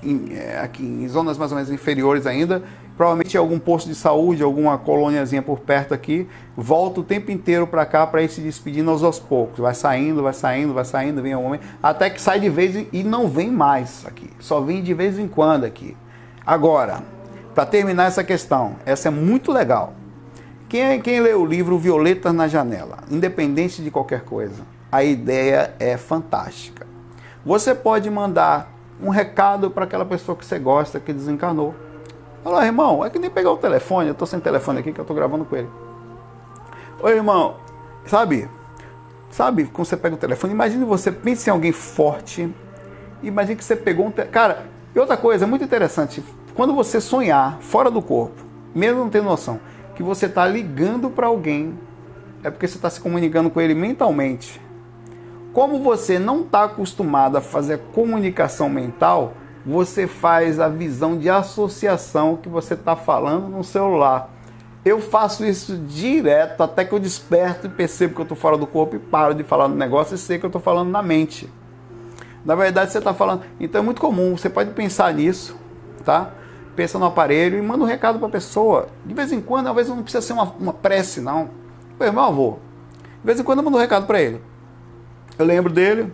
em, 0.04 0.34
é, 0.34 0.60
aqui 0.60 0.84
em 0.84 1.08
zonas 1.08 1.38
mais 1.38 1.52
ou 1.52 1.56
menos 1.56 1.72
inferiores 1.72 2.26
ainda, 2.26 2.64
provavelmente 3.00 3.38
algum 3.38 3.58
posto 3.58 3.88
de 3.88 3.96
saúde, 3.96 4.44
alguma 4.44 4.78
colôniazinha 4.78 5.42
por 5.42 5.62
perto 5.62 5.94
aqui, 5.94 6.28
volta 6.54 7.00
o 7.00 7.04
tempo 7.04 7.32
inteiro 7.32 7.66
para 7.66 7.86
cá 7.86 8.06
para 8.06 8.22
ir 8.22 8.28
se 8.28 8.42
despedindo 8.42 8.92
aos, 8.92 9.04
aos 9.04 9.18
poucos. 9.18 9.60
Vai 9.60 9.74
saindo, 9.74 10.22
vai 10.22 10.34
saindo, 10.34 10.74
vai 10.74 10.84
saindo, 10.84 11.22
vem 11.22 11.34
o 11.34 11.42
homem, 11.42 11.62
até 11.82 12.10
que 12.10 12.20
sai 12.20 12.42
de 12.42 12.50
vez 12.50 12.88
e 12.92 13.02
não 13.02 13.30
vem 13.30 13.50
mais 13.50 14.06
aqui. 14.06 14.30
Só 14.38 14.60
vem 14.60 14.84
de 14.84 14.94
vez 14.94 15.18
em 15.18 15.30
quando 15.30 15.64
aqui. 15.64 15.96
Agora, 16.46 17.02
para 17.56 17.66
terminar 17.66 18.08
essa 18.08 18.22
questão, 18.22 18.76
essa 18.86 19.08
é 19.08 19.12
muito 19.12 19.54
legal. 19.54 19.94
Quem, 20.68 21.00
quem 21.00 21.22
lê 21.22 21.34
o 21.34 21.46
livro 21.46 21.78
Violetas 21.78 22.34
na 22.34 22.50
Janela, 22.50 22.98
independente 23.10 23.82
de 23.82 23.90
qualquer 23.90 24.26
coisa, 24.26 24.64
a 24.92 25.06
ideia 25.06 25.74
é 25.80 25.96
fantástica. 25.96 26.86
Você 27.46 27.74
pode 27.74 28.10
mandar 28.10 28.70
um 29.02 29.08
recado 29.08 29.72
para 29.72 29.86
aquela 29.86 30.04
pessoa 30.04 30.38
que 30.38 30.46
você 30.46 30.60
gosta, 30.60 31.00
que 31.00 31.14
desencarnou. 31.14 31.74
Fala, 32.44 32.66
irmão, 32.66 33.06
é 33.06 33.10
que 33.10 33.20
nem 33.20 33.30
pegar 33.30 33.52
o 33.52 33.58
telefone, 33.58 34.08
eu 34.08 34.14
estou 34.14 34.28
sem 34.28 34.40
telefone 34.40 34.80
aqui 34.80 34.94
que 34.94 35.00
eu 35.00 35.04
estou 35.04 35.16
gravando 35.16 35.44
com 35.44 35.56
ele. 35.56 35.70
Oi, 37.02 37.14
irmão, 37.14 37.58
sabe? 38.06 38.50
Sabe, 39.30 39.66
quando 39.66 39.86
você 39.86 39.98
pega 39.98 40.16
o 40.16 40.18
telefone, 40.18 40.54
imagine 40.54 40.86
você, 40.86 41.12
pense 41.12 41.50
em 41.50 41.54
alguém 41.54 41.72
forte, 41.72 42.54
imagine 43.22 43.56
que 43.56 43.64
você 43.64 43.76
pegou 43.76 44.08
um. 44.08 44.12
Te... 44.12 44.24
Cara, 44.26 44.66
e 44.96 45.00
outra 45.00 45.18
coisa, 45.18 45.46
é 45.46 45.48
muito 45.48 45.64
interessante, 45.64 46.24
quando 46.56 46.74
você 46.74 47.00
sonhar 47.00 47.60
fora 47.62 47.92
do 47.92 48.02
corpo, 48.02 48.42
mesmo 48.74 49.00
não 49.00 49.10
tendo 49.10 49.26
noção, 49.26 49.60
que 49.96 50.02
você 50.02 50.26
está 50.26 50.48
ligando 50.48 51.10
para 51.10 51.28
alguém, 51.28 51.78
é 52.44 52.50
porque 52.50 52.68
você 52.68 52.78
está 52.78 52.90
se 52.90 53.02
comunicando 53.02 53.50
com 53.50 53.60
ele 53.60 53.76
mentalmente. 53.76 54.62
Como 55.52 55.84
você 55.84 56.18
não 56.18 56.42
está 56.42 56.64
acostumado 56.64 57.38
a 57.38 57.42
fazer 57.42 57.80
comunicação 57.94 58.70
mental, 58.70 59.34
você 59.70 60.08
faz 60.08 60.60
a 60.60 60.68
visão 60.68 61.16
de 61.16 61.30
associação 61.30 62.36
que 62.36 62.50
você 62.50 62.74
está 62.74 62.96
falando 62.96 63.48
no 63.48 63.64
celular. 63.64 64.34
Eu 64.84 65.00
faço 65.00 65.46
isso 65.46 65.78
direto 65.78 66.64
até 66.64 66.84
que 66.84 66.92
eu 66.92 66.98
desperto 66.98 67.68
e 67.68 67.70
percebo 67.70 68.16
que 68.16 68.22
eu 68.22 68.24
estou 68.24 68.38
fora 68.38 68.58
do 68.58 68.66
corpo 68.66 68.96
e 68.96 69.00
paro 69.00 69.36
de 69.36 69.44
falar 69.44 69.68
no 69.68 69.76
negócio 69.76 70.16
e 70.16 70.18
sei 70.18 70.40
que 70.40 70.46
eu 70.46 70.48
estou 70.50 70.62
falando 70.62 70.90
na 70.90 71.04
mente. 71.04 71.48
Na 72.44 72.56
verdade, 72.56 72.92
você 72.92 72.98
está 72.98 73.14
falando. 73.14 73.44
Então 73.60 73.82
é 73.82 73.84
muito 73.84 74.02
comum, 74.02 74.36
você 74.36 74.50
pode 74.50 74.72
pensar 74.72 75.14
nisso, 75.14 75.56
tá? 76.04 76.32
Pensa 76.76 76.98
no 76.98 77.06
aparelho 77.06 77.60
e 77.60 77.62
manda 77.62 77.84
um 77.84 77.88
recado 77.88 78.18
para 78.18 78.28
a 78.28 78.32
pessoa. 78.32 78.88
De 79.06 79.14
vez 79.14 79.32
em 79.32 79.40
quando, 79.40 79.72
vezes 79.76 79.92
não 79.92 80.02
precisa 80.02 80.26
ser 80.26 80.34
uma, 80.34 80.46
uma 80.60 80.74
prece, 80.74 81.22
não. 81.22 81.52
Meu 82.00 82.20
avô. 82.20 82.58
De 83.20 83.26
vez 83.26 83.40
em 83.40 83.44
quando 83.44 83.60
eu 83.60 83.66
mando 83.66 83.78
um 83.78 83.82
recado 83.82 84.08
para 84.08 84.20
ele. 84.20 84.42
Eu 85.38 85.46
lembro 85.46 85.72
dele 85.72 86.12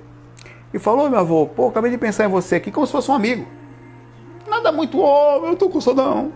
e 0.75 0.79
falou, 0.79 1.09
meu 1.09 1.19
avô, 1.19 1.45
pô, 1.45 1.69
acabei 1.69 1.89
de 1.89 1.97
pensar 1.97 2.25
em 2.25 2.27
você 2.27 2.55
aqui 2.55 2.69
como 2.69 2.85
se 2.85 2.91
fosse 2.91 3.09
um 3.09 3.13
amigo. 3.13 3.47
Nada 4.45 4.73
muito, 4.73 4.99
oh, 4.99 5.45
eu 5.45 5.55
tô 5.55 5.69
com 5.69 5.79
saudade. 5.79 6.29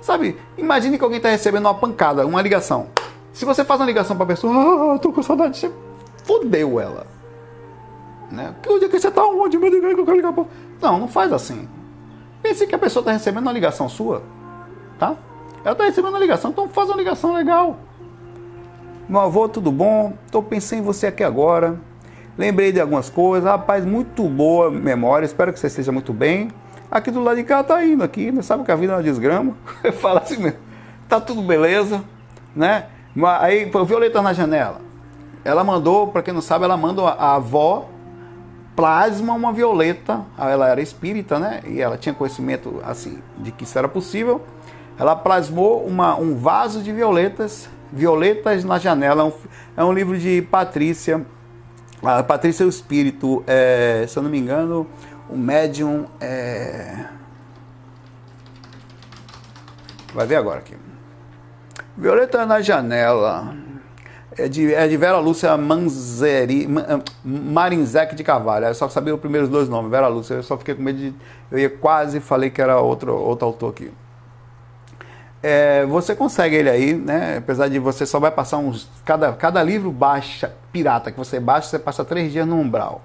Sabe, 0.00 0.38
imagine 0.56 0.96
que 0.96 1.04
alguém 1.04 1.18
está 1.18 1.28
recebendo 1.28 1.66
uma 1.66 1.74
pancada, 1.74 2.26
uma 2.26 2.40
ligação. 2.40 2.86
Se 3.30 3.44
você 3.44 3.62
faz 3.62 3.78
uma 3.78 3.84
ligação 3.84 4.16
para 4.16 4.24
a 4.24 4.28
pessoa, 4.28 4.54
ah, 4.54 4.94
eu 4.94 4.98
tô 4.98 5.12
com 5.12 5.22
saudade, 5.22 5.58
você 5.58 5.70
fodeu 6.24 6.80
ela. 6.80 7.06
Né? 8.30 8.54
Que 8.62 8.78
dia 8.78 8.88
que 8.88 8.98
você 8.98 9.10
tá 9.10 9.22
onde? 9.22 9.58
Me 9.58 9.68
liga 9.68 9.94
que 9.94 10.00
eu 10.00 10.04
quero 10.06 10.16
ligar 10.16 10.32
pra... 10.32 10.46
Não, 10.80 11.00
não 11.00 11.08
faz 11.08 11.30
assim. 11.30 11.68
Pense 12.42 12.66
que 12.66 12.74
a 12.74 12.78
pessoa 12.78 13.02
está 13.02 13.12
recebendo 13.12 13.42
uma 13.42 13.52
ligação 13.52 13.86
sua, 13.86 14.22
tá? 14.98 15.14
Ela 15.62 15.72
está 15.72 15.84
recebendo 15.84 16.12
uma 16.14 16.18
ligação, 16.18 16.50
então 16.50 16.66
faz 16.70 16.88
uma 16.88 16.96
ligação 16.96 17.34
legal. 17.34 17.76
Meu 19.06 19.20
avô, 19.20 19.46
tudo 19.46 19.70
bom? 19.70 20.14
Tô 20.30 20.42
pensando 20.42 20.78
em 20.78 20.82
você 20.82 21.08
aqui 21.08 21.22
agora. 21.22 21.78
Lembrei 22.36 22.72
de 22.72 22.80
algumas 22.80 23.10
coisas, 23.10 23.48
rapaz, 23.48 23.84
muito 23.84 24.24
boa 24.24 24.70
memória, 24.70 25.26
espero 25.26 25.52
que 25.52 25.60
você 25.60 25.66
esteja 25.66 25.92
muito 25.92 26.12
bem. 26.12 26.50
Aqui 26.90 27.10
do 27.10 27.22
lado 27.22 27.36
de 27.36 27.44
cá 27.44 27.62
tá 27.62 27.84
indo 27.84 28.02
aqui, 28.02 28.32
né? 28.32 28.42
Sabe 28.42 28.64
que 28.64 28.72
a 28.72 28.76
vida 28.76 28.92
é 28.92 28.96
uma 28.96 29.02
desgrama. 29.02 29.54
Fala 30.00 30.20
assim 30.20 30.38
mesmo, 30.38 30.58
tá 31.08 31.20
tudo 31.20 31.42
beleza, 31.42 32.02
né? 32.56 32.86
Aí, 33.40 33.70
foi 33.70 33.84
Violeta 33.84 34.22
na 34.22 34.32
janela. 34.32 34.80
Ela 35.44 35.62
mandou, 35.62 36.08
para 36.08 36.22
quem 36.22 36.32
não 36.32 36.40
sabe, 36.40 36.64
ela 36.64 36.76
mandou 36.76 37.06
a 37.06 37.34
avó 37.34 37.88
plasma 38.74 39.34
uma 39.34 39.52
violeta. 39.52 40.24
Ela 40.38 40.68
era 40.68 40.80
espírita, 40.80 41.38
né? 41.38 41.60
E 41.66 41.80
ela 41.80 41.98
tinha 41.98 42.14
conhecimento 42.14 42.80
assim 42.84 43.18
de 43.38 43.52
que 43.52 43.64
isso 43.64 43.78
era 43.78 43.88
possível. 43.88 44.40
Ela 44.98 45.14
plasmou 45.16 45.84
uma, 45.84 46.16
um 46.18 46.36
vaso 46.36 46.82
de 46.82 46.92
violetas, 46.92 47.68
violetas 47.92 48.64
na 48.64 48.78
janela. 48.78 49.22
É 49.22 49.24
um, 49.24 49.32
é 49.76 49.84
um 49.84 49.92
livro 49.92 50.18
de 50.18 50.42
Patrícia, 50.42 51.26
a 52.02 52.22
Patrícia 52.22 52.64
é 52.64 52.66
o 52.66 52.68
Espírito, 52.68 53.44
é, 53.46 54.04
se 54.08 54.18
eu 54.18 54.22
não 54.22 54.30
me 54.30 54.38
engano, 54.38 54.86
o 55.28 55.36
médium 55.36 56.06
é... 56.20 57.06
Vai 60.12 60.26
ver 60.26 60.36
agora 60.36 60.58
aqui. 60.58 60.76
Violeta 61.96 62.44
na 62.44 62.60
janela. 62.60 63.54
É 64.36 64.48
de, 64.48 64.72
é 64.72 64.88
de 64.88 64.96
Vera 64.96 65.18
Lúcia 65.18 65.54
Manzeri, 65.58 66.66
Marinzec 67.22 68.14
de 68.14 68.24
Carvalho. 68.24 68.66
Eu 68.66 68.74
só 68.74 68.88
sabia 68.88 69.14
os 69.14 69.20
primeiros 69.20 69.48
dois 69.48 69.68
nomes, 69.68 69.90
Vera 69.90 70.08
Lúcia. 70.08 70.34
Eu 70.34 70.42
só 70.42 70.56
fiquei 70.56 70.74
com 70.74 70.82
medo 70.82 70.98
de. 70.98 71.14
Eu 71.50 71.58
ia 71.58 71.70
quase 71.70 72.18
falei 72.18 72.48
que 72.48 72.60
era 72.60 72.80
outro, 72.80 73.14
outro 73.14 73.46
autor 73.46 73.70
aqui. 73.70 73.92
É, 75.42 75.84
você 75.86 76.14
consegue 76.14 76.54
ele 76.54 76.70
aí, 76.70 76.94
né? 76.94 77.38
Apesar 77.38 77.68
de 77.68 77.78
você 77.78 78.06
só 78.06 78.20
vai 78.20 78.30
passar 78.30 78.58
uns. 78.58 78.88
Cada, 79.04 79.32
cada 79.32 79.62
livro 79.62 79.90
baixa, 79.90 80.54
pirata 80.70 81.10
que 81.10 81.18
você 81.18 81.40
baixa, 81.40 81.68
você 81.68 81.78
passa 81.78 82.04
três 82.04 82.30
dias 82.30 82.46
no 82.46 82.56
umbral. 82.56 83.02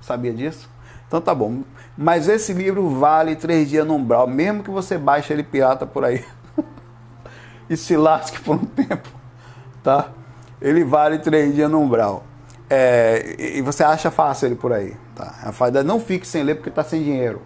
Sabia 0.00 0.32
disso? 0.32 0.70
Então 1.08 1.20
tá 1.20 1.34
bom. 1.34 1.62
Mas 1.98 2.28
esse 2.28 2.52
livro 2.52 2.88
vale 2.88 3.34
três 3.34 3.68
dias 3.68 3.84
no 3.84 3.94
umbral, 3.96 4.28
mesmo 4.28 4.62
que 4.62 4.70
você 4.70 4.96
baixe 4.96 5.32
ele 5.32 5.42
pirata 5.42 5.84
por 5.84 6.04
aí. 6.04 6.24
e 7.68 7.76
se 7.76 7.96
lasque 7.96 8.40
por 8.40 8.54
um 8.54 8.64
tempo, 8.64 9.08
tá? 9.82 10.10
Ele 10.62 10.84
vale 10.84 11.18
três 11.18 11.52
dias 11.52 11.68
no 11.68 11.80
umbral. 11.80 12.22
É, 12.68 13.34
e 13.36 13.60
você 13.62 13.82
acha 13.82 14.12
fácil 14.12 14.46
ele 14.46 14.54
por 14.54 14.72
aí, 14.72 14.96
tá? 15.16 15.52
Não 15.84 15.98
fique 15.98 16.24
sem 16.24 16.44
ler 16.44 16.54
porque 16.54 16.68
está 16.68 16.84
sem 16.84 17.02
dinheiro. 17.02 17.42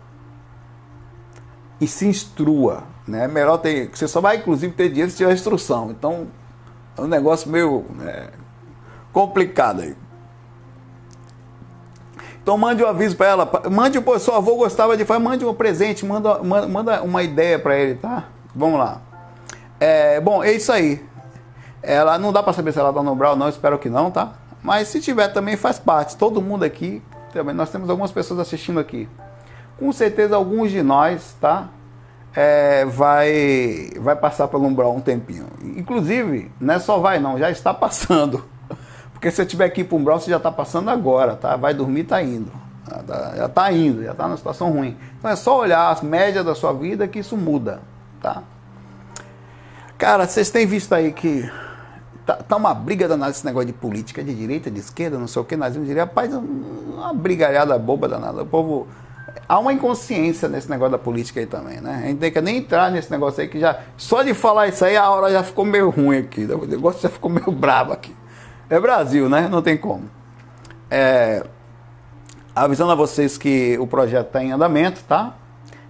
E 1.81 1.87
se 1.87 2.07
instrua, 2.07 2.85
né? 3.07 3.29
Melhor 3.29 3.59
ter, 3.59 3.91
você 3.93 4.09
só 4.09 4.21
vai 4.21 4.37
inclusive 4.37 4.73
ter 4.73 4.89
dinheiro 4.89 5.11
se 5.11 5.17
tiver 5.17 5.33
instrução. 5.33 5.91
Então 5.91 6.29
é 6.97 7.01
um 7.01 7.07
negócio 7.07 7.51
meio 7.51 7.85
né, 7.97 8.29
complicado 9.13 9.83
aí. 9.83 9.97
Então 12.43 12.59
mande 12.59 12.85
um 12.85 12.87
aviso 12.87 13.17
para 13.17 13.27
ela, 13.27 13.51
mande, 13.71 13.99
pô, 14.01 14.19
seu 14.19 14.35
avô 14.35 14.57
gostava 14.57 14.97
de 14.97 15.05
fazer, 15.05 15.19
mande 15.21 15.47
um 15.47 15.55
presente, 15.55 16.05
manda, 16.05 16.43
manda 16.43 17.03
uma 17.03 17.23
ideia 17.23 17.59
para 17.59 17.75
ele, 17.75 17.95
tá? 17.95 18.25
Vamos 18.55 18.79
lá. 18.79 19.01
É, 19.81 20.21
bom, 20.21 20.45
é 20.45 20.53
isso 20.53 20.71
aí. 20.71 21.03
Ela 21.83 22.19
não 22.19 22.33
dá 22.33 22.43
para 22.43 22.53
saber 22.53 22.73
se 22.73 22.79
ela 22.79 22.93
tá 22.93 23.03
no 23.03 23.15
Brawl, 23.15 23.35
não, 23.35 23.49
espero 23.49 23.79
que 23.79 23.89
não, 23.89 24.11
tá? 24.11 24.35
Mas 24.63 24.89
se 24.89 25.01
tiver 25.01 25.29
também 25.29 25.57
faz 25.57 25.79
parte. 25.79 26.17
Todo 26.17 26.41
mundo 26.41 26.65
aqui, 26.65 27.03
também 27.33 27.55
nós 27.55 27.71
temos 27.71 27.89
algumas 27.91 28.13
pessoas 28.13 28.41
assistindo 28.41 28.79
aqui. 28.79 29.09
Com 29.79 29.91
certeza 29.93 30.37
alguns 30.37 30.71
de 30.71 30.83
nós, 30.83 31.35
tá? 31.41 31.69
É, 32.37 32.85
vai 32.85 33.91
vai 34.01 34.17
passar 34.17 34.49
pelo 34.49 34.67
umbral 34.67 34.95
um 34.95 35.01
tempinho. 35.01 35.47
Inclusive, 35.63 36.51
não 36.61 36.75
é 36.75 36.79
só 36.79 36.99
vai 36.99 37.21
não, 37.21 37.39
já 37.39 37.51
está 37.51 37.73
passando. 37.73 38.45
Porque 39.13 39.31
se 39.31 39.37
você 39.37 39.47
tiver 39.47 39.67
aqui 39.67 39.85
para 39.85 39.95
o 39.95 39.99
umbral, 39.99 40.21
você 40.21 40.31
já 40.31 40.39
está 40.39 40.51
passando 40.51 40.91
agora, 40.91 41.37
tá? 41.37 41.57
Vai 41.57 41.73
dormir, 41.73 42.05
tá 42.05 42.21
indo. 42.23 42.51
Já 43.37 43.47
está 43.47 43.73
indo, 43.73 44.05
já 44.05 44.13
está 44.13 44.25
numa 44.25 44.37
situação 44.37 44.71
ruim. 44.71 44.97
Então 45.19 45.31
é 45.31 45.37
só 45.37 45.59
olhar 45.59 45.91
as 45.91 46.03
médias 46.03 46.45
da 46.45 46.55
sua 46.55 46.73
vida 46.73 47.09
que 47.09 47.19
isso 47.19 47.37
muda, 47.37 47.81
tá? 48.21 48.43
Cara, 49.97 50.27
vocês 50.27 50.51
têm 50.51 50.67
visto 50.67 50.93
aí 50.93 51.13
que 51.13 51.51
tá, 52.27 52.35
tá 52.35 52.57
uma 52.57 52.75
briga 52.75 53.09
danada 53.09 53.31
esse 53.31 53.45
negócio 53.45 53.67
de 53.67 53.73
política, 53.73 54.23
de 54.23 54.35
direita, 54.35 54.71
de 54.71 54.81
esquerda, 54.81 55.19
não 55.19 55.27
sei 55.27 55.41
o 55.41 55.45
que, 55.45 55.57
nós 55.57 55.73
vamos 55.73 55.89
dizer, 55.89 56.01
rapaz, 56.01 56.33
uma 56.35 57.15
brigalhada 57.15 57.79
boba 57.79 58.09
danada. 58.09 58.43
O 58.43 58.47
povo. 58.47 58.87
Há 59.49 59.59
uma 59.59 59.73
inconsciência 59.73 60.49
nesse 60.49 60.71
negócio 60.71 60.93
da 60.93 60.99
política 60.99 61.41
aí 61.41 61.47
também, 61.47 61.81
né? 61.81 62.03
A 62.05 62.07
gente 62.09 62.19
tem 62.19 62.33
que 62.33 62.41
nem 62.41 62.59
entrar 62.59 62.91
nesse 62.91 63.11
negócio 63.11 63.41
aí 63.41 63.49
que 63.49 63.59
já. 63.59 63.79
Só 63.97 64.23
de 64.23 64.35
falar 64.35 64.69
isso 64.69 64.85
aí, 64.85 64.97
a 64.97 65.09
hora 65.11 65.31
já 65.31 65.43
ficou 65.43 65.65
meio 65.65 65.91
ruim 65.91 66.19
aqui. 66.19 66.45
O 66.45 66.67
negócio 66.67 67.01
já 67.03 67.09
ficou 67.09 67.31
meio 67.31 67.51
bravo 67.51 67.93
aqui. 67.93 68.15
É 68.69 68.81
Brasil, 68.81 69.29
né? 69.29 69.49
Não 69.49 69.63
tem 69.63 69.77
como. 69.77 70.11
É, 70.91 71.45
avisando 72.55 72.93
a 72.93 72.95
vocês 72.95 73.37
que 73.37 73.77
o 73.79 73.87
projeto 73.87 74.29
está 74.29 74.43
em 74.43 74.53
andamento, 74.53 75.03
tá? 75.05 75.35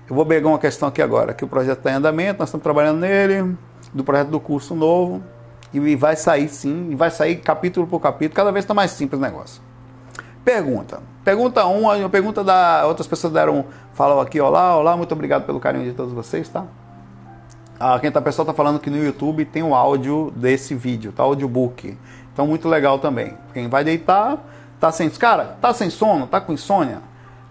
Eu 0.09 0.15
vou 0.15 0.25
pegar 0.25 0.49
uma 0.49 0.59
questão 0.59 0.89
aqui 0.89 1.03
agora, 1.03 1.35
que 1.35 1.45
o 1.45 1.49
projeto 1.49 1.79
está 1.79 1.91
em 1.91 1.95
andamento, 1.95 2.39
nós 2.41 2.49
estamos 2.49 2.63
trabalhando 2.63 2.99
nele, 3.01 3.57
do 3.93 4.05
projeto 4.05 4.29
do 4.29 4.41
curso 4.41 4.75
novo, 4.75 5.23
e 5.73 5.97
vai 5.97 6.17
sair 6.17 6.49
sim, 6.49 6.95
vai 6.95 7.11
sair 7.11 7.37
capítulo 7.37 7.87
por 7.87 8.01
capítulo, 8.01 8.35
cada 8.35 8.53
vez 8.53 8.65
está 8.65 8.75
mais 8.75 8.93
simples 8.93 9.19
o 9.19 9.23
negócio. 9.23 9.63
Pergunta. 10.45 11.01
Pergunta 11.25 11.67
1, 11.67 12.05
um, 12.05 12.09
pergunta 12.11 12.45
da. 12.45 12.87
Outras 12.87 13.07
pessoas 13.07 13.33
deram. 13.33 13.65
Falam 13.95 14.21
aqui, 14.21 14.41
olá, 14.41 14.77
olá, 14.77 14.97
muito 14.97 15.13
obrigado 15.13 15.47
pelo 15.47 15.59
carinho 15.59 15.85
de 15.85 15.93
todos 15.93 16.13
vocês, 16.13 16.49
tá? 16.49 16.67
Ah, 17.81 17.99
quem 17.99 18.11
tá, 18.11 18.21
pessoal 18.21 18.45
tá 18.45 18.53
falando 18.53 18.79
que 18.79 18.91
no 18.91 18.97
YouTube 18.97 19.45
tem 19.45 19.63
o 19.63 19.75
áudio 19.75 20.33
desse 20.37 20.75
vídeo, 20.75 21.13
tá? 21.13 21.23
Audiobook. 21.23 21.97
Então, 22.33 22.47
muito 22.47 22.69
legal 22.69 22.99
também. 22.99 23.37
Quem 23.55 23.69
vai 23.69 23.83
deitar, 23.83 24.39
tá 24.79 24.93
sem. 24.93 25.09
Cara, 25.11 25.57
tá 25.61 25.73
sem 25.73 25.89
sono, 25.89 26.27
tá 26.27 26.41
com 26.41 26.53
insônia? 26.53 27.01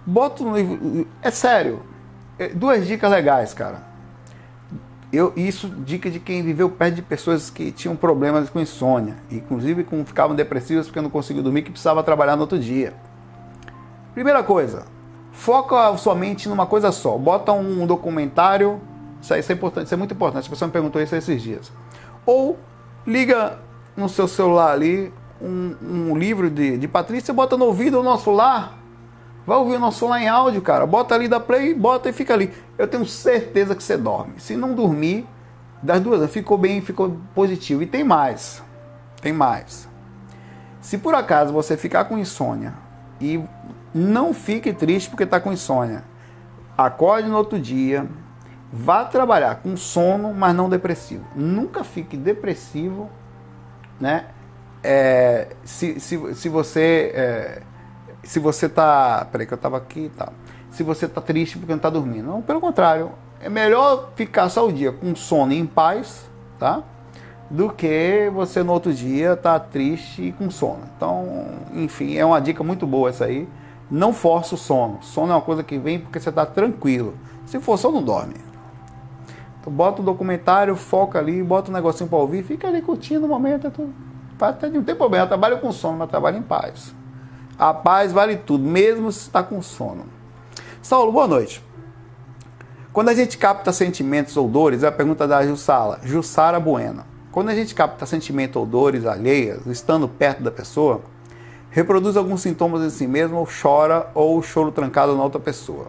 Bota 0.06 0.43
no 0.43 0.56
livro. 0.56 1.08
É 1.21 1.32
sério. 1.32 1.82
É, 2.38 2.49
duas 2.49 2.86
dicas 2.86 3.10
legais, 3.10 3.53
cara. 3.53 3.92
Eu, 5.13 5.32
isso 5.36 5.69
dica 5.69 6.10
de 6.10 6.19
quem 6.19 6.41
viveu 6.41 6.67
perto 6.67 6.95
de 6.95 7.04
pessoas 7.04 7.52
que 7.52 7.71
tinham 7.71 7.95
problemas 7.95 8.49
com 8.49 8.60
insônia, 8.60 9.15
inclusive 9.32 9.84
com, 9.84 10.04
ficavam 10.04 10.36
depressivas 10.36 10.88
porque 10.88 10.99
não 10.99 11.10
conseguiam 11.12 11.43
dormir, 11.43 11.62
que 11.62 11.69
precisava 11.69 12.02
trabalhar 12.02 12.36
no 12.36 12.41
outro 12.41 12.58
dia. 12.58 12.95
Primeira 14.15 14.41
coisa, 14.41 14.88
foca 15.32 15.89
a 15.89 15.95
sua 15.97 16.15
mente 16.15 16.49
numa 16.49 16.65
coisa 16.65 16.91
só. 16.91 17.15
Bota 17.15 17.52
um 17.52 17.86
documentário, 17.86 18.82
isso, 19.21 19.36
isso 19.36 19.52
é 19.52 19.56
importante, 19.56 19.86
isso 19.86 19.93
é 19.93 19.97
muito 19.97 20.15
importante. 20.15 20.47
A 20.47 20.49
pessoa 20.49 20.67
me 20.67 20.71
perguntou 20.71 20.99
isso 20.99 21.15
esses 21.15 21.43
dias. 21.43 21.71
Ou 22.26 22.58
liga 23.06 23.60
no 23.95 24.10
seu 24.10 24.28
celular 24.28 24.71
ali 24.71 25.13
um, 25.39 25.76
um 26.12 26.17
livro 26.17 26.49
de, 26.49 26.76
de 26.76 26.88
Patrícia, 26.88 27.32
bota 27.32 27.56
no 27.56 27.65
ouvido 27.65 27.99
o 27.99 28.04
nosso 28.04 28.32
lar. 28.32 28.80
Vai 29.45 29.58
ouvir 29.58 29.75
o 29.75 29.79
nosso 29.79 29.99
celular 29.99 30.21
em 30.21 30.27
áudio, 30.27 30.62
cara. 30.62 30.86
Bota 30.86 31.15
ali 31.15 31.27
da 31.27 31.39
play, 31.39 31.73
bota 31.73 32.10
e 32.10 32.13
fica 32.13 32.34
ali. 32.34 32.53
Eu 32.77 32.88
tenho 32.88 33.06
certeza 33.06 33.75
que 33.75 33.84
você 33.84 33.97
dorme. 33.97 34.36
Se 34.39 34.56
não 34.56 34.73
dormir, 34.73 35.27
das 35.82 35.99
duas, 35.99 36.29
ficou 36.32 36.58
bem, 36.58 36.82
ficou 36.82 37.17
positivo. 37.36 37.84
E 37.84 37.86
tem 37.86 38.03
mais. 38.03 38.63
Tem 39.21 39.34
mais. 39.34 39.89
Se 40.79 40.97
por 40.97 41.13
acaso 41.13 41.51
você 41.51 41.75
ficar 41.75 42.06
com 42.06 42.17
insônia 42.17 42.73
e 43.19 43.41
não 43.93 44.34
fique 44.34 44.71
triste 44.73 45.10
porque 45.10 45.23
está 45.23 45.39
com 45.39 45.51
insônia, 45.51 46.03
acorde 46.77 47.27
no 47.27 47.38
outro 47.38 47.60
dia, 47.60 48.08
vá 48.71 49.06
trabalhar 49.06 49.56
com 49.56 49.75
sono, 49.77 50.34
mas 50.34 50.56
não 50.56 50.69
depressivo. 50.69 51.25
Nunca 51.36 51.84
fique 51.84 52.17
depressivo 52.17 53.10
né? 53.99 54.25
É, 54.84 55.47
se, 55.63 55.99
se, 55.99 56.36
se 56.36 56.49
você 56.49 57.12
é, 57.15 57.62
se 58.23 58.39
você 58.39 58.69
tá, 58.69 59.27
peraí 59.31 59.45
que 59.45 59.53
eu 59.53 59.57
tava 59.57 59.77
aqui, 59.77 60.12
tá? 60.17 60.29
Se 60.71 60.81
você 60.81 61.07
tá 61.07 61.21
triste 61.21 61.57
porque 61.57 61.73
não 61.73 61.79
tá 61.79 61.89
dormindo, 61.89 62.27
não, 62.27 62.41
pelo 62.41 62.59
contrário, 62.59 63.12
é 63.39 63.49
melhor 63.49 64.12
ficar 64.15 64.49
só 64.49 64.67
o 64.67 64.71
dia 64.71 64.91
com 64.91 65.15
sono 65.15 65.51
em 65.53 65.65
paz, 65.65 66.29
tá? 66.57 66.81
Do 67.49 67.69
que 67.69 68.31
você 68.33 68.63
no 68.63 68.71
outro 68.71 68.93
dia 68.93 69.36
tá 69.36 69.59
triste 69.59 70.21
e 70.23 70.31
com 70.31 70.49
sono. 70.49 70.79
Então, 70.95 71.45
enfim, 71.73 72.15
é 72.15 72.25
uma 72.25 72.39
dica 72.39 72.63
muito 72.63 72.88
boa 72.88 73.09
essa 73.09 73.25
aí. 73.25 73.47
Não 73.91 74.13
força 74.13 74.55
o 74.55 74.57
sono. 74.57 74.97
Sono 75.01 75.33
é 75.33 75.36
uma 75.36 75.41
coisa 75.41 75.62
que 75.62 75.77
vem 75.77 75.99
porque 75.99 76.19
você 76.19 76.31
tá 76.31 76.45
tranquilo. 76.45 77.15
Se 77.45 77.59
for 77.59 77.77
só 77.77 77.91
não 77.91 78.01
dorme. 78.01 78.36
Tu 79.62 79.69
bota 79.69 80.01
o 80.01 80.05
documentário, 80.05 80.75
foca 80.75 81.19
ali, 81.19 81.43
bota 81.43 81.69
um 81.69 81.73
negocinho 81.73 82.09
para 82.09 82.17
ouvir, 82.17 82.43
fica 82.43 82.67
ali 82.67 82.81
curtindo 82.81 83.25
o 83.25 83.29
momento. 83.29 83.69
Tu, 83.69 83.89
não 84.73 84.83
tem 84.83 84.95
problema, 84.95 85.25
eu 85.25 85.27
trabalho 85.27 85.59
com 85.59 85.71
sono, 85.71 85.97
mas 85.97 86.09
trabalho 86.09 86.38
em 86.38 86.41
paz. 86.41 86.95
A 87.63 87.73
paz 87.73 88.12
vale 88.12 88.36
tudo, 88.36 88.62
mesmo 88.65 89.10
se 89.10 89.19
está 89.19 89.41
com 89.41 89.62
sono. 89.62 90.04
Saulo, 90.82 91.13
boa 91.13 91.26
noite. 91.26 91.63
Quando 92.91 93.08
a 93.08 93.13
gente 93.13 93.38
capta 93.38 93.71
sentimentos 93.71 94.36
ou 94.36 94.49
dores, 94.49 94.84
é 94.84 94.88
a 94.88 94.91
pergunta 94.91 95.26
da 95.26 95.47
Jussala, 95.47 96.02
Jussara 96.04 96.60
Buena. 96.60 97.06
Quando 97.32 97.47
a 97.47 97.56
gente 97.56 97.73
capta 97.73 98.06
sentimentos 98.06 98.58
ou 98.58 98.65
dores 98.65 99.06
alheias, 99.06 99.65
estando 99.65 100.10
perto 100.10 100.43
da 100.43 100.52
pessoa, 100.52 101.04
reproduz 101.69 102.17
alguns 102.17 102.41
sintomas 102.41 102.84
em 102.84 102.89
si 102.89 103.08
mesmo, 103.08 103.38
ou 103.38 103.47
chora, 103.47 104.12
ou 104.13 104.41
choro 104.41 104.69
trancado 104.69 105.15
na 105.15 105.23
outra 105.23 105.39
pessoa. 105.39 105.88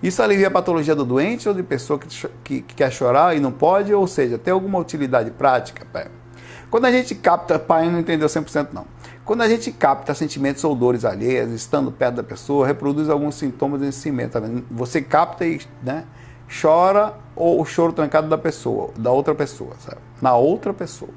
Isso 0.00 0.22
alivia 0.22 0.46
a 0.46 0.52
patologia 0.52 0.94
do 0.94 1.04
doente 1.04 1.48
ou 1.48 1.54
de 1.54 1.64
pessoa 1.64 1.98
que, 1.98 2.06
que, 2.44 2.62
que 2.62 2.74
quer 2.76 2.92
chorar 2.92 3.36
e 3.36 3.40
não 3.40 3.50
pode? 3.50 3.92
Ou 3.92 4.06
seja, 4.06 4.38
tem 4.38 4.52
alguma 4.52 4.78
utilidade 4.78 5.32
prática? 5.32 5.84
Quando 6.70 6.84
a 6.84 6.92
gente 6.92 7.16
capta, 7.16 7.58
pai 7.58 7.90
não 7.90 7.98
entendeu 7.98 8.28
100% 8.28 8.68
não. 8.72 8.86
Quando 9.24 9.42
a 9.42 9.48
gente 9.48 9.70
capta 9.70 10.14
sentimentos 10.14 10.64
ou 10.64 10.74
dores 10.74 11.04
alheias, 11.04 11.50
estando 11.52 11.92
perto 11.92 12.16
da 12.16 12.22
pessoa, 12.24 12.66
reproduz 12.66 13.08
alguns 13.08 13.36
sintomas 13.36 13.80
de 13.80 13.92
si 13.92 14.10
mesmo. 14.10 14.32
Tá 14.32 14.40
Você 14.70 15.00
capta 15.00 15.46
e 15.46 15.60
né, 15.80 16.04
chora 16.60 17.14
ou 17.36 17.60
o 17.60 17.64
choro 17.64 17.92
trancado 17.92 18.28
da 18.28 18.36
pessoa, 18.36 18.90
da 18.98 19.12
outra 19.12 19.32
pessoa, 19.32 19.74
sabe? 19.78 19.98
Na 20.20 20.34
outra 20.34 20.74
pessoa. 20.74 21.12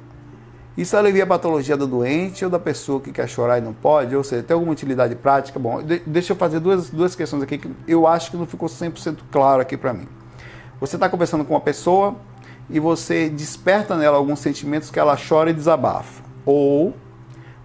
Isso 0.77 0.95
alivia 0.95 1.23
a 1.23 1.27
patologia 1.27 1.75
do 1.75 1.87
doente 1.87 2.43
ou 2.43 2.51
da 2.51 2.59
pessoa 2.59 2.99
que 2.99 3.11
quer 3.11 3.27
chorar 3.27 3.57
e 3.57 3.61
não 3.61 3.73
pode? 3.73 4.15
Ou 4.15 4.23
seja, 4.23 4.43
tem 4.43 4.53
alguma 4.53 4.73
utilidade 4.73 5.15
prática? 5.15 5.57
Bom, 5.57 5.81
de, 5.81 5.99
deixa 6.05 6.33
eu 6.33 6.37
fazer 6.37 6.59
duas, 6.59 6.89
duas 6.91 7.15
questões 7.15 7.41
aqui 7.41 7.57
que 7.57 7.71
eu 7.87 8.05
acho 8.05 8.29
que 8.29 8.37
não 8.37 8.45
ficou 8.45 8.69
100% 8.69 9.17
claro 9.31 9.61
aqui 9.61 9.77
para 9.77 9.93
mim. 9.93 10.07
Você 10.79 10.95
está 10.95 11.09
conversando 11.09 11.43
com 11.43 11.53
uma 11.53 11.61
pessoa 11.61 12.15
e 12.69 12.79
você 12.79 13.29
desperta 13.29 13.95
nela 13.95 14.17
alguns 14.17 14.39
sentimentos 14.39 14.91
que 14.91 14.99
ela 14.99 15.17
chora 15.17 15.49
e 15.49 15.53
desabafa. 15.53 16.21
Ou 16.45 16.93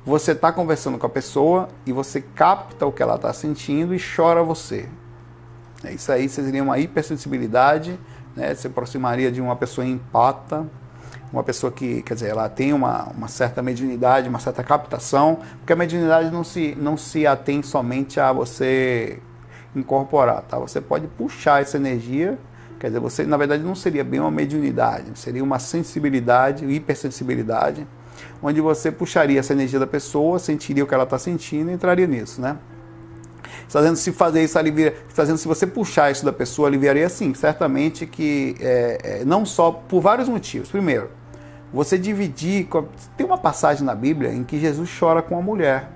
você 0.04 0.32
está 0.32 0.50
conversando 0.52 0.98
com 0.98 1.06
a 1.06 1.10
pessoa 1.10 1.68
e 1.84 1.92
você 1.92 2.20
capta 2.20 2.86
o 2.86 2.92
que 2.92 3.02
ela 3.02 3.16
está 3.16 3.32
sentindo 3.32 3.94
e 3.94 3.98
chora 4.00 4.42
você. 4.42 4.88
É 5.84 5.92
isso 5.92 6.10
aí 6.10 6.28
seria 6.28 6.62
uma 6.62 6.78
hipersensibilidade, 6.78 7.98
né? 8.34 8.54
se 8.54 8.66
aproximaria 8.66 9.30
de 9.30 9.40
uma 9.40 9.56
pessoa 9.56 9.86
empata, 9.86 10.66
uma 11.32 11.42
pessoa 11.42 11.70
que, 11.70 12.02
quer 12.02 12.14
dizer, 12.14 12.30
ela 12.30 12.48
tem 12.48 12.72
uma, 12.72 13.04
uma 13.10 13.28
certa 13.28 13.62
mediunidade, 13.62 14.28
uma 14.28 14.40
certa 14.40 14.64
captação, 14.64 15.38
porque 15.58 15.72
a 15.72 15.76
mediunidade 15.76 16.30
não 16.30 16.42
se, 16.42 16.76
não 16.78 16.96
se 16.96 17.26
atém 17.26 17.62
somente 17.62 18.18
a 18.18 18.32
você 18.32 19.20
incorporar, 19.74 20.42
tá? 20.42 20.58
Você 20.58 20.80
pode 20.80 21.06
puxar 21.06 21.62
essa 21.62 21.76
energia, 21.76 22.38
quer 22.80 22.88
dizer, 22.88 23.00
você 23.00 23.24
na 23.24 23.36
verdade 23.36 23.62
não 23.62 23.76
seria 23.76 24.02
bem 24.02 24.18
uma 24.18 24.30
mediunidade, 24.30 25.16
seria 25.18 25.44
uma 25.44 25.58
sensibilidade, 25.58 26.64
hipersensibilidade, 26.64 27.86
onde 28.42 28.60
você 28.60 28.90
puxaria 28.90 29.40
essa 29.40 29.52
energia 29.52 29.78
da 29.78 29.86
pessoa, 29.86 30.38
sentiria 30.38 30.84
o 30.84 30.86
que 30.86 30.94
ela 30.94 31.04
está 31.04 31.18
sentindo 31.18 31.70
e 31.70 31.74
entraria 31.74 32.06
nisso, 32.06 32.40
né? 32.40 32.56
Fazendo 33.68 33.96
se 33.96 34.12
fazer 34.12 34.42
isso 34.42 34.58
alivia, 34.58 34.96
fazendo 35.08 35.38
se 35.38 35.46
você 35.46 35.66
puxar 35.66 36.10
isso 36.10 36.24
da 36.24 36.32
pessoa 36.32 36.68
aliviaria 36.68 37.08
sim, 37.08 37.32
certamente 37.34 38.06
que 38.06 38.56
é, 38.60 38.98
é, 39.02 39.24
não 39.24 39.46
só 39.46 39.70
por 39.70 40.00
vários 40.00 40.28
motivos. 40.28 40.68
Primeiro, 40.70 41.10
você 41.72 41.96
dividir. 41.96 42.68
Tem 43.16 43.24
uma 43.24 43.38
passagem 43.38 43.84
na 43.84 43.94
Bíblia 43.94 44.32
em 44.32 44.42
que 44.42 44.58
Jesus 44.58 44.90
chora 44.98 45.22
com 45.22 45.38
a 45.38 45.42
mulher, 45.42 45.88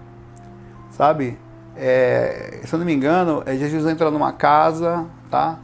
sabe? 0.90 1.36
É, 1.76 2.60
se 2.64 2.72
eu 2.72 2.78
não 2.78 2.86
me 2.86 2.94
engano, 2.94 3.42
é 3.44 3.56
Jesus 3.56 3.84
entra 3.86 4.10
numa 4.10 4.32
casa, 4.32 5.06
tá? 5.28 5.58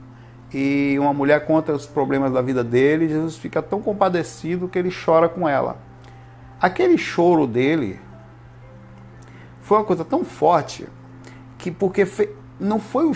E 0.52 0.96
uma 0.98 1.14
mulher 1.14 1.46
conta 1.46 1.72
os 1.72 1.86
problemas 1.86 2.32
da 2.32 2.42
vida 2.42 2.64
dele. 2.64 3.08
Jesus 3.08 3.36
fica 3.36 3.62
tão 3.62 3.80
compadecido 3.80 4.66
que 4.66 4.78
ele 4.78 4.90
chora 4.92 5.28
com 5.28 5.48
ela. 5.48 5.89
Aquele 6.60 6.98
choro 6.98 7.46
dele 7.46 7.98
foi 9.62 9.78
uma 9.78 9.84
coisa 9.84 10.04
tão 10.04 10.24
forte 10.24 10.86
que 11.56 11.70
porque 11.70 12.06
não 12.58 12.78
foi 12.78 13.06
o 13.06 13.12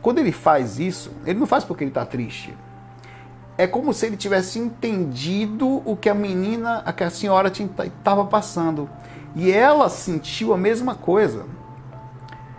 quando 0.00 0.18
ele 0.18 0.32
faz 0.32 0.78
isso, 0.78 1.12
ele 1.24 1.38
não 1.38 1.46
faz 1.46 1.64
porque 1.64 1.84
ele 1.84 1.90
está 1.90 2.04
triste 2.04 2.54
é 3.56 3.66
como 3.66 3.92
se 3.92 4.06
ele 4.06 4.16
tivesse 4.16 4.58
entendido 4.58 5.82
o 5.84 5.96
que 5.96 6.08
a 6.08 6.14
menina, 6.14 6.82
a 6.84 7.10
senhora 7.10 7.48
estava 7.48 8.24
passando. 8.24 8.88
E 9.34 9.50
ela 9.50 9.88
sentiu 9.88 10.52
a 10.52 10.58
mesma 10.58 10.94
coisa. 10.94 11.44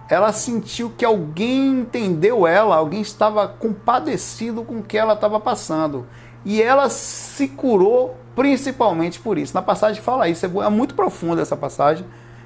Ela 0.09 0.31
sentiu 0.31 0.91
que 0.95 1.03
alguém 1.03 1.81
entendeu 1.81 2.45
ela, 2.45 2.75
alguém 2.75 3.01
estava 3.01 3.47
compadecido 3.47 4.63
com 4.63 4.79
o 4.79 4.83
que 4.83 4.97
ela 4.97 5.13
estava 5.13 5.39
passando. 5.39 6.05
E 6.45 6.61
ela 6.61 6.89
se 6.89 7.47
curou 7.47 8.17
principalmente 8.35 9.19
por 9.19 9.37
isso. 9.37 9.53
Na 9.53 9.61
passagem 9.61 10.01
fala 10.01 10.27
isso, 10.27 10.45
é 10.45 10.69
muito 10.69 10.95
profunda 10.95 11.41
essa 11.41 11.55
passagem, 11.55 12.05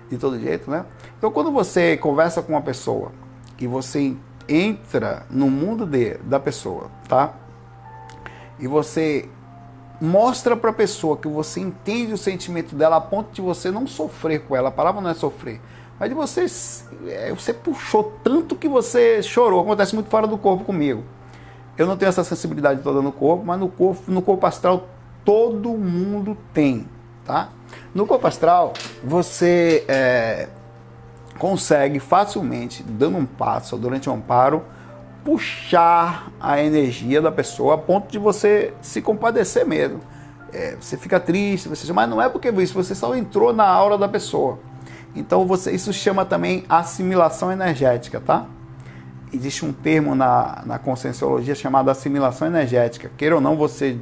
de 0.09 0.17
todo 0.17 0.39
jeito, 0.39 0.69
né? 0.69 0.85
Então, 1.17 1.31
quando 1.31 1.51
você 1.51 1.97
conversa 1.97 2.41
com 2.41 2.53
uma 2.53 2.61
pessoa 2.61 3.11
e 3.59 3.67
você 3.67 4.15
entra 4.47 5.25
no 5.29 5.49
mundo 5.49 5.85
de, 5.85 6.15
da 6.19 6.39
pessoa, 6.39 6.89
tá? 7.07 7.33
e 8.59 8.67
você 8.67 9.27
mostra 9.99 10.55
para 10.55 10.69
a 10.69 10.73
pessoa 10.73 11.17
que 11.17 11.27
você 11.27 11.59
entende 11.59 12.13
o 12.13 12.17
sentimento 12.17 12.75
dela 12.75 12.97
a 12.97 13.01
ponto 13.01 13.31
de 13.31 13.41
você 13.41 13.71
não 13.71 13.87
sofrer 13.87 14.41
com 14.41 14.55
ela. 14.55 14.69
A 14.69 14.71
palavra 14.71 15.01
não 15.01 15.09
é 15.09 15.13
sofrer, 15.13 15.61
mas 15.99 16.09
de 16.09 16.15
você 16.15 16.45
é, 17.07 17.33
você 17.33 17.53
puxou 17.53 18.13
tanto 18.23 18.55
que 18.55 18.67
você 18.67 19.21
chorou. 19.21 19.61
Acontece 19.61 19.95
muito 19.95 20.09
fora 20.09 20.27
do 20.27 20.37
corpo 20.37 20.63
comigo. 20.63 21.03
Eu 21.77 21.85
não 21.85 21.95
tenho 21.95 22.09
essa 22.09 22.23
sensibilidade 22.23 22.81
toda 22.81 23.01
no 23.01 23.11
corpo, 23.11 23.45
mas 23.45 23.59
no 23.59 23.69
corpo, 23.69 24.11
no 24.11 24.21
corpo 24.21 24.45
astral 24.45 24.87
todo 25.23 25.69
mundo 25.71 26.37
tem, 26.53 26.87
tá? 27.25 27.49
No 27.93 28.07
corpo 28.07 28.25
astral 28.25 28.73
você 29.03 29.83
é, 29.87 30.47
consegue 31.37 31.99
facilmente, 31.99 32.81
dando 32.83 33.17
um 33.17 33.25
passo 33.25 33.77
durante 33.77 34.09
um 34.09 34.13
amparo, 34.13 34.63
puxar 35.23 36.31
a 36.39 36.61
energia 36.61 37.21
da 37.21 37.31
pessoa 37.31 37.75
a 37.75 37.77
ponto 37.77 38.09
de 38.09 38.17
você 38.17 38.73
se 38.81 39.01
compadecer 39.01 39.65
mesmo. 39.65 39.99
É, 40.53 40.77
você 40.79 40.97
fica 40.97 41.19
triste, 41.19 41.67
você, 41.67 41.91
mas 41.91 42.09
não 42.09 42.21
é 42.21 42.29
porque 42.29 42.49
isso, 42.49 42.73
você 42.73 42.95
só 42.95 43.13
entrou 43.15 43.51
na 43.53 43.67
aura 43.67 43.97
da 43.97 44.07
pessoa. 44.07 44.57
Então 45.13 45.45
você, 45.45 45.71
isso 45.71 45.91
chama 45.91 46.23
também 46.23 46.63
assimilação 46.69 47.51
energética, 47.51 48.19
tá? 48.19 48.45
Existe 49.33 49.65
um 49.65 49.73
termo 49.73 50.15
na, 50.15 50.63
na 50.65 50.79
conscienciologia 50.79 51.53
chamado 51.53 51.89
assimilação 51.89 52.47
energética. 52.47 53.11
Queira 53.17 53.35
ou 53.35 53.41
não, 53.41 53.55
você 53.57 53.97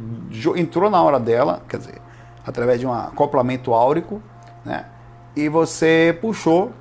entrou 0.55 0.89
na 0.89 1.01
hora 1.01 1.19
dela, 1.19 1.63
quer 1.67 1.77
dizer, 1.77 2.01
através 2.45 2.79
de 2.79 2.85
um 2.85 2.93
acoplamento 2.93 3.73
áurico, 3.73 4.21
né? 4.63 4.85
E 5.35 5.49
você 5.49 6.17
puxou 6.21 6.71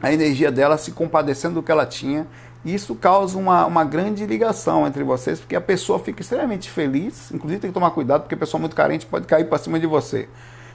a 0.00 0.12
energia 0.12 0.52
dela 0.52 0.78
se 0.78 0.92
compadecendo 0.92 1.56
do 1.56 1.62
que 1.62 1.72
ela 1.72 1.84
tinha 1.84 2.26
isso 2.66 2.96
causa 2.96 3.38
uma, 3.38 3.64
uma 3.64 3.84
grande 3.84 4.26
ligação 4.26 4.86
entre 4.86 5.04
vocês, 5.04 5.38
porque 5.38 5.54
a 5.54 5.60
pessoa 5.60 6.00
fica 6.00 6.20
extremamente 6.20 6.68
feliz, 6.68 7.30
inclusive 7.30 7.60
tem 7.60 7.70
que 7.70 7.74
tomar 7.74 7.92
cuidado, 7.92 8.22
porque 8.22 8.34
a 8.34 8.38
pessoa 8.38 8.60
muito 8.60 8.74
carente 8.74 9.06
pode 9.06 9.24
cair 9.24 9.44
para 9.44 9.58
cima 9.58 9.78
de 9.78 9.86
você. 9.86 10.28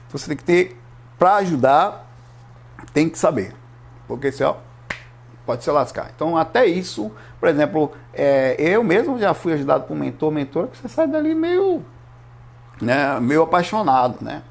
Então 0.08 0.18
você 0.18 0.28
tem 0.28 0.36
que 0.36 0.44
ter, 0.44 0.80
para 1.18 1.36
ajudar, 1.36 2.10
tem 2.94 3.10
que 3.10 3.18
saber, 3.18 3.54
porque 4.08 4.32
se 4.32 4.42
ó, 4.42 4.56
pode 5.44 5.64
se 5.64 5.70
lascar. 5.70 6.10
Então 6.14 6.36
até 6.36 6.66
isso, 6.66 7.10
por 7.38 7.48
exemplo, 7.48 7.92
é, 8.12 8.54
eu 8.58 8.82
mesmo 8.82 9.18
já 9.18 9.34
fui 9.34 9.52
ajudado 9.52 9.84
por 9.84 9.94
um 9.94 10.00
mentor, 10.00 10.30
mentor, 10.30 10.68
que 10.68 10.76
você 10.76 10.88
sai 10.88 11.06
dali 11.06 11.34
meio, 11.34 11.82
né, 12.80 13.18
meio 13.20 13.42
apaixonado, 13.42 14.18
né? 14.20 14.42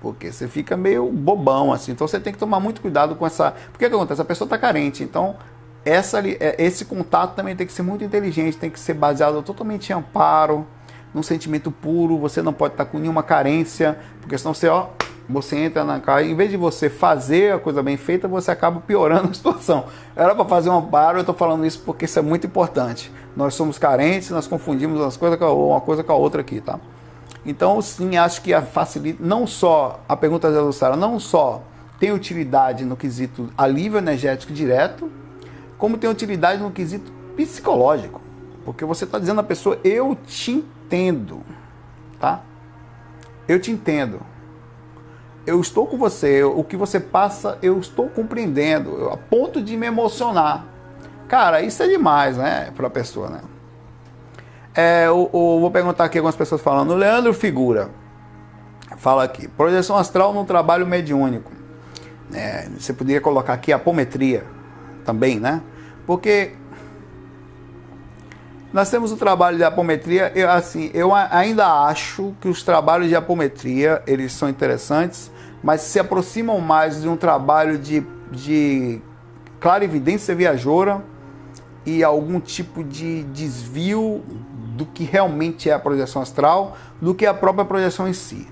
Porque 0.00 0.32
você 0.32 0.48
fica 0.48 0.76
meio 0.76 1.10
bobão 1.10 1.72
assim. 1.72 1.92
Então 1.92 2.08
você 2.08 2.18
tem 2.18 2.32
que 2.32 2.38
tomar 2.38 2.58
muito 2.58 2.80
cuidado 2.80 3.14
com 3.14 3.26
essa. 3.26 3.52
Porque 3.70 3.84
o 3.84 3.88
que 3.88 3.94
acontece? 3.94 4.20
A 4.20 4.24
pessoa 4.24 4.46
está 4.46 4.56
carente. 4.56 5.02
Então 5.02 5.36
essa, 5.84 6.20
é, 6.26 6.56
esse 6.58 6.84
contato 6.84 7.34
também 7.34 7.56
tem 7.56 7.66
que 7.66 7.72
ser 7.72 7.82
muito 7.82 8.04
inteligente, 8.04 8.56
tem 8.56 8.70
que 8.70 8.80
ser 8.80 8.94
baseado 8.94 9.42
totalmente 9.42 9.90
em 9.90 9.94
amparo, 9.94 10.66
num 11.14 11.22
sentimento 11.22 11.70
puro. 11.70 12.18
Você 12.18 12.42
não 12.42 12.52
pode 12.52 12.74
estar 12.74 12.86
com 12.86 12.98
nenhuma 12.98 13.22
carência, 13.22 13.98
porque 14.20 14.36
senão 14.36 14.54
você, 14.54 14.68
ó, 14.68 14.88
você 15.30 15.56
entra 15.56 15.84
na 15.84 16.00
cara, 16.00 16.22
em 16.22 16.34
vez 16.34 16.50
de 16.50 16.56
você 16.56 16.90
fazer 16.90 17.54
a 17.54 17.58
coisa 17.58 17.82
bem 17.82 17.96
feita, 17.96 18.26
você 18.26 18.50
acaba 18.50 18.80
piorando 18.80 19.30
a 19.30 19.34
situação. 19.34 19.86
Era 20.16 20.34
para 20.34 20.44
fazer 20.44 20.70
um 20.70 20.78
amparo, 20.78 21.18
eu 21.18 21.20
estou 21.20 21.34
falando 21.34 21.64
isso 21.64 21.82
porque 21.84 22.04
isso 22.04 22.18
é 22.18 22.22
muito 22.22 22.46
importante. 22.46 23.12
Nós 23.36 23.54
somos 23.54 23.78
carentes, 23.78 24.30
nós 24.30 24.46
confundimos 24.46 25.00
as 25.00 25.16
coisas 25.16 25.40
uma 25.40 25.80
coisa 25.80 26.02
com 26.02 26.12
a 26.12 26.16
outra 26.16 26.40
aqui, 26.40 26.60
tá? 26.60 26.78
Então, 27.44 27.80
sim, 27.80 28.16
acho 28.16 28.42
que 28.42 28.58
facilita, 28.60 29.24
não 29.24 29.46
só, 29.46 30.00
a 30.08 30.16
pergunta 30.16 30.50
da 30.52 30.60
Luciana, 30.60 30.96
não 30.96 31.18
só 31.18 31.62
tem 31.98 32.12
utilidade 32.12 32.84
no 32.84 32.96
quesito 32.96 33.50
alívio 33.56 33.98
energético 33.98 34.52
direto, 34.52 35.10
como 35.78 35.96
tem 35.96 36.10
utilidade 36.10 36.62
no 36.62 36.70
quesito 36.70 37.10
psicológico. 37.36 38.20
Porque 38.64 38.84
você 38.84 39.04
está 39.04 39.18
dizendo 39.18 39.40
à 39.40 39.44
pessoa, 39.44 39.78
eu 39.82 40.16
te 40.26 40.50
entendo, 40.50 41.40
tá? 42.18 42.42
Eu 43.48 43.58
te 43.58 43.70
entendo. 43.70 44.20
Eu 45.50 45.60
estou 45.60 45.84
com 45.84 45.98
você, 45.98 46.44
o 46.44 46.62
que 46.62 46.76
você 46.76 47.00
passa, 47.00 47.58
eu 47.60 47.76
estou 47.80 48.08
compreendendo, 48.08 49.08
a 49.08 49.16
ponto 49.16 49.60
de 49.60 49.76
me 49.76 49.84
emocionar. 49.84 50.64
Cara, 51.26 51.60
isso 51.60 51.82
é 51.82 51.88
demais, 51.88 52.36
né, 52.36 52.70
para 52.76 52.86
a 52.86 52.90
pessoa, 52.90 53.28
né? 53.28 53.40
É, 54.72 55.06
eu, 55.08 55.28
eu, 55.34 55.58
vou 55.60 55.68
perguntar 55.68 56.04
aqui 56.04 56.18
algumas 56.18 56.36
pessoas 56.36 56.60
falando. 56.60 56.94
Leandro 56.94 57.34
Figura 57.34 57.90
fala 58.96 59.24
aqui: 59.24 59.48
projeção 59.48 59.96
astral 59.96 60.32
no 60.32 60.44
trabalho 60.44 60.86
mediúnico. 60.86 61.50
É, 62.32 62.68
você 62.68 62.92
poderia 62.92 63.20
colocar 63.20 63.54
aqui 63.54 63.72
apometria 63.72 64.44
também, 65.04 65.40
né? 65.40 65.60
Porque 66.06 66.52
nós 68.72 68.88
temos 68.88 69.10
o 69.10 69.16
trabalho 69.16 69.56
de 69.56 69.64
apometria, 69.64 70.30
eu, 70.32 70.48
assim, 70.48 70.92
eu 70.94 71.12
ainda 71.12 71.66
acho 71.86 72.36
que 72.40 72.46
os 72.46 72.62
trabalhos 72.62 73.08
de 73.08 73.16
apometria, 73.16 74.00
eles 74.06 74.32
são 74.32 74.48
interessantes, 74.48 75.28
mas 75.62 75.82
se 75.82 75.98
aproximam 75.98 76.60
mais 76.60 77.02
de 77.02 77.08
um 77.08 77.16
trabalho 77.16 77.78
de, 77.78 78.02
de 78.30 79.00
clarividência 79.58 80.34
viajoura 80.34 81.04
e 81.84 82.02
algum 82.04 82.40
tipo 82.40 82.84
de 82.84 83.22
desvio 83.24 84.22
do 84.76 84.86
que 84.86 85.04
realmente 85.04 85.68
é 85.68 85.72
a 85.72 85.78
projeção 85.78 86.22
astral, 86.22 86.76
do 87.00 87.14
que 87.14 87.26
a 87.26 87.34
própria 87.34 87.64
projeção 87.64 88.08
em 88.08 88.12
si. 88.12 88.48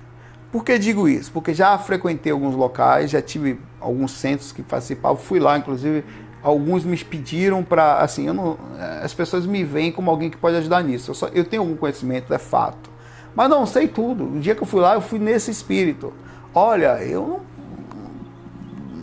Por 0.51 0.63
que 0.63 0.79
digo 0.79 1.07
isso? 1.07 1.31
Porque 1.31 1.53
já 1.53 1.77
frequentei 1.77 2.31
alguns 2.31 2.55
locais, 2.55 3.11
já 3.11 3.21
tive 3.21 3.59
alguns 3.79 4.11
centros 4.11 4.51
que 4.51 4.63
participavam, 4.63 5.17
fui 5.17 5.39
lá, 5.39 5.57
inclusive 5.57 6.03
alguns 6.41 6.83
me 6.83 6.97
pediram 6.97 7.63
para 7.63 7.97
assim 7.97 8.27
eu 8.27 8.33
não, 8.33 8.57
eh, 8.77 9.01
as 9.03 9.13
pessoas 9.13 9.45
me 9.45 9.63
veem 9.63 9.91
como 9.91 10.09
alguém 10.09 10.29
que 10.29 10.37
pode 10.37 10.55
ajudar 10.55 10.83
nisso 10.83 11.11
eu, 11.11 11.15
só, 11.15 11.27
eu 11.27 11.43
tenho 11.43 11.61
algum 11.61 11.75
conhecimento 11.75 12.33
é 12.33 12.37
fato 12.37 12.89
mas 13.35 13.49
não 13.49 13.65
sei 13.65 13.87
tudo 13.87 14.25
o 14.25 14.39
dia 14.39 14.55
que 14.55 14.63
eu 14.63 14.67
fui 14.67 14.79
lá 14.79 14.93
eu 14.93 15.01
fui 15.01 15.19
nesse 15.19 15.51
espírito 15.51 16.13
olha 16.53 17.03
eu 17.03 17.41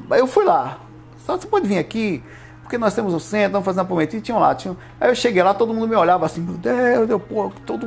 não 0.09 0.17
eu 0.17 0.27
fui 0.27 0.45
lá 0.45 0.81
só 1.25 1.37
você 1.37 1.47
pode 1.47 1.67
vir 1.67 1.79
aqui 1.79 2.23
porque 2.67 2.79
nós 2.79 2.95
temos 2.95 3.15
o 3.15 3.21
centro, 3.21 3.53
vamos 3.53 3.65
fazer 3.65 3.79
uma 3.79 3.85
apometria, 3.85 4.19
e 4.19 4.21
tinham 4.21 4.41
lá. 4.41 4.53
Tinham... 4.53 4.77
Aí 5.01 5.09
eu 5.09 5.15
cheguei 5.15 5.41
lá, 5.41 5.55
todo 5.55 5.73
mundo 5.73 5.87
me 5.87 5.95
olhava 5.95 6.27
assim, 6.27 6.41
meu 6.41 6.55
Deus, 6.55 7.09
eu, 7.09 7.21
pô, 7.21 7.53
todo 7.65 7.87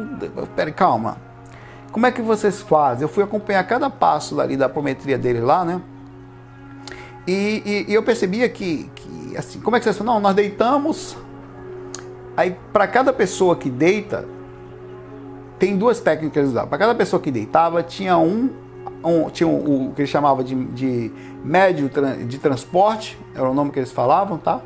Peraí, 0.56 0.72
calma. 0.72 1.18
Como 1.92 2.06
é 2.06 2.12
que 2.14 2.22
vocês 2.22 2.62
fazem? 2.62 3.04
Eu 3.04 3.10
fui 3.10 3.22
acompanhar 3.22 3.62
cada 3.68 3.90
passo 3.90 4.36
dali 4.36 4.56
da 4.56 4.68
apometria 4.68 5.18
dele 5.18 5.42
lá, 5.42 5.66
né? 5.66 5.82
E, 7.28 7.62
e, 7.66 7.92
e 7.92 7.94
eu 7.94 8.02
percebia 8.02 8.48
que, 8.48 8.90
que, 8.96 9.36
assim, 9.36 9.60
como 9.60 9.76
é 9.76 9.80
que 9.80 9.84
vocês 9.84 9.98
falam? 9.98 10.14
Não, 10.14 10.22
nós 10.22 10.34
deitamos. 10.34 11.18
Aí, 12.38 12.56
para 12.72 12.88
cada 12.88 13.12
pessoa 13.12 13.58
que 13.58 13.70
deita, 13.70 14.26
tem 15.60 15.78
duas 15.78 16.00
técnicas 16.00 16.32
que 16.32 16.40
eles 16.40 16.52
usavam. 16.52 16.70
Para 16.70 16.78
cada 16.78 16.96
pessoa 16.96 17.22
que 17.22 17.32
deitava, 17.32 17.84
tinha 17.84 18.18
um, 18.18 18.50
um 19.04 19.30
tinha 19.30 19.48
um, 19.48 19.90
o 19.90 19.94
que 19.94 20.02
eles 20.02 20.10
chamavam 20.10 20.44
de, 20.44 20.56
de 20.66 21.12
médio 21.44 21.90
de 22.28 22.38
transporte, 22.38 23.18
era 23.34 23.50
o 23.50 23.54
nome 23.54 23.72
que 23.72 23.80
eles 23.80 23.92
falavam, 23.92 24.38
tá? 24.38 24.62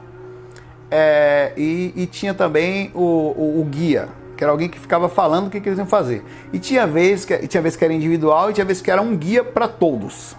É, 0.89 1.53
e, 1.57 1.93
e, 1.95 2.05
tinha 2.05 2.33
também 2.33 2.91
o, 2.93 2.99
o, 2.99 3.61
o, 3.61 3.65
guia, 3.65 4.09
que 4.37 4.43
era 4.43 4.51
alguém 4.51 4.69
que 4.69 4.79
ficava 4.79 5.09
falando 5.09 5.47
o 5.47 5.49
que, 5.49 5.59
que 5.59 5.67
eles 5.67 5.79
iam 5.79 5.87
fazer. 5.87 6.23
E 6.51 6.59
tinha 6.59 6.85
vez 6.85 7.25
que, 7.25 7.35
tinha 7.47 7.63
vez 7.63 7.75
que 7.75 7.83
era 7.83 7.93
individual 7.93 8.51
e 8.51 8.53
tinha 8.53 8.65
vez 8.65 8.79
que 8.79 8.91
era 8.91 9.01
um 9.01 9.15
guia 9.15 9.43
para 9.43 9.67
todos. 9.67 10.35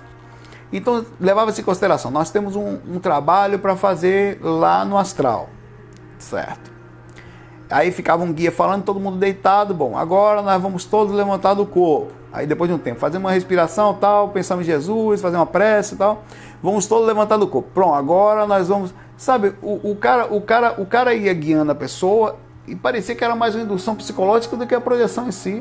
Então 0.72 1.04
levava-se 1.20 1.60
em 1.60 1.64
consideração, 1.64 2.10
nós 2.10 2.30
temos 2.30 2.56
um, 2.56 2.78
um 2.88 2.98
trabalho 3.00 3.58
para 3.58 3.76
fazer 3.76 4.38
lá 4.42 4.84
no 4.84 4.98
astral, 4.98 5.48
certo? 6.18 6.73
Aí 7.74 7.90
ficava 7.90 8.22
um 8.22 8.32
guia 8.32 8.52
falando, 8.52 8.84
todo 8.84 9.00
mundo 9.00 9.16
deitado. 9.16 9.74
Bom, 9.74 9.98
agora 9.98 10.40
nós 10.42 10.62
vamos 10.62 10.84
todos 10.84 11.12
levantar 11.12 11.54
do 11.54 11.66
corpo. 11.66 12.12
Aí 12.32 12.46
depois 12.46 12.70
de 12.70 12.76
um 12.76 12.78
tempo, 12.78 13.00
fazer 13.00 13.18
uma 13.18 13.32
respiração 13.32 13.92
tal, 13.94 14.28
pensamos 14.28 14.64
em 14.64 14.66
Jesus, 14.66 15.20
fazer 15.20 15.34
uma 15.34 15.44
prece 15.44 15.96
tal. 15.96 16.22
Vamos 16.62 16.86
todos 16.86 17.04
levantar 17.04 17.36
do 17.36 17.48
corpo. 17.48 17.68
Pronto, 17.74 17.94
agora 17.94 18.46
nós 18.46 18.68
vamos. 18.68 18.94
Sabe, 19.16 19.54
o, 19.60 19.90
o, 19.90 19.96
cara, 19.96 20.32
o, 20.32 20.40
cara, 20.40 20.80
o 20.80 20.86
cara 20.86 21.14
ia 21.14 21.34
guiando 21.34 21.72
a 21.72 21.74
pessoa 21.74 22.36
e 22.64 22.76
parecia 22.76 23.12
que 23.12 23.24
era 23.24 23.34
mais 23.34 23.56
uma 23.56 23.64
indução 23.64 23.96
psicológica 23.96 24.56
do 24.56 24.68
que 24.68 24.74
a 24.76 24.80
projeção 24.80 25.26
em 25.26 25.32
si. 25.32 25.60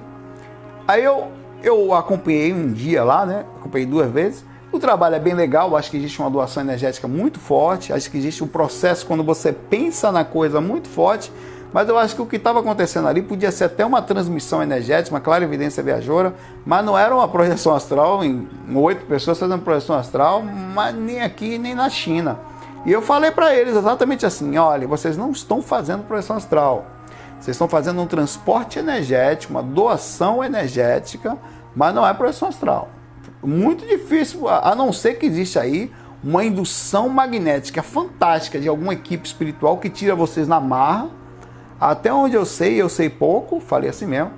Aí 0.88 1.04
eu, 1.04 1.30
eu 1.64 1.96
acompanhei 1.96 2.54
um 2.54 2.72
dia 2.72 3.04
lá, 3.04 3.26
né? 3.26 3.44
Acompanhei 3.58 3.88
duas 3.88 4.12
vezes. 4.12 4.46
O 4.72 4.78
trabalho 4.78 5.16
é 5.16 5.20
bem 5.20 5.34
legal, 5.34 5.76
acho 5.76 5.90
que 5.90 5.98
existe 5.98 6.20
uma 6.20 6.30
doação 6.30 6.62
energética 6.62 7.08
muito 7.08 7.40
forte, 7.40 7.92
acho 7.92 8.10
que 8.10 8.18
existe 8.18 8.44
um 8.44 8.48
processo 8.48 9.06
quando 9.06 9.24
você 9.24 9.52
pensa 9.52 10.12
na 10.12 10.24
coisa 10.24 10.62
muito 10.62 10.88
forte 10.88 11.32
mas 11.74 11.90
eu 11.90 11.98
acho 11.98 12.16
que 12.16 12.22
o 12.22 12.26
que 12.28 12.36
estava 12.36 12.60
acontecendo 12.60 13.08
ali 13.08 13.24
podia 13.24 13.52
ser 13.52 13.64
até 13.64 13.84
uma 13.84 14.00
transmissão 14.00 14.62
energética, 14.62 15.16
uma 15.16 15.20
clara 15.20 15.44
evidência 15.44 15.82
viajoura, 15.82 16.36
mas 16.64 16.86
não 16.86 16.96
era 16.96 17.14
uma 17.14 17.28
projeção 17.28 17.74
astral 17.74 18.24
em 18.24 18.48
oito 18.76 19.06
pessoas 19.08 19.40
fazendo 19.40 19.64
projeção 19.64 19.96
astral, 19.96 20.44
mas 20.44 20.94
nem 20.94 21.22
aqui 21.24 21.58
nem 21.58 21.74
na 21.74 21.90
China. 21.90 22.40
E 22.86 22.92
eu 22.92 23.02
falei 23.02 23.32
para 23.32 23.56
eles 23.56 23.76
exatamente 23.76 24.24
assim: 24.24 24.56
olha, 24.58 24.88
vocês 24.88 25.18
não 25.18 25.32
estão 25.32 25.64
fazendo 25.64 26.04
projeção 26.04 26.36
astral. 26.36 26.86
Vocês 27.40 27.56
estão 27.56 27.68
fazendo 27.68 28.00
um 28.00 28.06
transporte 28.06 28.78
energético, 28.78 29.52
uma 29.52 29.64
doação 29.64 30.44
energética, 30.44 31.38
mas 31.76 31.94
não 31.94 32.08
é 32.08 32.14
projeção 32.14 32.50
astral. 32.50 32.90
Muito 33.42 33.86
difícil, 33.86 34.48
a 34.48 34.74
não 34.76 34.94
ser 34.94 35.16
que 35.16 35.26
existe 35.26 35.60
aí 35.60 35.92
uma 36.24 36.46
indução 36.46 37.10
magnética 37.10 37.84
fantástica 37.84 38.60
de 38.60 38.70
alguma 38.70 38.94
equipe 38.94 39.28
espiritual 39.28 39.78
que 39.78 39.90
tira 39.90 40.16
vocês 40.16 40.48
na 40.48 40.62
marra 40.62 41.10
até 41.92 42.14
onde 42.14 42.36
eu 42.36 42.46
sei, 42.46 42.82
eu 42.82 42.88
sei 42.88 43.10
pouco, 43.10 43.60
falei 43.60 43.90
assim 43.90 44.06
mesmo. 44.06 44.32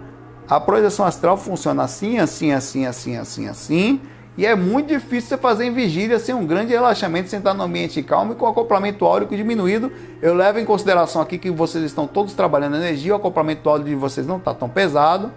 A 0.48 0.60
projeção 0.60 1.06
astral 1.06 1.38
funciona 1.38 1.84
assim, 1.84 2.18
assim, 2.18 2.52
assim, 2.52 2.86
assim, 2.86 3.18
assim, 3.18 3.48
assim. 3.48 4.02
E 4.38 4.46
é 4.46 4.56
muito 4.56 4.88
difícil 4.88 5.30
você 5.30 5.38
fazer 5.38 5.66
em 5.66 5.72
vigília 5.72 6.18
sem 6.20 6.34
um 6.34 6.46
grande 6.46 6.74
relaxamento, 6.74 7.30
sem 7.30 7.40
estar 7.40 7.54
no 7.54 7.64
ambiente 7.64 8.02
calmo 8.04 8.34
e 8.34 8.36
com 8.36 8.48
acoplamento 8.48 9.06
áurico 9.06 9.36
diminuído. 9.36 9.92
Eu 10.22 10.34
levo 10.34 10.60
em 10.60 10.66
consideração 10.66 11.22
aqui 11.22 11.38
que 11.38 11.52
vocês 11.52 11.84
estão 11.84 12.08
todos 12.08 12.34
trabalhando 12.34 12.78
energia, 12.78 13.14
o 13.14 13.16
acoplamento 13.16 13.70
áurico 13.70 13.90
de 13.90 13.96
vocês 13.96 14.26
não 14.26 14.38
está 14.38 14.54
tão 14.54 14.68
pesado. 14.68 15.32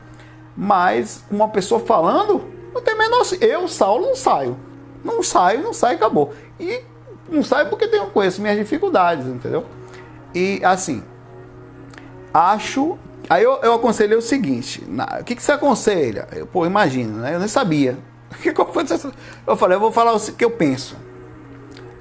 Mas 0.56 1.24
uma 1.30 1.48
pessoa 1.48 1.78
falando, 1.78 2.42
não 2.74 2.80
tem 2.80 2.96
menor. 2.96 3.22
Eu, 3.40 3.68
Saulo, 3.68 4.06
não 4.06 4.16
saio. 4.16 4.56
Não 5.04 5.22
saio, 5.22 5.62
não 5.62 5.72
saio, 5.72 5.96
acabou. 5.96 6.32
E 6.58 6.80
não 7.28 7.42
saio 7.42 7.68
porque 7.68 7.86
tenho, 7.86 8.06
conheço 8.06 8.40
minhas 8.40 8.56
dificuldades, 8.56 9.26
entendeu? 9.26 9.64
E 10.34 10.60
assim, 10.64 11.02
acho. 12.32 12.98
Aí 13.28 13.42
eu, 13.42 13.58
eu 13.62 13.74
aconselhei 13.74 14.16
o 14.16 14.22
seguinte: 14.22 14.84
na, 14.88 15.18
o 15.20 15.24
que, 15.24 15.34
que 15.34 15.42
você 15.42 15.52
aconselha? 15.52 16.28
Eu, 16.32 16.46
pô, 16.46 16.66
imagina, 16.66 17.22
né? 17.22 17.34
Eu 17.34 17.38
nem 17.38 17.48
sabia. 17.48 17.98
Eu 19.46 19.56
falei, 19.56 19.76
eu 19.76 19.80
vou 19.80 19.90
falar 19.90 20.12
o 20.12 20.20
que 20.20 20.44
eu 20.44 20.50
penso. 20.50 20.94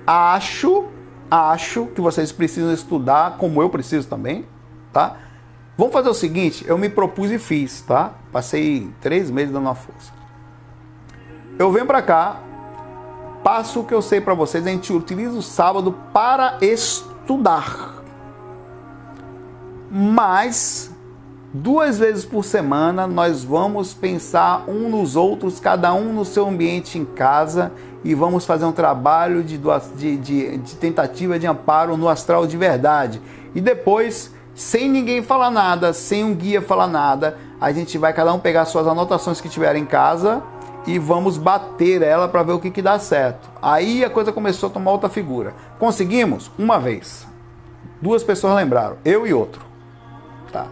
Acho, 0.06 0.88
acho 1.32 1.88
que 1.88 2.02
vocês 2.02 2.34
precisam 2.34 2.74
estudar, 2.74 3.38
como 3.38 3.62
eu 3.62 3.70
preciso 3.70 4.10
também, 4.10 4.46
tá? 4.92 5.16
Vamos 5.78 5.94
fazer 5.94 6.10
o 6.10 6.14
seguinte: 6.14 6.66
eu 6.68 6.78
me 6.78 6.90
propus 6.90 7.32
e 7.32 7.40
fiz, 7.40 7.82
tá? 7.82 8.14
Passei 8.32 8.92
três 9.00 9.32
meses 9.32 9.54
dando 9.54 9.64
uma 9.64 9.76
força. 9.76 10.12
Eu 11.58 11.72
venho 11.72 11.86
pra 11.86 12.02
cá, 12.02 12.42
passo 13.42 13.80
o 13.80 13.84
que 13.86 13.94
eu 13.94 14.02
sei 14.02 14.20
para 14.20 14.34
vocês, 14.34 14.68
a 14.68 14.70
gente 14.70 14.92
utiliza 14.92 15.38
o 15.38 15.42
sábado 15.42 15.94
para 16.14 16.58
estudar 16.62 17.97
mas 19.90 20.92
duas 21.54 21.98
vezes 21.98 22.26
por 22.26 22.44
semana 22.44 23.08
nós 23.08 23.44
vamos 23.44 23.94
pensar 23.94 24.66
um 24.68 24.90
nos 24.90 25.16
outros, 25.16 25.60
cada 25.60 25.94
um 25.94 26.14
no 26.14 26.26
seu 26.26 26.48
ambiente 26.48 26.98
em 26.98 27.06
casa 27.06 27.72
e 28.04 28.14
vamos 28.14 28.46
fazer 28.46 28.66
um 28.66 28.72
trabalho 28.72 29.44
de, 29.44 29.60
de, 29.96 30.18
de, 30.18 30.58
de 30.58 30.76
tentativa 30.76 31.40
de 31.40 31.48
amparo 31.48 31.98
no 31.98 32.08
astral 32.08 32.46
de 32.46 32.58
verdade. 32.58 33.22
E 33.56 33.62
depois, 33.62 34.34
sem 34.54 34.90
ninguém 34.90 35.22
falar 35.22 35.50
nada, 35.50 35.94
sem 35.94 36.24
um 36.24 36.34
guia 36.34 36.62
falar 36.62 36.88
nada, 36.88 37.38
a 37.60 37.72
gente 37.72 37.98
vai 37.98 38.14
cada 38.14 38.34
um 38.34 38.40
pegar 38.40 38.66
suas 38.66 38.88
anotações 38.88 39.42
que 39.42 39.50
tiver 39.50 39.76
em 39.76 39.86
casa 39.86 40.44
e 40.86 40.98
vamos 40.98 41.38
bater 41.38 42.02
ela 42.02 42.28
para 42.28 42.44
ver 42.44 42.54
o 42.54 42.60
que, 42.60 42.72
que 42.72 42.82
dá 42.82 42.98
certo. 42.98 43.50
Aí 43.62 44.06
a 44.06 44.10
coisa 44.10 44.32
começou 44.32 44.70
a 44.70 44.72
tomar 44.72 44.92
outra 44.92 45.10
figura. 45.10 45.54
Conseguimos? 45.78 46.50
Uma 46.58 46.80
vez. 46.80 47.28
Duas 48.02 48.24
pessoas 48.24 48.56
lembraram, 48.56 48.98
eu 49.04 49.28
e 49.28 49.34
outro. 49.34 49.67
Tá. 50.52 50.68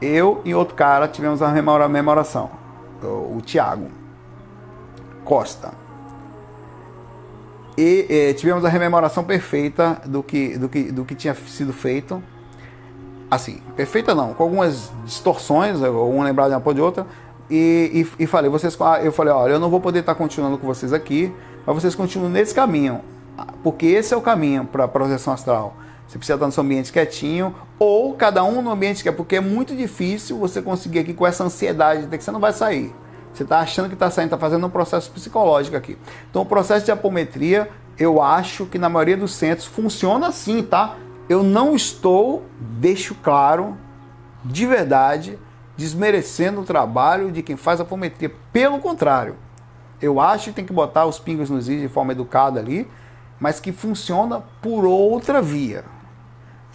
Eu 0.00 0.40
e 0.44 0.54
outro 0.54 0.74
cara 0.74 1.08
tivemos 1.08 1.42
a 1.42 1.48
memoração. 1.88 2.50
O, 3.02 3.36
o 3.36 3.40
Tiago 3.40 3.88
Costa. 5.24 5.72
E, 7.76 8.06
e 8.08 8.34
tivemos 8.34 8.64
a 8.64 8.68
rememoração 8.68 9.22
perfeita 9.22 10.00
do 10.04 10.22
que, 10.22 10.58
do, 10.58 10.68
que, 10.68 10.90
do 10.90 11.04
que 11.04 11.14
tinha 11.14 11.34
sido 11.34 11.72
feito. 11.72 12.22
Assim, 13.30 13.60
perfeita 13.76 14.14
não, 14.14 14.32
com 14.32 14.42
algumas 14.42 14.90
distorções, 15.04 15.80
um 15.80 16.22
lembrado 16.22 16.50
de 16.50 16.56
uma 16.56 16.74
de 16.74 16.80
outra. 16.80 17.06
E, 17.50 18.06
e, 18.18 18.24
e, 18.24 18.26
falei, 18.26 18.50
vocês, 18.50 18.76
eu 19.02 19.12
falei, 19.12 19.32
olha, 19.32 19.52
eu 19.52 19.60
não 19.60 19.70
vou 19.70 19.80
poder 19.80 20.00
estar 20.00 20.14
continuando 20.14 20.58
com 20.58 20.66
vocês 20.66 20.92
aqui, 20.92 21.32
mas 21.64 21.74
vocês 21.74 21.94
continuam 21.94 22.30
nesse 22.30 22.54
caminho, 22.54 23.00
porque 23.62 23.86
esse 23.86 24.12
é 24.12 24.16
o 24.16 24.20
caminho 24.20 24.64
para 24.64 24.84
a 24.84 24.88
projeção 24.88 25.32
astral. 25.32 25.74
Você 26.08 26.16
precisa 26.16 26.36
estar 26.36 26.46
no 26.46 26.52
seu 26.52 26.62
ambiente 26.62 26.90
quietinho, 26.90 27.54
ou 27.78 28.14
cada 28.14 28.42
um 28.42 28.62
no 28.62 28.70
ambiente 28.70 29.02
que 29.02 29.10
é, 29.10 29.12
porque 29.12 29.36
é 29.36 29.40
muito 29.40 29.76
difícil 29.76 30.38
você 30.38 30.62
conseguir 30.62 31.00
aqui 31.00 31.12
com 31.12 31.26
essa 31.26 31.44
ansiedade 31.44 32.06
de 32.06 32.16
que 32.16 32.24
você 32.24 32.30
não 32.30 32.40
vai 32.40 32.52
sair. 32.54 32.94
Você 33.30 33.42
está 33.42 33.60
achando 33.60 33.88
que 33.88 33.94
está 33.94 34.10
saindo, 34.10 34.28
está 34.28 34.38
fazendo 34.38 34.66
um 34.66 34.70
processo 34.70 35.10
psicológico 35.10 35.76
aqui. 35.76 35.98
Então, 36.30 36.40
o 36.40 36.46
processo 36.46 36.86
de 36.86 36.90
apometria, 36.90 37.68
eu 37.98 38.22
acho 38.22 38.64
que 38.64 38.78
na 38.78 38.88
maioria 38.88 39.18
dos 39.18 39.32
centros 39.32 39.66
funciona 39.66 40.28
assim, 40.28 40.62
tá? 40.62 40.96
Eu 41.28 41.42
não 41.42 41.76
estou, 41.76 42.42
deixo 42.58 43.14
claro, 43.16 43.76
de 44.42 44.64
verdade, 44.64 45.38
desmerecendo 45.76 46.62
o 46.62 46.64
trabalho 46.64 47.30
de 47.30 47.42
quem 47.42 47.54
faz 47.54 47.82
apometria. 47.82 48.32
Pelo 48.50 48.78
contrário, 48.78 49.36
eu 50.00 50.18
acho 50.18 50.46
que 50.46 50.52
tem 50.56 50.64
que 50.64 50.72
botar 50.72 51.04
os 51.04 51.18
pingos 51.18 51.50
nos 51.50 51.68
is 51.68 51.82
de 51.82 51.88
forma 51.88 52.12
educada 52.12 52.58
ali, 52.58 52.88
mas 53.38 53.60
que 53.60 53.72
funciona 53.72 54.42
por 54.62 54.86
outra 54.86 55.42
via 55.42 55.97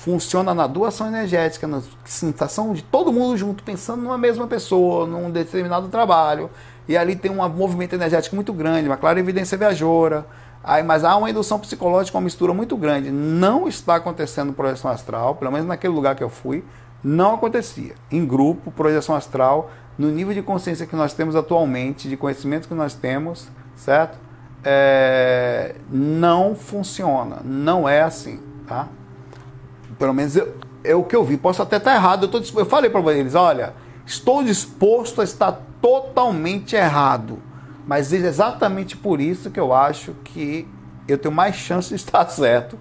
funciona 0.03 0.53
na 0.53 0.67
doação 0.67 1.07
energética, 1.07 1.65
na 1.65 1.81
sensação 2.03 2.73
de 2.73 2.83
todo 2.83 3.13
mundo 3.13 3.37
junto, 3.37 3.63
pensando 3.63 4.01
numa 4.01 4.17
mesma 4.17 4.45
pessoa, 4.47 5.08
num 5.08 5.31
determinado 5.31 5.87
trabalho. 5.87 6.49
E 6.89 6.97
ali 6.97 7.15
tem 7.15 7.31
um 7.31 7.47
movimento 7.47 7.93
energético 7.93 8.35
muito 8.35 8.51
grande, 8.51 8.89
uma 8.89 8.97
clara 8.97 9.17
evidência 9.17 9.58
viajoura. 9.58 10.25
Aí, 10.62 10.83
mas 10.83 11.06
há 11.06 11.15
uma 11.15 11.29
indução 11.29 11.58
psicológica, 11.58 12.17
uma 12.17 12.23
mistura 12.25 12.54
muito 12.54 12.75
grande. 12.75 13.12
Não 13.12 13.65
está 13.65 13.95
acontecendo 13.95 14.51
projeção 14.51 14.91
astral, 14.91 15.35
pelo 15.35 15.54
menos 15.54 15.67
naquele 15.67 15.93
lugar 15.93 16.15
que 16.15 16.23
eu 16.23 16.29
fui, 16.29 16.65
não 17.01 17.35
acontecia. 17.35 17.95
Em 18.12 18.25
grupo, 18.25 18.71
projeção 18.71 19.15
astral, 19.15 19.71
no 19.97 20.10
nível 20.10 20.33
de 20.33 20.41
consciência 20.41 20.85
que 20.85 20.97
nós 20.97 21.13
temos 21.13 21.33
atualmente, 21.33 22.10
de 22.10 22.17
conhecimento 22.17 22.67
que 22.67 22.73
nós 22.73 22.93
temos, 22.93 23.47
certo? 23.73 24.17
É, 24.65 25.75
não 25.89 26.56
funciona, 26.56 27.37
não 27.45 27.87
é 27.87 28.01
assim, 28.01 28.41
tá? 28.67 28.89
Pelo 30.04 30.13
menos 30.13 30.35
eu, 30.35 30.54
é 30.83 30.93
o 30.93 31.01
que 31.01 31.15
eu 31.15 31.23
vi. 31.23 31.37
Posso 31.37 31.62
até 31.62 31.77
estar 31.77 31.95
errado. 31.95 32.25
Eu, 32.25 32.27
tô, 32.27 32.60
eu 32.60 32.65
falei 32.65 32.89
para 32.89 33.13
eles: 33.13 33.35
olha, 33.35 33.73
estou 34.06 34.43
disposto 34.43 35.21
a 35.21 35.23
estar 35.23 35.62
totalmente 35.81 36.75
errado. 36.75 37.41
Mas 37.87 38.12
é 38.12 38.17
exatamente 38.17 38.97
por 38.97 39.21
isso 39.21 39.49
que 39.49 39.58
eu 39.58 39.71
acho 39.73 40.13
que 40.25 40.67
eu 41.08 41.17
tenho 41.17 41.33
mais 41.33 41.56
chance 41.56 41.87
de 41.87 41.95
estar 41.95 42.27
certo. 42.27 42.77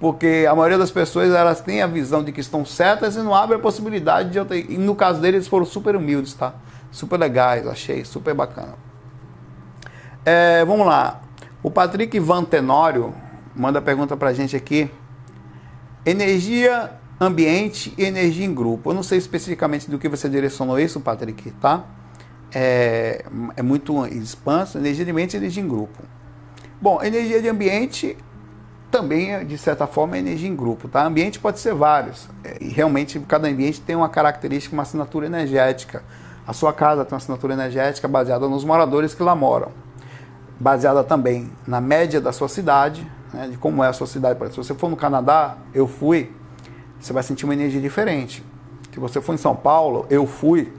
Porque 0.00 0.46
a 0.48 0.54
maioria 0.54 0.78
das 0.78 0.90
pessoas 0.90 1.34
elas 1.34 1.60
têm 1.60 1.82
a 1.82 1.86
visão 1.86 2.24
de 2.24 2.32
que 2.32 2.40
estão 2.40 2.64
certas 2.64 3.14
e 3.14 3.18
não 3.18 3.34
abre 3.34 3.56
a 3.56 3.58
possibilidade 3.58 4.30
de 4.30 4.38
outra. 4.38 4.56
E 4.56 4.78
no 4.78 4.94
caso 4.94 5.20
deles, 5.20 5.40
eles 5.40 5.48
foram 5.48 5.66
super 5.66 5.94
humildes, 5.94 6.32
tá? 6.32 6.54
Super 6.90 7.20
legais, 7.20 7.66
achei 7.66 8.06
super 8.06 8.32
bacana. 8.32 8.72
É, 10.24 10.64
vamos 10.64 10.86
lá. 10.86 11.20
O 11.62 11.70
Patrick 11.70 12.18
Van 12.20 12.42
Tenório 12.42 13.14
manda 13.54 13.82
pergunta 13.82 14.16
pra 14.16 14.32
gente 14.32 14.56
aqui. 14.56 14.90
Energia 16.06 16.90
ambiente 17.20 17.94
e 17.96 18.04
energia 18.04 18.44
em 18.44 18.54
grupo. 18.54 18.90
Eu 18.90 18.94
não 18.94 19.02
sei 19.02 19.18
especificamente 19.18 19.90
do 19.90 19.98
que 19.98 20.08
você 20.08 20.28
direcionou 20.28 20.78
isso, 20.78 21.00
Patrick, 21.00 21.50
tá? 21.52 21.84
É, 22.52 23.24
é 23.56 23.62
muito 23.62 24.06
expanso, 24.06 24.78
energia 24.78 25.04
de 25.04 25.10
ambiente 25.10 25.34
e 25.34 25.36
energia 25.36 25.62
em 25.62 25.68
grupo. 25.68 26.02
Bom, 26.80 27.02
energia 27.02 27.40
de 27.40 27.48
ambiente 27.48 28.16
também, 28.90 29.44
de 29.44 29.58
certa 29.58 29.86
forma, 29.86 30.16
é 30.16 30.18
energia 30.20 30.48
em 30.48 30.54
grupo, 30.54 30.86
tá? 30.86 31.04
Ambiente 31.04 31.40
pode 31.40 31.58
ser 31.58 31.74
vários. 31.74 32.28
É, 32.44 32.58
e 32.60 32.68
realmente, 32.68 33.18
cada 33.20 33.48
ambiente 33.48 33.80
tem 33.80 33.96
uma 33.96 34.08
característica, 34.08 34.74
uma 34.74 34.82
assinatura 34.82 35.26
energética. 35.26 36.04
A 36.46 36.52
sua 36.52 36.72
casa 36.72 37.04
tem 37.04 37.14
uma 37.14 37.18
assinatura 37.18 37.54
energética 37.54 38.06
baseada 38.06 38.46
nos 38.48 38.64
moradores 38.64 39.14
que 39.14 39.22
lá 39.22 39.34
moram. 39.34 39.72
Baseada 40.60 41.02
também 41.02 41.50
na 41.66 41.80
média 41.80 42.20
da 42.20 42.30
sua 42.32 42.48
cidade, 42.48 43.04
né, 43.34 43.48
de 43.48 43.58
como 43.58 43.82
é 43.82 43.88
a 43.88 43.92
sua 43.92 44.06
cidade. 44.06 44.38
Se 44.50 44.56
você 44.56 44.72
for 44.74 44.88
no 44.88 44.96
Canadá, 44.96 45.58
eu 45.74 45.88
fui, 45.88 46.30
você 47.00 47.12
vai 47.12 47.22
sentir 47.22 47.44
uma 47.44 47.52
energia 47.52 47.80
diferente. 47.80 48.44
Se 48.92 49.00
você 49.00 49.20
for 49.20 49.34
em 49.34 49.36
São 49.36 49.56
Paulo, 49.56 50.06
eu 50.08 50.24
fui, 50.24 50.72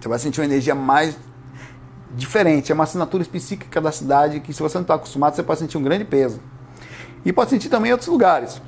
você 0.00 0.08
vai 0.08 0.18
sentir 0.18 0.40
uma 0.40 0.46
energia 0.46 0.74
mais 0.74 1.16
diferente. 2.16 2.70
É 2.70 2.74
uma 2.74 2.84
assinatura 2.84 3.22
específica 3.22 3.80
da 3.80 3.90
cidade 3.90 4.38
que, 4.38 4.52
se 4.52 4.62
você 4.62 4.78
não 4.78 4.82
está 4.82 4.94
acostumado, 4.94 5.34
você 5.34 5.42
pode 5.42 5.58
sentir 5.58 5.76
um 5.76 5.82
grande 5.82 6.04
peso. 6.04 6.40
E 7.24 7.32
pode 7.32 7.50
sentir 7.50 7.68
também 7.68 7.88
em 7.88 7.92
outros 7.92 8.08
lugares. 8.08 8.62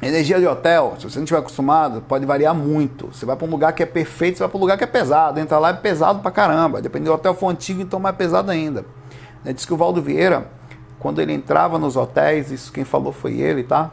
Energia 0.00 0.38
de 0.38 0.46
hotel, 0.46 0.94
se 0.98 1.04
você 1.04 1.18
não 1.18 1.24
estiver 1.24 1.40
acostumado, 1.40 2.00
pode 2.02 2.24
variar 2.24 2.54
muito. 2.54 3.08
Você 3.08 3.26
vai 3.26 3.36
para 3.36 3.46
um 3.46 3.50
lugar 3.50 3.72
que 3.72 3.82
é 3.82 3.86
perfeito, 3.86 4.38
você 4.38 4.44
vai 4.44 4.48
para 4.48 4.56
um 4.56 4.60
lugar 4.60 4.78
que 4.78 4.84
é 4.84 4.86
pesado. 4.86 5.40
Entra 5.40 5.58
lá 5.58 5.70
é 5.70 5.74
pesado 5.74 6.20
pra 6.20 6.30
caramba. 6.30 6.80
Dependendo 6.80 7.10
do 7.10 7.14
hotel 7.14 7.34
for 7.34 7.48
antigo, 7.48 7.82
então 7.82 7.98
mais 7.98 8.14
pesado 8.16 8.50
ainda. 8.50 8.84
Diz 9.44 9.66
que 9.66 9.74
o 9.74 9.76
Valdo 9.76 10.00
Vieira, 10.00 10.48
quando 11.00 11.20
ele 11.20 11.32
entrava 11.32 11.78
nos 11.78 11.96
hotéis, 11.96 12.52
isso 12.52 12.72
quem 12.72 12.84
falou 12.84 13.12
foi 13.12 13.40
ele, 13.40 13.64
tá? 13.64 13.90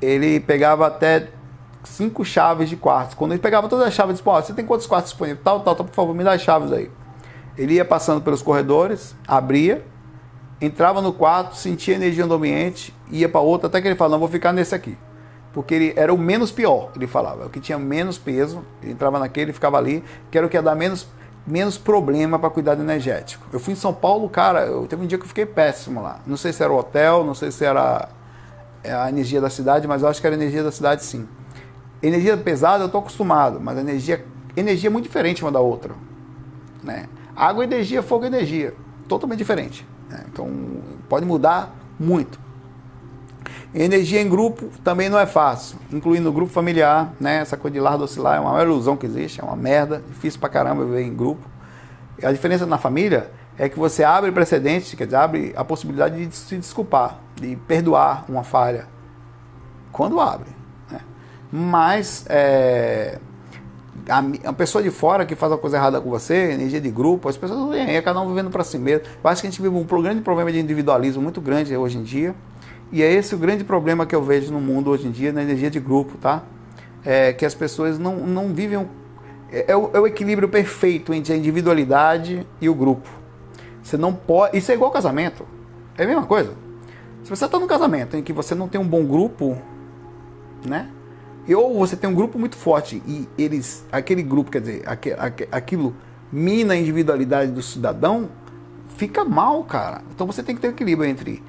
ele 0.00 0.40
pegava 0.40 0.86
até 0.86 1.28
cinco 1.84 2.24
chaves 2.24 2.68
de 2.68 2.76
quartos. 2.76 3.14
Quando 3.14 3.32
ele 3.32 3.40
pegava 3.40 3.68
todas 3.68 3.86
as 3.86 3.94
chaves, 3.94 4.16
disse, 4.16 4.24
você 4.24 4.52
tem 4.52 4.64
quantos 4.64 4.86
quartos 4.86 5.10
disponíveis? 5.10 5.42
Tal, 5.44 5.60
tal, 5.60 5.74
tal, 5.74 5.86
por 5.86 5.94
favor, 5.94 6.14
me 6.14 6.24
dá 6.24 6.32
as 6.32 6.42
chaves 6.42 6.72
aí. 6.72 6.90
Ele 7.56 7.74
ia 7.74 7.84
passando 7.84 8.20
pelos 8.20 8.40
corredores, 8.40 9.16
abria, 9.26 9.84
entrava 10.60 11.02
no 11.02 11.12
quarto, 11.12 11.56
sentia 11.56 11.94
energia 11.94 12.26
do 12.26 12.34
ambiente, 12.34 12.94
ia 13.10 13.28
para 13.28 13.40
outro, 13.40 13.66
até 13.66 13.80
que 13.80 13.88
ele 13.88 13.96
falava, 13.96 14.12
não, 14.12 14.20
vou 14.20 14.28
ficar 14.28 14.52
nesse 14.52 14.74
aqui. 14.74 14.96
Porque 15.52 15.74
ele 15.74 15.92
era 15.96 16.14
o 16.14 16.18
menos 16.18 16.52
pior, 16.52 16.92
ele 16.94 17.06
falava, 17.06 17.46
o 17.46 17.50
que 17.50 17.58
tinha 17.58 17.78
menos 17.78 18.16
peso, 18.16 18.64
ele 18.82 18.92
entrava 18.92 19.18
naquele, 19.18 19.52
ficava 19.52 19.76
ali, 19.76 20.04
que 20.30 20.38
era 20.38 20.46
o 20.46 20.50
que 20.50 20.56
ia 20.56 20.62
dar 20.62 20.76
menos, 20.76 21.08
menos 21.46 21.78
problema 21.78 22.38
para 22.38 22.50
cuidado 22.50 22.82
energético. 22.82 23.46
Eu 23.52 23.60
fui 23.60 23.72
em 23.72 23.76
São 23.76 23.92
Paulo, 23.94 24.28
cara, 24.28 24.66
eu, 24.66 24.86
teve 24.86 25.02
um 25.02 25.06
dia 25.06 25.18
que 25.18 25.24
eu 25.24 25.28
fiquei 25.28 25.46
péssimo 25.46 26.02
lá. 26.02 26.20
Não 26.26 26.36
sei 26.36 26.52
se 26.52 26.62
era 26.62 26.72
o 26.72 26.76
hotel, 26.76 27.24
não 27.24 27.34
sei 27.34 27.50
se 27.50 27.64
era 27.64 28.08
é 28.82 28.94
a 28.94 29.08
energia 29.08 29.40
da 29.40 29.50
cidade, 29.50 29.86
mas 29.88 30.02
eu 30.02 30.08
acho 30.08 30.20
que 30.20 30.26
era 30.26 30.36
a 30.36 30.38
energia 30.38 30.62
da 30.62 30.70
cidade 30.70 31.04
sim. 31.04 31.28
Energia 32.02 32.36
pesada 32.36 32.84
eu 32.84 32.86
estou 32.86 33.00
acostumado, 33.00 33.60
mas 33.60 33.76
energia, 33.76 34.24
energia 34.56 34.88
é 34.88 34.90
muito 34.90 35.04
diferente 35.04 35.42
uma 35.42 35.50
da 35.50 35.60
outra. 35.60 35.94
Né? 36.82 37.08
Água, 37.34 37.64
energia, 37.64 38.02
fogo, 38.02 38.24
energia. 38.24 38.74
Totalmente 39.08 39.38
diferente. 39.38 39.86
Né? 40.08 40.24
Então 40.32 40.48
pode 41.08 41.26
mudar 41.26 41.74
muito. 41.98 42.38
Energia 43.74 44.20
em 44.20 44.28
grupo 44.28 44.66
também 44.82 45.10
não 45.10 45.18
é 45.18 45.26
fácil, 45.26 45.78
incluindo 45.92 46.28
o 46.30 46.32
grupo 46.32 46.50
familiar, 46.50 47.12
né? 47.20 47.38
Essa 47.38 47.56
coisa 47.56 47.74
de 47.74 47.80
lar 47.80 48.00
oscilar 48.00 48.36
é 48.36 48.40
uma 48.40 48.52
maior 48.52 48.66
ilusão 48.66 48.96
que 48.96 49.04
existe, 49.04 49.40
é 49.40 49.44
uma 49.44 49.56
merda, 49.56 50.02
difícil 50.08 50.40
pra 50.40 50.48
caramba 50.48 50.84
viver 50.84 51.02
em 51.02 51.14
grupo. 51.14 51.46
A 52.22 52.32
diferença 52.32 52.64
na 52.64 52.78
família 52.78 53.30
é 53.58 53.68
que 53.68 53.78
você 53.78 54.02
abre 54.04 54.32
precedentes, 54.32 54.94
quer 54.94 55.04
dizer, 55.04 55.16
abre 55.16 55.52
a 55.54 55.64
possibilidade 55.64 56.24
de 56.24 56.34
se 56.34 56.56
desculpar, 56.56 57.18
de 57.36 57.56
perdoar 57.56 58.24
uma 58.28 58.42
falha. 58.42 58.86
Quando 59.92 60.18
abre. 60.18 60.48
Né? 60.90 61.00
Mas 61.52 62.24
é, 62.28 63.18
a, 64.08 64.48
a, 64.48 64.52
pessoa 64.52 64.82
de 64.82 64.90
fora 64.90 65.26
que 65.26 65.34
faz 65.34 65.52
uma 65.52 65.58
coisa 65.58 65.76
errada 65.76 66.00
com 66.00 66.08
você, 66.08 66.52
energia 66.52 66.80
de 66.80 66.90
grupo, 66.90 67.28
as 67.28 67.36
pessoas 67.36 67.70
vêm, 67.70 67.96
é 67.96 68.00
cada 68.00 68.20
um 68.20 68.28
vivendo 68.28 68.50
para 68.50 68.64
si 68.64 68.78
mesmo. 68.78 69.06
Eu 69.22 69.30
acho 69.30 69.42
que 69.42 69.46
a 69.46 69.50
gente 69.50 69.60
vive 69.60 69.74
um 69.74 69.84
grande 69.84 70.22
problema 70.22 70.50
de 70.50 70.58
individualismo 70.58 71.20
muito 71.20 71.40
grande 71.40 71.76
hoje 71.76 71.98
em 71.98 72.02
dia. 72.02 72.34
E 72.90 73.02
é 73.02 73.12
esse 73.12 73.34
o 73.34 73.38
grande 73.38 73.64
problema 73.64 74.06
que 74.06 74.14
eu 74.14 74.22
vejo 74.22 74.52
no 74.52 74.60
mundo 74.60 74.90
hoje 74.90 75.06
em 75.06 75.10
dia, 75.10 75.32
na 75.32 75.42
energia 75.42 75.70
de 75.70 75.78
grupo, 75.78 76.16
tá? 76.18 76.42
É 77.04 77.32
que 77.32 77.44
as 77.44 77.54
pessoas 77.54 77.98
não, 77.98 78.16
não 78.16 78.52
vivem. 78.54 78.88
É, 79.50 79.72
é, 79.72 79.76
o, 79.76 79.90
é 79.92 80.00
o 80.00 80.06
equilíbrio 80.06 80.48
perfeito 80.48 81.12
entre 81.12 81.32
a 81.32 81.36
individualidade 81.36 82.46
e 82.60 82.68
o 82.68 82.74
grupo. 82.74 83.08
Você 83.82 83.96
não 83.96 84.12
pode. 84.12 84.56
Isso 84.56 84.70
é 84.72 84.74
igual 84.74 84.90
casamento. 84.90 85.46
É 85.96 86.04
a 86.04 86.06
mesma 86.06 86.26
coisa. 86.26 86.52
Se 87.22 87.30
você 87.30 87.44
está 87.44 87.58
num 87.58 87.66
casamento 87.66 88.16
em 88.16 88.22
que 88.22 88.32
você 88.32 88.54
não 88.54 88.68
tem 88.68 88.80
um 88.80 88.86
bom 88.86 89.04
grupo, 89.04 89.58
né? 90.66 90.88
Ou 91.54 91.78
você 91.78 91.96
tem 91.96 92.08
um 92.08 92.14
grupo 92.14 92.38
muito 92.38 92.56
forte 92.56 93.02
e 93.06 93.26
eles, 93.38 93.86
aquele 93.90 94.22
grupo, 94.22 94.50
quer 94.50 94.60
dizer, 94.60 94.82
aquilo 95.50 95.94
mina 96.30 96.74
a 96.74 96.76
individualidade 96.76 97.50
do 97.50 97.62
cidadão, 97.62 98.28
fica 98.96 99.24
mal, 99.24 99.64
cara. 99.64 100.02
Então 100.14 100.26
você 100.26 100.42
tem 100.42 100.54
que 100.54 100.60
ter 100.60 100.68
equilíbrio 100.68 101.08
entre 101.08 101.42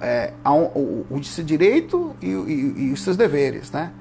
é, 0.00 0.32
o, 0.44 1.06
o, 1.10 1.24
seu 1.24 1.44
direito 1.44 2.14
e, 2.20 2.26
e, 2.26 2.74
e, 2.88 2.92
os 2.92 3.02
seus 3.02 3.16
deveres, 3.16 3.70
né? 3.70 3.92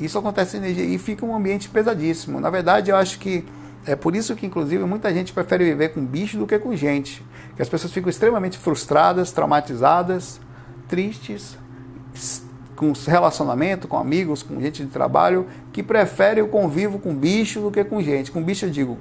Isso 0.00 0.18
acontece 0.18 0.58
e 0.58 0.98
fica 0.98 1.24
um 1.24 1.34
ambiente 1.34 1.68
pesadíssimo. 1.68 2.40
Na 2.40 2.50
verdade, 2.50 2.90
eu 2.90 2.96
acho 2.96 3.18
que 3.18 3.44
é 3.86 3.94
por 3.94 4.16
isso 4.16 4.34
que, 4.34 4.46
inclusive, 4.46 4.82
muita 4.84 5.12
gente 5.12 5.32
prefere 5.32 5.64
viver 5.64 5.90
com 5.90 6.04
bicho 6.04 6.36
do 6.36 6.46
que 6.46 6.58
com 6.58 6.74
gente. 6.74 7.24
Que 7.54 7.62
as 7.62 7.68
pessoas 7.68 7.92
ficam 7.92 8.10
extremamente 8.10 8.58
frustradas, 8.58 9.30
traumatizadas, 9.30 10.40
tristes, 10.88 11.56
com 12.74 12.92
relacionamento, 13.06 13.86
com 13.86 13.96
amigos, 13.96 14.42
com 14.42 14.60
gente 14.60 14.84
de 14.84 14.90
trabalho, 14.90 15.46
que 15.72 15.82
prefere 15.82 16.42
o 16.42 16.48
convívio 16.48 16.98
com 16.98 17.14
bicho 17.14 17.60
do 17.60 17.70
que 17.70 17.84
com 17.84 18.02
gente. 18.02 18.32
Com 18.32 18.42
bicho 18.42 18.66
eu 18.66 18.70
digo 18.70 18.98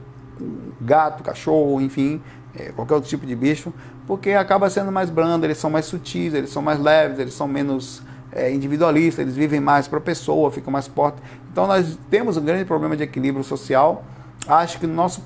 gato, 0.80 1.24
cachorro, 1.24 1.80
enfim, 1.82 2.22
é, 2.56 2.72
qualquer 2.72 2.96
outro 2.96 3.10
tipo 3.10 3.26
de 3.26 3.36
bicho, 3.36 3.74
porque 4.06 4.32
acaba 4.32 4.70
sendo 4.70 4.92
mais 4.92 5.10
brando, 5.10 5.46
eles 5.46 5.58
são 5.58 5.70
mais 5.70 5.86
sutis, 5.86 6.34
eles 6.34 6.50
são 6.50 6.62
mais 6.62 6.80
leves, 6.80 7.20
eles 7.20 7.34
são 7.34 7.48
menos 7.48 8.02
é, 8.32 8.54
individualistas, 8.54 9.24
eles 9.24 9.36
vivem 9.36 9.60
mais 9.60 9.88
para 9.88 9.98
a 9.98 10.02
pessoa, 10.02 10.52
ficam 10.52 10.72
mais 10.72 10.88
fortes. 10.88 11.22
Então 11.52 11.68
nós 11.68 11.98
temos 12.10 12.38
um 12.38 12.44
grande 12.44 12.66
problema 12.66 12.96
de 12.96 13.04
equilíbrio 13.04 13.44
social 13.44 14.04
acho 14.48 14.80
que 14.80 14.88
no 14.88 14.94
nosso 14.94 15.24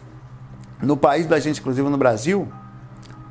no 0.82 0.96
país 0.96 1.26
da 1.26 1.40
gente, 1.40 1.60
inclusive 1.60 1.90
no 1.90 1.98
Brasil, 1.98 2.48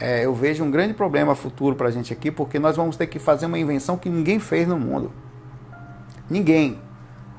é, 0.01 0.25
eu 0.25 0.35
vejo 0.35 0.65
um 0.65 0.71
grande 0.71 0.93
problema 0.93 1.35
futuro 1.37 1.77
para 1.77 1.89
a 1.89 1.91
gente 1.93 2.13
aqui, 2.13 2.29
porque 2.29 2.59
nós 2.59 2.77
vamos 2.77 2.97
ter 2.97 3.07
que 3.07 3.21
fazer 3.21 3.47
uma 3.47 3.59
invenção 3.59 3.97
que 3.97 4.09
ninguém 4.09 4.41
fez 4.41 4.67
no 4.67 4.77
mundo. 4.77 5.13
Ninguém. 6.29 6.81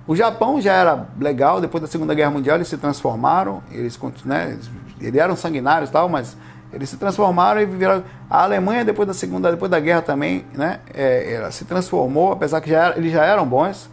O 0.07 0.15
Japão 0.15 0.61
já 0.61 0.73
era 0.73 1.07
legal, 1.19 1.59
depois 1.59 1.81
da 1.81 1.87
Segunda 1.87 2.13
Guerra 2.13 2.31
Mundial 2.31 2.55
eles 2.55 2.69
se 2.69 2.77
transformaram, 2.77 3.61
eles, 3.69 3.99
né, 4.23 4.57
eles, 5.01 5.15
eram 5.15 5.35
sanguinários 5.35 5.89
e 5.89 5.93
tal, 5.93 6.07
mas 6.07 6.37
eles 6.71 6.89
se 6.89 6.95
transformaram 6.95 7.59
e 7.59 7.65
viveram. 7.65 8.03
A 8.29 8.43
Alemanha, 8.43 8.85
depois 8.85 9.05
da 9.05 9.13
Segunda, 9.13 9.51
depois 9.51 9.69
da 9.69 9.79
guerra 9.81 10.01
também, 10.01 10.45
né, 10.53 10.79
é, 10.93 11.49
se 11.51 11.65
transformou, 11.65 12.31
apesar 12.31 12.61
que 12.61 12.69
já 12.69 12.85
era, 12.85 12.97
eles 12.97 13.11
já 13.11 13.25
eram 13.25 13.45
bons, 13.45 13.89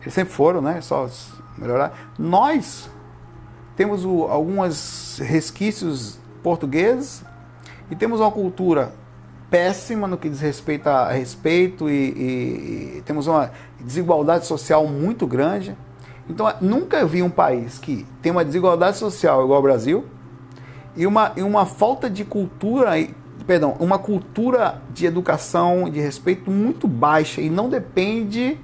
eles 0.00 0.14
sempre 0.14 0.32
foram, 0.32 0.62
né, 0.62 0.80
só 0.80 1.06
melhorar. 1.58 1.92
Nós, 2.18 2.88
temos 3.76 4.04
o, 4.04 4.24
alguns 4.24 5.18
resquícios 5.22 6.18
portugueses 6.42 7.22
e 7.90 7.96
temos 7.96 8.20
uma 8.20 8.30
cultura 8.30 8.92
péssima 9.50 10.06
no 10.06 10.16
que 10.16 10.28
diz 10.28 10.40
respeito 10.40 10.86
a 10.86 11.10
respeito 11.10 11.90
e, 11.90 12.96
e, 12.98 13.02
temos 13.04 13.26
uma 13.26 13.50
desigualdade 13.80 14.46
social 14.46 14.86
muito 14.86 15.26
grande. 15.26 15.76
Então, 16.28 16.52
nunca 16.60 17.04
vi 17.04 17.22
um 17.22 17.30
país 17.30 17.78
que 17.78 18.06
tem 18.22 18.30
uma 18.30 18.44
desigualdade 18.44 18.96
social 18.96 19.42
igual 19.42 19.56
ao 19.56 19.62
Brasil 19.62 20.04
e 20.96 21.06
uma, 21.06 21.32
e 21.36 21.42
uma 21.42 21.66
falta 21.66 22.08
de 22.08 22.24
cultura, 22.24 22.92
perdão, 23.46 23.76
uma 23.80 23.98
cultura 23.98 24.80
de 24.90 25.06
educação, 25.06 25.90
de 25.90 26.00
respeito 26.00 26.50
muito 26.50 26.86
baixa 26.86 27.40
e 27.40 27.50
não 27.50 27.68
depende 27.68 28.58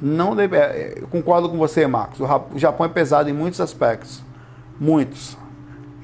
não 0.00 0.36
deve, 0.36 0.56
é, 0.56 0.94
eu 0.96 1.08
concordo 1.08 1.48
com 1.48 1.58
você, 1.58 1.86
Marcos. 1.86 2.20
O 2.20 2.58
Japão 2.58 2.86
é 2.86 2.88
pesado 2.88 3.28
em 3.28 3.32
muitos 3.32 3.60
aspectos. 3.60 4.22
Muitos. 4.78 5.36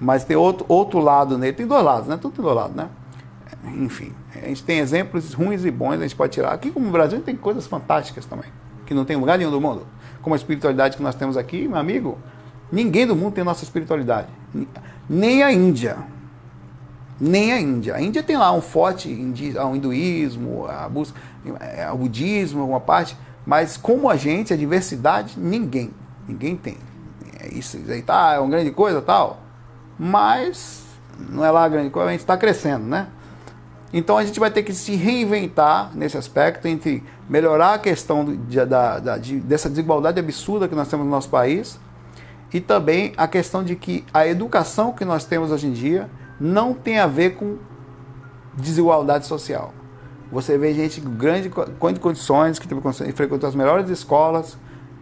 Mas 0.00 0.24
tem 0.24 0.36
outro, 0.36 0.66
outro 0.68 0.98
lado 0.98 1.38
nele. 1.38 1.52
Tem 1.52 1.66
dois 1.66 1.84
lados, 1.84 2.08
né? 2.08 2.18
Tudo 2.20 2.34
tem 2.34 2.44
dois 2.44 2.56
lados, 2.56 2.74
né? 2.74 2.88
Enfim, 3.66 4.12
a 4.34 4.46
gente 4.48 4.62
tem 4.62 4.78
exemplos 4.78 5.32
ruins 5.32 5.64
e 5.64 5.70
bons, 5.70 5.94
a 5.94 6.02
gente 6.02 6.14
pode 6.14 6.32
tirar. 6.32 6.52
Aqui, 6.52 6.70
como 6.70 6.86
no 6.86 6.92
Brasil, 6.92 7.20
tem 7.20 7.34
coisas 7.36 7.66
fantásticas 7.66 8.24
também, 8.26 8.50
que 8.86 8.94
não 8.94 9.04
tem 9.04 9.16
lugar 9.16 9.38
nenhum 9.38 9.50
do 9.50 9.60
mundo. 9.60 9.86
Como 10.22 10.34
a 10.34 10.36
espiritualidade 10.36 10.96
que 10.96 11.02
nós 11.02 11.14
temos 11.14 11.36
aqui, 11.36 11.66
meu 11.66 11.78
amigo, 11.78 12.18
ninguém 12.70 13.06
do 13.06 13.16
mundo 13.16 13.34
tem 13.34 13.44
nossa 13.44 13.64
espiritualidade. 13.64 14.28
Nem 15.08 15.42
a 15.42 15.52
Índia. 15.52 15.98
Nem 17.20 17.52
a 17.52 17.60
Índia. 17.60 17.94
A 17.94 18.00
Índia 18.00 18.22
tem 18.22 18.36
lá 18.36 18.52
um 18.52 18.60
forte 18.60 19.08
um 19.08 19.76
hinduísmo, 19.76 20.66
a, 20.66 20.90
é, 21.60 21.90
o 21.90 21.96
budismo, 21.96 22.60
alguma 22.60 22.80
parte, 22.80 23.16
mas 23.46 23.76
como 23.76 24.08
a 24.08 24.16
gente, 24.16 24.52
a 24.52 24.56
diversidade, 24.56 25.38
ninguém. 25.38 25.90
Ninguém 26.26 26.56
tem. 26.56 26.76
É 27.40 27.48
isso 27.48 27.78
aí 27.88 28.02
tá, 28.02 28.34
é 28.34 28.38
uma 28.38 28.50
grande 28.50 28.70
coisa 28.70 29.02
tal. 29.02 29.40
Mas 29.98 30.84
não 31.30 31.44
é 31.44 31.50
lá 31.50 31.64
a 31.64 31.68
grande 31.68 31.90
coisa, 31.90 32.08
a 32.08 32.12
gente 32.12 32.20
está 32.20 32.36
crescendo, 32.36 32.84
né? 32.84 33.08
Então 33.96 34.18
a 34.18 34.24
gente 34.24 34.40
vai 34.40 34.50
ter 34.50 34.64
que 34.64 34.74
se 34.74 34.96
reinventar 34.96 35.92
nesse 35.94 36.18
aspecto 36.18 36.66
entre 36.66 37.00
melhorar 37.28 37.74
a 37.74 37.78
questão 37.78 38.24
de, 38.24 38.64
da, 38.66 38.98
da, 38.98 39.16
de, 39.16 39.38
dessa 39.38 39.70
desigualdade 39.70 40.18
absurda 40.18 40.66
que 40.66 40.74
nós 40.74 40.88
temos 40.88 41.06
no 41.06 41.12
nosso 41.12 41.28
país 41.28 41.78
e 42.52 42.60
também 42.60 43.12
a 43.16 43.28
questão 43.28 43.62
de 43.62 43.76
que 43.76 44.04
a 44.12 44.26
educação 44.26 44.92
que 44.92 45.04
nós 45.04 45.24
temos 45.24 45.52
hoje 45.52 45.68
em 45.68 45.72
dia 45.72 46.10
não 46.40 46.74
tem 46.74 46.98
a 46.98 47.06
ver 47.06 47.36
com 47.36 47.56
desigualdade 48.54 49.26
social. 49.26 49.72
Você 50.32 50.58
vê 50.58 50.74
gente 50.74 51.00
com 51.00 51.10
grande 51.10 51.48
condições, 52.00 52.58
que 52.58 52.66
frequentou 53.12 53.48
as 53.48 53.54
melhores 53.54 53.88
escolas, 53.88 54.58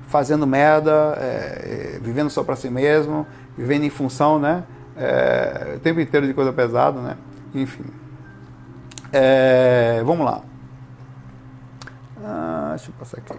fazendo 0.09 0.47
merda, 0.47 1.17
é, 1.17 1.95
é, 1.97 2.01
vivendo 2.03 2.29
só 2.29 2.45
para 2.45 2.57
si 2.57 2.69
mesmo, 2.69 3.27
vivendo 3.57 3.85
em 3.85 3.91
função, 3.91 4.39
né? 4.39 4.65
É, 4.95 5.77
o 5.77 5.81
tempo 5.81 5.99
inteiro 5.99 6.27
de 6.27 6.35
coisa 6.35 6.53
pesada, 6.53 7.01
né? 7.01 7.17
Enfim. 7.55 7.85
É, 9.13 10.03
vamos 10.05 10.25
lá. 10.25 10.43
Ah, 12.25 12.69
deixa 12.71 12.91
eu 12.91 12.95
passar 12.99 13.19
aqui. 13.19 13.35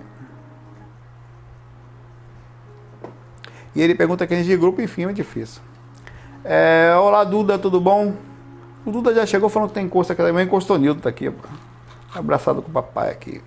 E 3.76 3.82
ele 3.82 3.96
pergunta 3.96 4.24
aqui 4.24 4.42
de 4.44 4.56
grupo, 4.56 4.82
enfim, 4.82 5.06
é 5.06 5.14
difícil. 5.14 5.62
É, 6.44 6.94
Olá, 6.96 7.24
Duda, 7.24 7.58
tudo 7.58 7.82
bom? 7.82 8.14
O 8.86 8.92
Duda 8.92 9.16
já 9.16 9.26
chegou 9.26 9.50
falando 9.50 9.70
que 9.70 9.76
tem 9.76 9.86
encosto 9.86 10.14
aqui 10.14 10.22
também. 10.22 10.46
Encostou 10.46 10.78
Nildo 10.78 11.02
tá 11.02 11.10
aqui, 11.10 11.32
pô. 11.32 11.48
Abraçado 12.14 12.62
com 12.62 12.70
o 12.70 12.74
papai 12.74 13.10
aqui. 13.12 13.42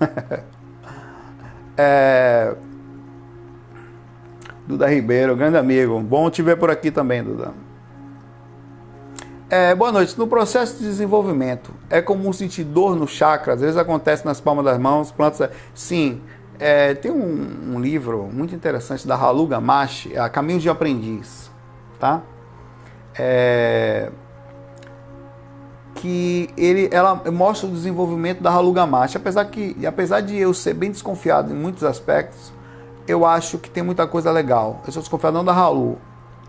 é... 1.76 2.54
Duda 4.66 4.88
Ribeiro, 4.88 5.36
grande 5.36 5.58
amigo. 5.58 6.00
Bom 6.00 6.30
te 6.30 6.40
ver 6.40 6.56
por 6.56 6.70
aqui 6.70 6.90
também, 6.90 7.22
Duda. 7.22 7.52
É, 9.50 9.74
boa 9.74 9.92
noite. 9.92 10.18
No 10.18 10.26
processo 10.26 10.78
de 10.78 10.84
desenvolvimento, 10.84 11.70
é 11.90 12.00
comum 12.00 12.32
sentir 12.32 12.64
dor 12.64 12.96
no 12.96 13.06
chakra, 13.06 13.52
às 13.52 13.60
vezes 13.60 13.76
acontece 13.76 14.24
nas 14.24 14.40
palmas 14.40 14.64
das 14.64 14.78
mãos, 14.78 15.12
plantas. 15.12 15.50
Sim, 15.74 16.22
é, 16.58 16.94
tem 16.94 17.10
um, 17.10 17.74
um, 17.74 17.80
livro 17.80 18.24
muito 18.32 18.54
interessante 18.54 19.06
da 19.06 19.14
Halu 19.14 19.46
Gamashi, 19.46 20.16
é 20.16 20.28
Caminhos 20.30 20.62
de 20.62 20.70
Aprendiz, 20.70 21.50
tá? 22.00 22.22
É, 23.18 24.10
que 25.94 26.48
ele, 26.56 26.88
ela 26.90 27.22
mostra 27.30 27.68
o 27.68 27.70
desenvolvimento 27.70 28.42
da 28.42 28.50
Halu 28.50 28.72
Gamashi, 28.72 29.18
apesar 29.18 29.44
que, 29.44 29.76
apesar 29.86 30.22
de 30.22 30.38
eu 30.38 30.54
ser 30.54 30.72
bem 30.72 30.90
desconfiado 30.90 31.52
em 31.52 31.56
muitos 31.56 31.84
aspectos, 31.84 32.50
eu 33.06 33.26
acho 33.26 33.58
que 33.58 33.68
tem 33.68 33.82
muita 33.82 34.06
coisa 34.06 34.30
legal. 34.30 34.80
Eu 34.86 34.92
sou 34.92 35.02
desconfiado 35.02 35.34
não 35.34 35.44
da 35.44 35.52
Halu, 35.52 35.98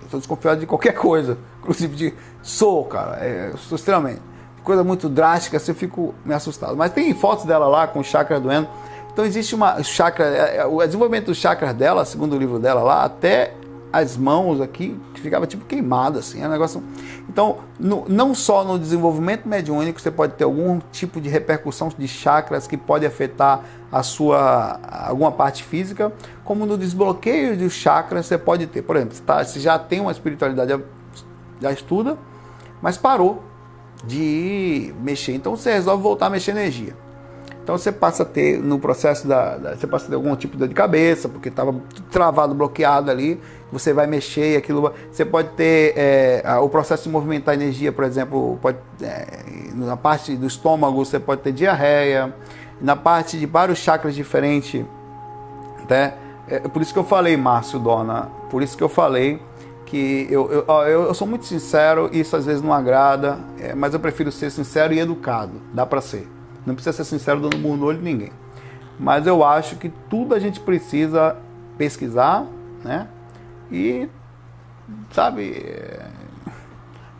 sou 0.09 0.19
desconfiado 0.19 0.59
de 0.59 0.65
qualquer 0.65 0.93
coisa, 0.93 1.37
inclusive 1.61 1.95
de 1.95 2.13
sou, 2.41 2.85
cara, 2.85 3.17
é, 3.23 3.51
sou 3.57 3.75
extremamente 3.75 4.21
coisa 4.65 4.83
muito 4.83 5.07
drástica, 5.07 5.57
assim, 5.57 5.71
eu 5.71 5.75
fico 5.75 6.13
me 6.25 6.33
assustado. 6.33 6.75
Mas 6.75 6.91
tem 6.91 7.13
fotos 7.13 7.45
dela 7.45 7.67
lá 7.67 7.87
com 7.87 7.99
o 7.99 8.03
chakra 8.03 8.39
doendo. 8.39 8.67
Então 9.13 9.23
existe 9.23 9.55
uma 9.55 9.81
chakra, 9.81 10.25
é, 10.25 10.57
é, 10.57 10.65
o 10.65 10.83
desenvolvimento 10.83 11.27
dos 11.27 11.37
chakras 11.37 11.73
dela, 11.73 12.03
segundo 12.03 12.35
o 12.35 12.39
livro 12.39 12.59
dela 12.59 12.81
lá, 12.83 13.05
até 13.05 13.53
as 13.95 14.17
mãos 14.17 14.59
aqui 14.59 14.99
ficava 15.13 15.47
tipo 15.47 15.63
queimada 15.63 16.19
assim, 16.19 16.43
é 16.43 16.47
um 16.47 16.51
negócio. 16.51 16.83
Então, 17.29 17.59
no, 17.79 18.03
não 18.09 18.35
só 18.35 18.61
no 18.61 18.77
desenvolvimento 18.77 19.47
mediúnico 19.47 20.01
você 20.01 20.11
pode 20.11 20.33
ter 20.33 20.43
algum 20.43 20.81
tipo 20.91 21.21
de 21.21 21.29
repercussão 21.29 21.89
de 21.97 22.05
chakras 22.05 22.67
que 22.67 22.75
pode 22.75 23.05
afetar 23.05 23.63
a 23.89 24.03
sua 24.03 24.81
alguma 25.07 25.31
parte 25.31 25.63
física, 25.63 26.11
como 26.43 26.65
no 26.65 26.77
desbloqueio 26.77 27.57
dos 27.57 27.71
chakras 27.71 28.25
você 28.25 28.37
pode 28.37 28.67
ter, 28.67 28.81
por 28.81 28.97
exemplo, 28.97 29.17
tá, 29.25 29.41
você 29.41 29.61
já 29.61 29.79
tem 29.79 30.01
uma 30.01 30.11
espiritualidade 30.11 30.83
já 31.61 31.71
estuda, 31.71 32.17
mas 32.81 32.97
parou 32.97 33.43
de 34.03 34.93
mexer, 34.99 35.35
então 35.35 35.55
você 35.55 35.71
resolve 35.71 36.03
voltar 36.03 36.25
a 36.25 36.29
mexer 36.29 36.51
energia. 36.51 37.04
Então 37.65 37.75
você 37.75 37.91
passa 37.91 38.21
a 38.21 38.25
ter 38.27 38.59
no 38.59 38.77
processo 38.77 39.27
da, 39.27 39.57
da 39.57 39.75
você 39.75 39.87
passa 39.87 40.05
a 40.05 40.09
ter 40.09 40.13
algum 40.13 40.35
tipo 40.35 40.53
de 40.53 40.59
dor 40.59 40.67
de 40.67 40.75
cabeça, 40.75 41.27
porque 41.27 41.49
estava 41.49 41.73
travado, 42.11 42.53
bloqueado 42.53 43.09
ali. 43.09 43.41
Você 43.71 43.91
vai 43.91 44.05
mexer 44.05 44.53
e 44.53 44.55
aquilo. 44.55 44.93
Você 45.11 45.25
pode 45.25 45.49
ter 45.53 45.95
é, 45.97 46.43
o 46.61 46.69
processo 46.69 47.05
de 47.05 47.09
movimentar 47.09 47.55
energia, 47.55 47.91
por 47.91 48.03
exemplo, 48.03 48.59
pode, 48.61 48.77
é, 49.01 49.39
na 49.73 49.97
parte 49.97 50.35
do 50.35 50.45
estômago 50.45 51.03
você 51.03 51.19
pode 51.19 51.41
ter 51.41 51.51
diarreia, 51.53 52.35
na 52.79 52.95
parte 52.95 53.35
de 53.39 53.47
vários 53.47 53.79
chakras 53.79 54.13
diferentes, 54.13 54.85
né? 55.89 56.13
É, 56.47 56.59
por 56.59 56.83
isso 56.83 56.93
que 56.93 56.99
eu 56.99 57.03
falei, 57.03 57.35
Márcio 57.35 57.79
Dona, 57.79 58.29
por 58.51 58.61
isso 58.61 58.77
que 58.77 58.83
eu 58.83 58.89
falei 58.89 59.41
que 59.87 60.27
eu, 60.29 60.51
eu, 60.51 60.65
eu, 60.67 61.03
eu 61.05 61.13
sou 61.15 61.27
muito 61.27 61.45
sincero, 61.45 62.11
isso 62.13 62.35
às 62.35 62.45
vezes 62.45 62.61
não 62.61 62.73
agrada, 62.73 63.39
é, 63.59 63.73
mas 63.73 63.93
eu 63.95 63.99
prefiro 63.99 64.31
ser 64.31 64.51
sincero 64.51 64.93
e 64.93 64.99
educado, 64.99 65.53
dá 65.73 65.83
para 65.83 66.01
ser. 66.01 66.34
Não 66.65 66.73
precisa 66.73 66.95
ser 66.95 67.03
sincero 67.03 67.39
dando 67.39 67.57
murro 67.57 67.77
no 67.77 67.85
olho 67.85 67.97
de 67.97 68.03
ninguém. 68.03 68.31
Mas 68.99 69.27
eu 69.27 69.43
acho 69.43 69.75
que 69.75 69.89
tudo 70.09 70.33
a 70.33 70.39
gente 70.39 70.59
precisa 70.59 71.37
pesquisar, 71.77 72.45
né? 72.83 73.07
E, 73.71 74.09
sabe, 75.11 75.99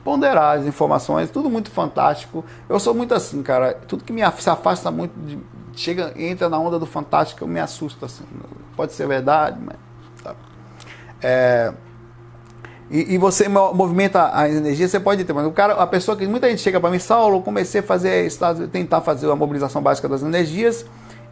ponderar 0.04 0.60
as 0.60 0.66
informações, 0.66 1.30
tudo 1.30 1.50
muito 1.50 1.70
fantástico. 1.72 2.46
Eu 2.70 2.80
sou 2.80 2.93
muito 2.93 3.14
assim, 3.14 3.41
cara. 3.43 3.74
Tudo 3.74 4.04
que 4.04 4.14
me 4.14 4.22
afasta 4.22 4.91
muito, 4.91 5.14
de, 5.20 5.39
chega, 5.74 6.14
entra 6.16 6.48
na 6.48 6.60
onda 6.60 6.80
do 6.80 6.86
fantástico, 6.86 7.43
eu 7.43 7.48
me 7.48 7.60
assusto 7.60 8.06
assim. 8.06 8.24
Pode 8.76 8.93
ser 8.93 9.08
verdade, 9.08 9.60
mas. 9.60 9.78
Sabe? 10.24 10.38
É, 11.22 11.74
e, 12.89 13.15
e, 13.15 13.17
você 13.17 13.47
movimenta 13.49 14.29
a 14.31 14.47
energia, 14.47 14.88
você 14.88 14.99
pode 14.99 15.23
ter, 15.23 15.33
mas 15.33 15.47
o 15.47 15.51
cara, 15.51 15.73
a 15.73 15.88
pessoa 15.88 16.15
que 16.15 16.27
muita 16.27 16.47
gente 16.49 16.61
chega 16.61 16.79
para 16.79 16.91
mim, 16.91 16.99
Saulo, 16.99 17.41
comecei 17.41 17.81
a 17.81 17.83
fazer, 17.83 18.31
tentar 18.71 19.01
fazer 19.01 19.29
a 19.29 19.36
mobilização 19.36 19.81
básica 19.81 20.07
das 20.07 20.21
energias 20.21 20.86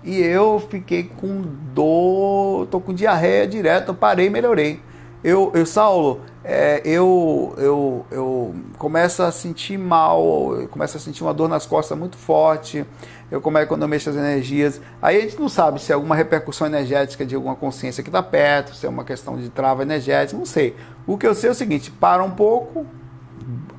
e 0.04 0.20
eu 0.20 0.60
fiquei 0.70 1.04
com 1.04 1.44
dor, 1.74 2.68
tô 2.68 2.80
com 2.80 2.94
diarreia 2.94 3.48
direto, 3.48 3.94
parei, 3.94 4.30
melhorei. 4.30 4.80
Eu, 5.24 5.52
eu 5.54 5.66
Saulo, 5.66 6.20
é, 6.44 6.82
eu, 6.84 7.54
eu, 7.58 8.06
eu 8.12 8.56
começo 8.78 9.24
a 9.24 9.32
sentir 9.32 9.78
mal, 9.78 10.58
começo 10.70 10.98
a 10.98 11.00
sentir 11.00 11.24
uma 11.24 11.34
dor 11.34 11.48
nas 11.48 11.66
costas 11.66 11.98
muito 11.98 12.18
forte, 12.18 12.86
eu 13.34 13.42
começo 13.42 13.68
quando 13.68 13.82
eu 13.82 13.88
mexo 13.88 14.12
as 14.12 14.16
energias. 14.16 14.80
Aí 15.02 15.18
a 15.18 15.22
gente 15.22 15.40
não 15.40 15.50
sabe 15.50 15.82
se 15.82 15.92
é 15.92 15.96
alguma 15.96 16.16
repercussão 16.16 16.68
energética 16.68 17.26
de 17.26 17.34
alguma 17.34 17.56
consciência 17.56 18.04
que 18.04 18.10
está 18.10 18.22
perto, 18.22 18.76
se 18.76 18.86
é 18.86 18.90
uma 18.90 19.04
questão 19.04 19.36
de 19.38 19.50
trava 19.50 19.82
energética, 19.82 20.38
não 20.38 20.46
sei. 20.46 20.76
O 21.08 21.18
que 21.18 21.26
eu 21.26 21.34
sei 21.34 21.50
é 21.50 21.52
o 21.52 21.56
seguinte: 21.56 21.90
para 21.90 22.24
um 22.24 22.30
pouco, 22.30 22.86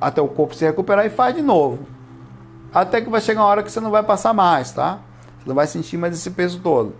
até 0.01 0.21
o 0.21 0.27
corpo 0.27 0.53
se 0.53 0.65
recuperar 0.65 1.05
e 1.05 1.09
faz 1.09 1.33
de 1.33 1.41
novo. 1.41 1.87
Até 2.73 2.99
que 2.99 3.09
vai 3.09 3.21
chegar 3.21 3.39
uma 3.39 3.47
hora 3.47 3.63
que 3.63 3.71
você 3.71 3.79
não 3.79 3.91
vai 3.91 4.03
passar 4.03 4.33
mais, 4.33 4.73
tá? 4.73 4.99
Você 5.39 5.47
não 5.47 5.55
vai 5.55 5.67
sentir 5.67 5.95
mais 5.95 6.13
esse 6.13 6.31
peso 6.31 6.59
todo. 6.59 6.93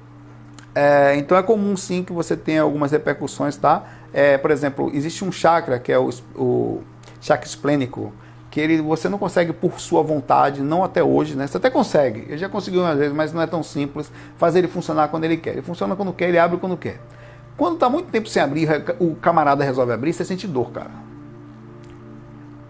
É, 0.74 1.14
então 1.18 1.38
é 1.38 1.43
comum 1.43 1.76
sim 1.76 2.06
que 2.06 2.14
você 2.14 2.38
tenha 2.38 2.62
algumas 2.62 2.89
repercussões, 2.93 3.58
tá? 3.58 3.84
É, 4.14 4.38
por 4.38 4.49
exemplo, 4.49 4.89
existe 4.93 5.26
um 5.26 5.32
chakra 5.32 5.78
que 5.78 5.91
é 5.91 5.99
o, 5.99 6.10
o 6.34 6.82
chakra 7.20 7.45
esplênico 7.45 8.14
que 8.56 8.62
ele, 8.62 8.82
você 8.82 9.10
não 9.10 9.18
consegue 9.18 9.51
por 9.51 9.82
sua 9.82 10.01
vontade, 10.01 10.62
não 10.62 10.82
até 10.82 11.03
hoje, 11.03 11.36
né? 11.36 11.45
Você 11.45 11.58
até 11.58 11.70
consegue, 11.70 12.22
ele 12.22 12.38
já 12.38 12.47
conseguiu 12.47 12.84
umas 12.84 12.97
vezes, 12.97 13.14
mas 13.14 13.34
não 13.34 13.41
é 13.41 13.45
tão 13.45 13.62
simples 13.62 14.10
fazer 14.38 14.60
ele 14.60 14.70
funcionar 14.70 15.10
quando 15.10 15.26
ele 15.26 15.36
quer. 15.36 15.51
Ele 15.51 15.62
funciona 15.62 15.93
quando 15.93 16.14
quer, 16.14 16.30
ele 16.30 16.39
abre 16.39 16.58
quando 16.58 16.78
quer. 16.78 17.01
Quando 17.58 17.74
está 17.74 17.89
muito 17.89 18.10
tempo 18.10 18.30
sem 18.30 18.41
abrir, 18.41 18.70
o 18.97 19.14
camarada 19.16 19.62
resolve 19.62 19.91
abrir, 19.91 20.14
você 20.14 20.24
sente 20.24 20.47
dor, 20.47 20.72
cara. 20.72 20.91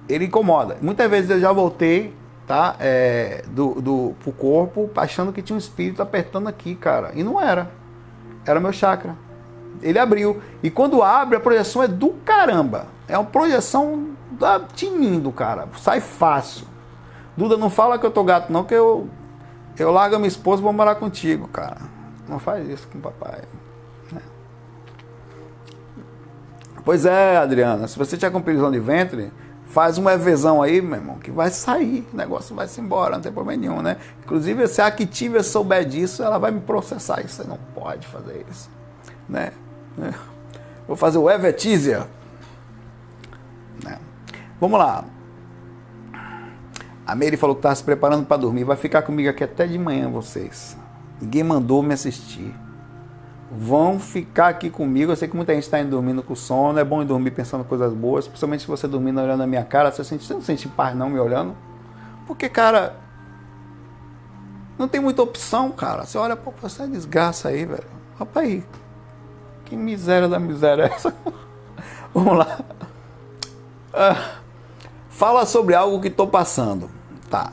Ele 0.09 0.25
incomoda. 0.25 0.75
Muitas 0.81 1.07
vezes 1.07 1.29
eu 1.29 1.39
já 1.39 1.51
voltei, 1.51 2.15
tá? 2.47 2.75
É, 2.79 3.43
do, 3.51 3.79
do, 3.79 4.15
pro 4.23 4.31
corpo, 4.31 4.89
achando 4.95 5.31
que 5.31 5.43
tinha 5.43 5.55
um 5.55 5.59
espírito 5.59 6.01
apertando 6.01 6.47
aqui, 6.47 6.73
cara. 6.73 7.11
E 7.13 7.23
não 7.23 7.39
era. 7.39 7.69
Era 8.43 8.59
meu 8.59 8.73
chakra. 8.73 9.15
Ele 9.83 9.99
abriu. 9.99 10.41
E 10.63 10.71
quando 10.71 11.03
abre, 11.03 11.37
a 11.37 11.39
projeção 11.39 11.83
é 11.83 11.87
do 11.87 12.09
caramba. 12.25 12.87
É 13.07 13.15
uma 13.15 13.27
projeção 13.29 14.15
da 14.39 14.59
tinindo, 14.59 15.31
cara. 15.31 15.67
Sai 15.77 16.01
fácil. 16.01 16.67
Duda, 17.35 17.57
não 17.57 17.69
fala 17.69 17.99
que 17.99 18.05
eu 18.05 18.11
tô 18.11 18.23
gato, 18.23 18.51
não, 18.51 18.63
que 18.63 18.73
eu, 18.73 19.09
eu 19.77 19.91
largo 19.91 20.15
a 20.15 20.19
minha 20.19 20.27
esposa 20.27 20.61
e 20.61 20.63
vou 20.63 20.71
morar 20.71 20.95
contigo, 20.95 21.47
cara. 21.47 21.77
Não 22.27 22.39
faz 22.39 22.67
isso 22.67 22.87
com 22.87 22.97
o 22.97 23.01
papai. 23.01 23.41
É. 24.15 24.19
Pois 26.83 27.05
é, 27.05 27.37
Adriana, 27.37 27.87
se 27.87 27.97
você 27.97 28.15
tiver 28.15 28.31
com 28.31 28.41
prisão 28.41 28.71
de 28.71 28.79
ventre, 28.79 29.31
faz 29.65 29.97
uma 29.97 30.13
evasão 30.13 30.61
aí, 30.61 30.81
meu 30.81 30.97
irmão, 30.97 31.19
que 31.19 31.29
vai 31.29 31.49
sair, 31.49 32.07
o 32.13 32.15
negócio 32.15 32.55
vai 32.55 32.67
se 32.67 32.79
embora, 32.79 33.15
não 33.15 33.21
tem 33.21 33.31
problema 33.31 33.59
nenhum, 33.59 33.81
né? 33.81 33.97
Inclusive, 34.23 34.67
se 34.67 34.81
a 34.81 34.87
Activia 34.87 35.43
souber 35.43 35.83
disso, 35.85 36.23
ela 36.23 36.37
vai 36.37 36.51
me 36.51 36.61
processar. 36.61 37.19
Isso 37.21 37.35
você 37.35 37.43
não 37.43 37.59
pode 37.73 38.07
fazer 38.07 38.45
isso, 38.49 38.69
né? 39.27 39.51
É. 40.01 40.13
Vou 40.87 40.95
fazer 40.95 41.17
o 41.17 41.29
Evetísia. 41.29 42.07
Vamos 44.59 44.79
lá. 44.79 45.05
A 47.05 47.13
Mary 47.13 47.37
falou 47.37 47.55
que 47.55 47.59
estava 47.59 47.75
se 47.75 47.83
preparando 47.83 48.25
para 48.25 48.37
dormir. 48.37 48.63
Vai 48.63 48.77
ficar 48.77 49.03
comigo 49.03 49.29
aqui 49.29 49.43
até 49.43 49.67
de 49.67 49.77
manhã, 49.77 50.09
vocês. 50.09 50.75
Ninguém 51.21 51.43
mandou 51.43 51.83
me 51.83 51.93
assistir. 51.93 52.53
Vão 53.51 53.99
ficar 53.99 54.47
aqui 54.47 54.69
comigo. 54.69 55.11
Eu 55.11 55.15
sei 55.15 55.27
que 55.27 55.35
muita 55.35 55.53
gente 55.53 55.63
está 55.63 55.79
indo 55.79 55.91
dormindo 55.91 56.23
com 56.23 56.33
sono. 56.33 56.79
É 56.79 56.83
bom 56.83 57.01
ir 57.01 57.05
dormir 57.05 57.31
pensando 57.31 57.63
coisas 57.63 57.93
boas. 57.93 58.27
Principalmente 58.27 58.61
se 58.61 58.67
você 58.67 58.87
dormindo 58.87 59.21
olhando 59.21 59.43
a 59.43 59.47
minha 59.47 59.63
cara. 59.63 59.91
Você, 59.91 60.03
sente, 60.03 60.25
você 60.25 60.33
não 60.33 60.41
sente 60.41 60.67
paz 60.67 60.95
não 60.95 61.09
me 61.09 61.19
olhando? 61.19 61.55
Porque, 62.25 62.49
cara, 62.49 62.95
não 64.79 64.87
tem 64.87 64.99
muita 64.99 65.21
opção, 65.21 65.71
cara. 65.71 66.05
Você 66.05 66.17
olha, 66.17 66.35
pô, 66.35 66.51
essa 66.63 66.87
desgraça 66.87 67.49
aí, 67.49 67.65
velho. 67.65 67.87
Rapaz, 68.17 68.63
que 69.65 69.75
miséria 69.75 70.27
da 70.27 70.39
miséria 70.39 70.83
é 70.83 70.85
essa? 70.87 71.13
Vamos 72.13 72.37
lá. 72.37 72.59
Ah, 73.93 74.39
fala 75.15 75.45
sobre 75.45 75.73
algo 75.73 76.01
que 76.01 76.09
estou 76.09 76.27
passando. 76.27 76.89
Tá, 77.29 77.51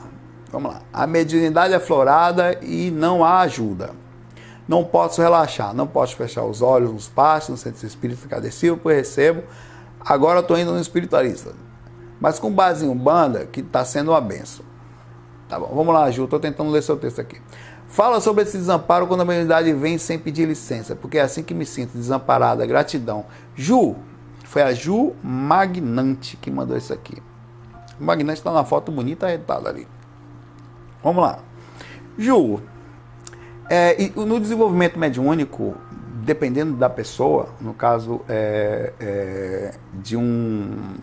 vamos 0.51 0.73
lá. 0.73 0.81
A 0.91 1.07
mediunidade 1.07 1.73
é 1.73 1.79
florada 1.79 2.59
e 2.61 2.91
não 2.91 3.23
há 3.23 3.39
ajuda. 3.39 3.91
Não 4.67 4.83
posso 4.83 5.21
relaxar, 5.21 5.73
não 5.73 5.87
posso 5.87 6.15
fechar 6.15 6.43
os 6.43 6.61
olhos 6.61 6.91
nos 6.91 7.07
passos, 7.07 7.49
no 7.49 7.57
centro 7.57 7.85
espírita 7.85 8.27
cadecido, 8.27 8.77
pois 8.77 8.97
recebo. 8.97 9.43
Agora 9.99 10.41
estou 10.41 10.57
indo 10.57 10.73
no 10.73 10.79
espiritualista. 10.79 11.53
Mas 12.19 12.37
com 12.37 12.51
base 12.51 12.85
em 12.85 12.89
Umbanda, 12.89 13.45
que 13.45 13.61
está 13.61 13.83
sendo 13.83 14.11
uma 14.11 14.21
benção. 14.21 14.65
Tá 15.47 15.57
bom, 15.57 15.71
vamos 15.73 15.93
lá, 15.93 16.09
Ju, 16.11 16.25
estou 16.25 16.39
tentando 16.39 16.69
ler 16.69 16.81
seu 16.81 16.97
texto 16.97 17.19
aqui. 17.19 17.41
Fala 17.87 18.19
sobre 18.19 18.43
esse 18.43 18.57
desamparo 18.57 19.07
quando 19.07 19.21
a 19.21 19.25
mediunidade 19.25 19.71
vem 19.73 19.97
sem 19.97 20.17
pedir 20.17 20.47
licença, 20.47 20.95
porque 20.95 21.17
é 21.17 21.21
assim 21.21 21.43
que 21.43 21.53
me 21.53 21.65
sinto, 21.65 21.97
desamparada, 21.97 22.65
gratidão. 22.65 23.25
Ju, 23.55 23.95
foi 24.45 24.63
a 24.63 24.73
Ju 24.73 25.13
Magnante 25.21 26.37
que 26.37 26.49
mandou 26.49 26.75
isso 26.75 26.91
aqui. 26.91 27.21
O 28.03 28.05
Magnante 28.05 28.39
está 28.39 28.51
na 28.51 28.65
foto 28.65 28.91
bonita, 28.91 29.25
arretada 29.25 29.69
ali. 29.69 29.87
Vamos 31.01 31.23
lá. 31.23 31.39
Ju, 32.17 32.59
é, 33.69 33.95
no 34.13 34.41
desenvolvimento 34.41 34.99
mediúnico, 34.99 35.77
dependendo 36.21 36.73
da 36.75 36.89
pessoa, 36.89 37.47
no 37.61 37.73
caso 37.73 38.19
é, 38.27 38.91
é, 38.99 39.75
de 39.93 40.17
um 40.17 40.95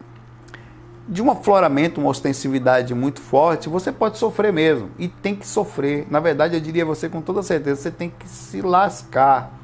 de 1.08 1.20
um 1.22 1.30
afloramento, 1.30 2.00
uma 2.00 2.10
ostensividade 2.10 2.94
muito 2.94 3.20
forte, 3.20 3.68
você 3.68 3.90
pode 3.90 4.16
sofrer 4.16 4.52
mesmo. 4.52 4.90
E 4.96 5.08
tem 5.08 5.34
que 5.34 5.44
sofrer. 5.44 6.06
Na 6.08 6.20
verdade, 6.20 6.54
eu 6.54 6.60
diria 6.60 6.84
você 6.84 7.08
com 7.08 7.20
toda 7.20 7.42
certeza, 7.42 7.80
você 7.80 7.90
tem 7.90 8.10
que 8.10 8.28
se 8.28 8.60
lascar. 8.60 9.58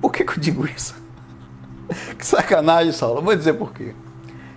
Por 0.00 0.10
que, 0.10 0.24
que 0.24 0.32
eu 0.32 0.40
digo 0.40 0.66
isso? 0.66 0.96
que 2.18 2.26
sacanagem, 2.26 2.90
Saulo. 2.92 3.22
Vou 3.22 3.36
dizer 3.36 3.52
por 3.52 3.72
quê. 3.72 3.94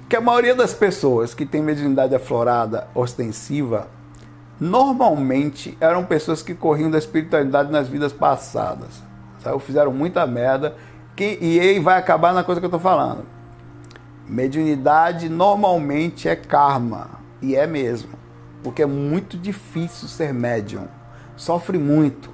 Que 0.09 0.15
a 0.15 0.21
maioria 0.21 0.55
das 0.55 0.73
pessoas 0.73 1.33
que 1.33 1.45
tem 1.45 1.61
mediunidade 1.61 2.15
aflorada, 2.15 2.87
ostensiva, 2.95 3.89
normalmente 4.57 5.77
eram 5.81 6.05
pessoas 6.05 6.41
que 6.41 6.53
corriam 6.53 6.89
da 6.89 6.97
espiritualidade 6.97 7.69
nas 7.69 7.89
vidas 7.89 8.13
passadas. 8.13 9.03
Sabe? 9.43 9.59
Fizeram 9.59 9.91
muita 9.91 10.25
merda. 10.25 10.75
Que, 11.13 11.37
e 11.41 11.59
aí 11.59 11.79
vai 11.79 11.97
acabar 11.97 12.33
na 12.33 12.41
coisa 12.41 12.61
que 12.61 12.65
eu 12.65 12.69
estou 12.69 12.79
falando. 12.79 13.25
Mediunidade 14.25 15.27
normalmente 15.27 16.29
é 16.29 16.37
karma. 16.37 17.09
E 17.41 17.55
é 17.55 17.67
mesmo. 17.67 18.11
Porque 18.63 18.83
é 18.83 18.85
muito 18.85 19.37
difícil 19.37 20.07
ser 20.07 20.33
médium. 20.33 20.87
Sofre 21.35 21.77
muito. 21.77 22.29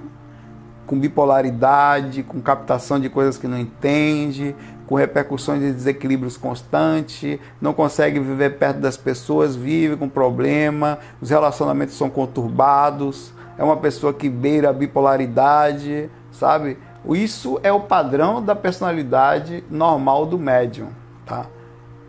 Com 0.86 0.98
bipolaridade, 0.98 2.22
com 2.22 2.40
captação 2.40 3.00
de 3.00 3.08
coisas 3.08 3.36
que 3.36 3.48
não 3.48 3.58
entende, 3.58 4.54
com 4.86 4.94
repercussões 4.96 5.60
de 5.60 5.72
desequilíbrios 5.72 6.36
constantes, 6.36 7.38
não 7.60 7.72
consegue 7.72 8.18
viver 8.20 8.58
perto 8.58 8.80
das 8.80 8.96
pessoas, 8.96 9.56
vive 9.56 9.96
com 9.96 10.08
problema, 10.08 10.98
os 11.20 11.30
relacionamentos 11.30 11.96
são 11.96 12.10
conturbados, 12.10 13.32
é 13.56 13.64
uma 13.64 13.76
pessoa 13.76 14.12
que 14.12 14.28
beira 14.28 14.70
a 14.70 14.72
bipolaridade, 14.72 16.10
sabe? 16.32 16.76
Isso 17.12 17.60
é 17.62 17.72
o 17.72 17.80
padrão 17.80 18.42
da 18.42 18.54
personalidade 18.54 19.64
normal 19.70 20.26
do 20.26 20.38
médium, 20.38 20.88
tá? 21.26 21.46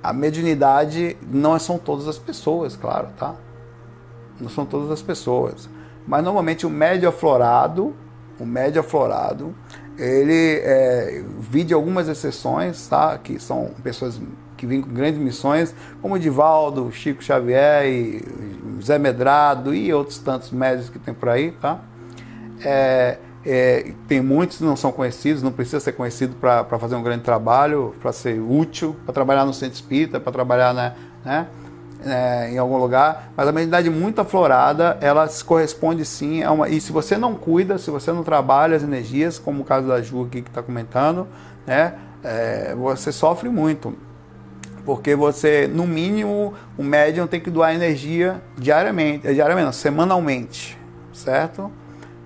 A 0.02 0.14
mediunidade 0.14 1.18
não 1.30 1.58
são 1.60 1.78
todas 1.78 2.08
as 2.08 2.18
pessoas, 2.18 2.76
claro, 2.76 3.10
tá? 3.18 3.36
Não 4.40 4.50
são 4.50 4.66
todas 4.66 4.92
as 4.92 5.02
pessoas. 5.02 5.70
Mas 6.08 6.24
normalmente 6.24 6.66
o 6.66 6.70
médio 6.70 7.10
aflorado, 7.10 7.96
o 8.40 8.46
médio 8.46 8.82
aflorado, 8.82 9.56
ele 9.98 10.60
é, 10.64 11.24
vide 11.40 11.74
algumas 11.74 12.08
exceções, 12.08 12.88
tá? 12.88 13.18
Que 13.18 13.40
são 13.40 13.72
pessoas 13.84 14.20
que 14.58 14.66
vêm 14.66 14.82
com 14.82 14.90
grandes 14.90 15.20
missões, 15.20 15.74
como 16.02 16.18
Divaldo, 16.18 16.92
Chico 16.92 17.24
Xavier, 17.24 17.86
e 17.86 18.24
Zé 18.82 18.98
Medrado 18.98 19.74
e 19.74 19.94
outros 19.94 20.18
tantos 20.18 20.52
médios 20.52 20.90
que 20.90 21.00
tem 21.00 21.14
por 21.14 21.30
aí, 21.30 21.52
tá? 21.52 21.80
É, 22.64 23.18
é, 23.46 23.94
tem 24.08 24.22
muitos 24.22 24.58
que 24.58 24.64
não 24.64 24.76
são 24.76 24.92
conhecidos, 24.92 25.44
não 25.44 25.52
precisa 25.52 25.80
ser 25.80 25.92
conhecido 25.92 26.36
para 26.36 26.80
fazer 26.80 26.96
um 26.96 27.04
grande 27.04 27.24
trabalho, 27.24 27.96
para 28.02 28.12
ser 28.12 28.40
útil, 28.40 28.96
para 29.06 29.14
trabalhar 29.14 29.46
no 29.46 29.54
centro 29.54 29.76
espírita, 29.76 30.20
para 30.20 30.32
trabalhar 30.32 30.74
né, 30.74 30.96
né, 31.24 31.48
é, 32.06 32.52
em 32.52 32.58
algum 32.58 32.78
lugar. 32.78 33.32
Mas 33.36 33.48
a 33.48 33.52
mediunidade 33.52 33.90
muito 33.90 34.22
aflorada, 34.22 34.98
ela 35.02 35.28
se 35.28 35.44
corresponde 35.44 36.06
sim 36.06 36.44
a 36.44 36.52
uma. 36.52 36.70
E 36.70 36.80
se 36.80 36.92
você 36.92 37.18
não 37.18 37.34
cuida, 37.34 37.78
se 37.78 37.90
você 37.90 38.12
não 38.12 38.24
trabalha 38.24 38.78
as 38.78 38.84
energias, 38.84 39.40
como 39.40 39.64
o 39.64 39.66
caso 39.66 39.88
da 39.88 40.02
Ju 40.02 40.24
aqui 40.24 40.42
que 40.42 40.50
está 40.50 40.62
comentando, 40.62 41.28
né, 41.66 41.96
é, 42.24 42.76
você 42.76 43.12
sofre 43.12 43.50
muito. 43.50 43.96
Porque 44.86 45.16
você, 45.16 45.68
no 45.68 45.88
mínimo, 45.88 46.54
o 46.78 46.84
médium 46.84 47.26
tem 47.26 47.40
que 47.42 47.50
doar 47.50 47.74
energia 47.74 48.40
diariamente, 48.56 49.34
diariamente, 49.34 49.66
não, 49.66 49.74
semanalmente, 49.74 50.78
certo? 51.12 51.72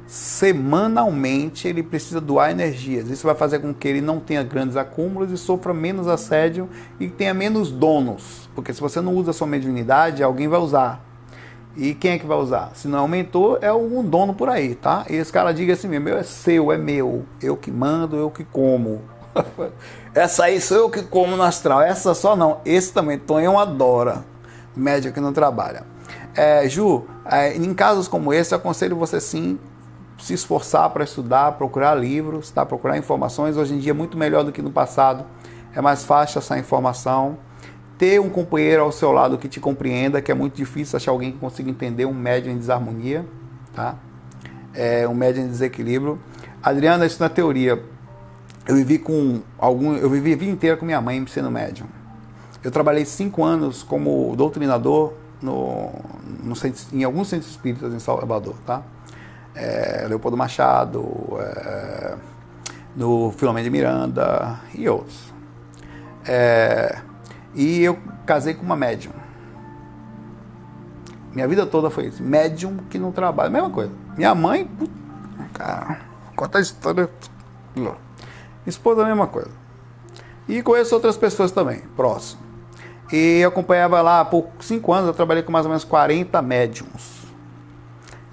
Semanalmente 0.09 1.67
ele 1.67 1.83
precisa 1.83 2.19
doar 2.19 2.49
energias. 2.49 3.07
Isso 3.11 3.27
vai 3.27 3.35
fazer 3.35 3.59
com 3.59 3.71
que 3.71 3.87
ele 3.87 4.01
não 4.01 4.19
tenha 4.19 4.41
grandes 4.41 4.75
acúmulos 4.75 5.31
e 5.31 5.37
sofra 5.37 5.71
menos 5.71 6.07
assédio 6.07 6.67
e 6.99 7.07
tenha 7.07 7.31
menos 7.31 7.69
donos. 7.69 8.49
Porque 8.55 8.73
se 8.73 8.81
você 8.81 9.01
não 9.01 9.13
usa 9.13 9.29
a 9.29 9.33
sua 9.35 9.45
mediunidade, 9.45 10.23
alguém 10.23 10.47
vai 10.47 10.59
usar. 10.59 11.05
E 11.77 11.93
quem 11.93 12.13
é 12.13 12.17
que 12.17 12.25
vai 12.25 12.39
usar? 12.39 12.71
Se 12.73 12.87
não 12.87 12.97
aumentou, 12.99 13.59
é 13.61 13.67
algum 13.67 14.03
dono 14.03 14.33
por 14.33 14.49
aí, 14.49 14.73
tá? 14.73 15.05
E 15.07 15.13
esse 15.13 15.31
cara 15.31 15.51
diga 15.51 15.73
assim 15.73 15.87
mesmo, 15.87 16.09
é 16.09 16.23
seu, 16.23 16.71
é 16.71 16.77
meu, 16.77 17.23
eu 17.39 17.55
que 17.55 17.69
mando, 17.69 18.15
eu 18.15 18.31
que 18.31 18.43
como. 18.43 19.03
Essa 20.15 20.45
aí 20.45 20.59
sou 20.59 20.75
eu 20.75 20.89
que 20.89 21.03
como 21.03 21.37
no 21.37 21.43
astral, 21.43 21.81
essa 21.81 22.15
só 22.15 22.35
não. 22.35 22.61
Esse 22.65 22.91
também, 22.91 23.19
Tonhão 23.19 23.59
adora. 23.59 24.25
Média 24.75 25.11
que 25.11 25.19
não 25.19 25.31
trabalha. 25.31 25.83
É, 26.35 26.67
Ju, 26.67 27.05
é, 27.23 27.55
em 27.55 27.73
casos 27.75 28.07
como 28.07 28.33
esse, 28.33 28.55
eu 28.55 28.57
aconselho 28.57 28.95
você 28.95 29.21
sim 29.21 29.59
se 30.19 30.33
esforçar 30.33 30.89
para 30.89 31.03
estudar, 31.03 31.53
procurar 31.53 31.95
livros, 31.95 32.51
tá? 32.51 32.65
procurar 32.65 32.97
informações. 32.97 33.57
Hoje 33.57 33.73
em 33.73 33.79
dia 33.79 33.91
é 33.91 33.93
muito 33.93 34.17
melhor 34.17 34.43
do 34.43 34.51
que 34.51 34.61
no 34.61 34.71
passado. 34.71 35.25
É 35.73 35.81
mais 35.81 36.03
fácil 36.03 36.39
essa 36.39 36.57
informação. 36.57 37.37
Ter 37.97 38.19
um 38.19 38.29
companheiro 38.29 38.83
ao 38.83 38.91
seu 38.91 39.11
lado 39.11 39.37
que 39.37 39.47
te 39.47 39.59
compreenda, 39.59 40.21
que 40.21 40.31
é 40.31 40.35
muito 40.35 40.55
difícil 40.55 40.97
achar 40.97 41.11
alguém 41.11 41.31
que 41.31 41.37
consiga 41.37 41.69
entender 41.69 42.05
um 42.05 42.13
médio 42.13 42.51
em 42.51 42.57
desarmonia, 42.57 43.25
tá? 43.73 43.95
É, 44.73 45.07
um 45.07 45.13
médio 45.13 45.41
em 45.41 45.47
desequilíbrio. 45.47 46.19
Adriana, 46.61 47.05
isso 47.05 47.21
na 47.21 47.29
teoria. 47.29 47.81
Eu 48.67 48.75
vivi 48.75 48.99
com 48.99 49.41
algum, 49.57 49.95
eu 49.95 50.09
vivi 50.09 50.33
a 50.33 50.37
vida 50.37 50.51
inteira 50.51 50.77
com 50.77 50.85
minha 50.85 51.01
mãe 51.01 51.25
sendo 51.27 51.49
médium. 51.49 51.87
Eu 52.63 52.71
trabalhei 52.71 53.05
cinco 53.05 53.43
anos 53.43 53.83
como 53.83 54.33
doutrinador 54.35 55.13
no, 55.41 55.89
no, 56.43 56.53
em 56.93 57.03
alguns 57.03 57.29
centros 57.29 57.51
espíritas 57.51 57.93
em 57.93 57.99
Salvador, 57.99 58.55
tá? 58.65 58.83
É, 59.55 60.05
Leopoldo 60.07 60.37
Machado, 60.37 61.05
é, 61.39 62.15
no 62.95 63.31
Filomeno 63.31 63.63
de 63.63 63.69
Miranda 63.69 64.59
e 64.73 64.87
outros. 64.87 65.33
É, 66.25 66.99
e 67.55 67.81
eu 67.81 67.97
casei 68.25 68.53
com 68.53 68.63
uma 68.63 68.75
médium. 68.75 69.13
Minha 71.33 71.47
vida 71.47 71.65
toda 71.65 71.89
foi 71.89 72.07
isso. 72.07 72.23
Médium 72.23 72.77
que 72.89 72.97
não 72.97 73.11
trabalha, 73.11 73.49
mesma 73.49 73.69
coisa. 73.69 73.91
Minha 74.17 74.33
mãe, 74.33 74.65
puta, 74.65 74.91
cara, 75.53 75.99
conta 76.35 76.57
a 76.57 76.61
história. 76.61 77.09
Minha 77.75 77.95
esposa, 78.65 79.03
a 79.03 79.05
mesma 79.05 79.27
coisa. 79.27 79.51
E 80.47 80.63
conheço 80.63 80.95
outras 80.95 81.15
pessoas 81.15 81.51
também, 81.51 81.81
próximo. 81.95 82.41
E 83.11 83.39
eu 83.39 83.49
acompanhava 83.49 84.01
lá 84.01 84.23
por 84.25 84.47
cinco 84.59 84.93
anos, 84.93 85.07
eu 85.07 85.13
trabalhei 85.13 85.43
com 85.43 85.51
mais 85.51 85.65
ou 85.65 85.69
menos 85.69 85.83
40 85.83 86.41
médiums. 86.41 87.18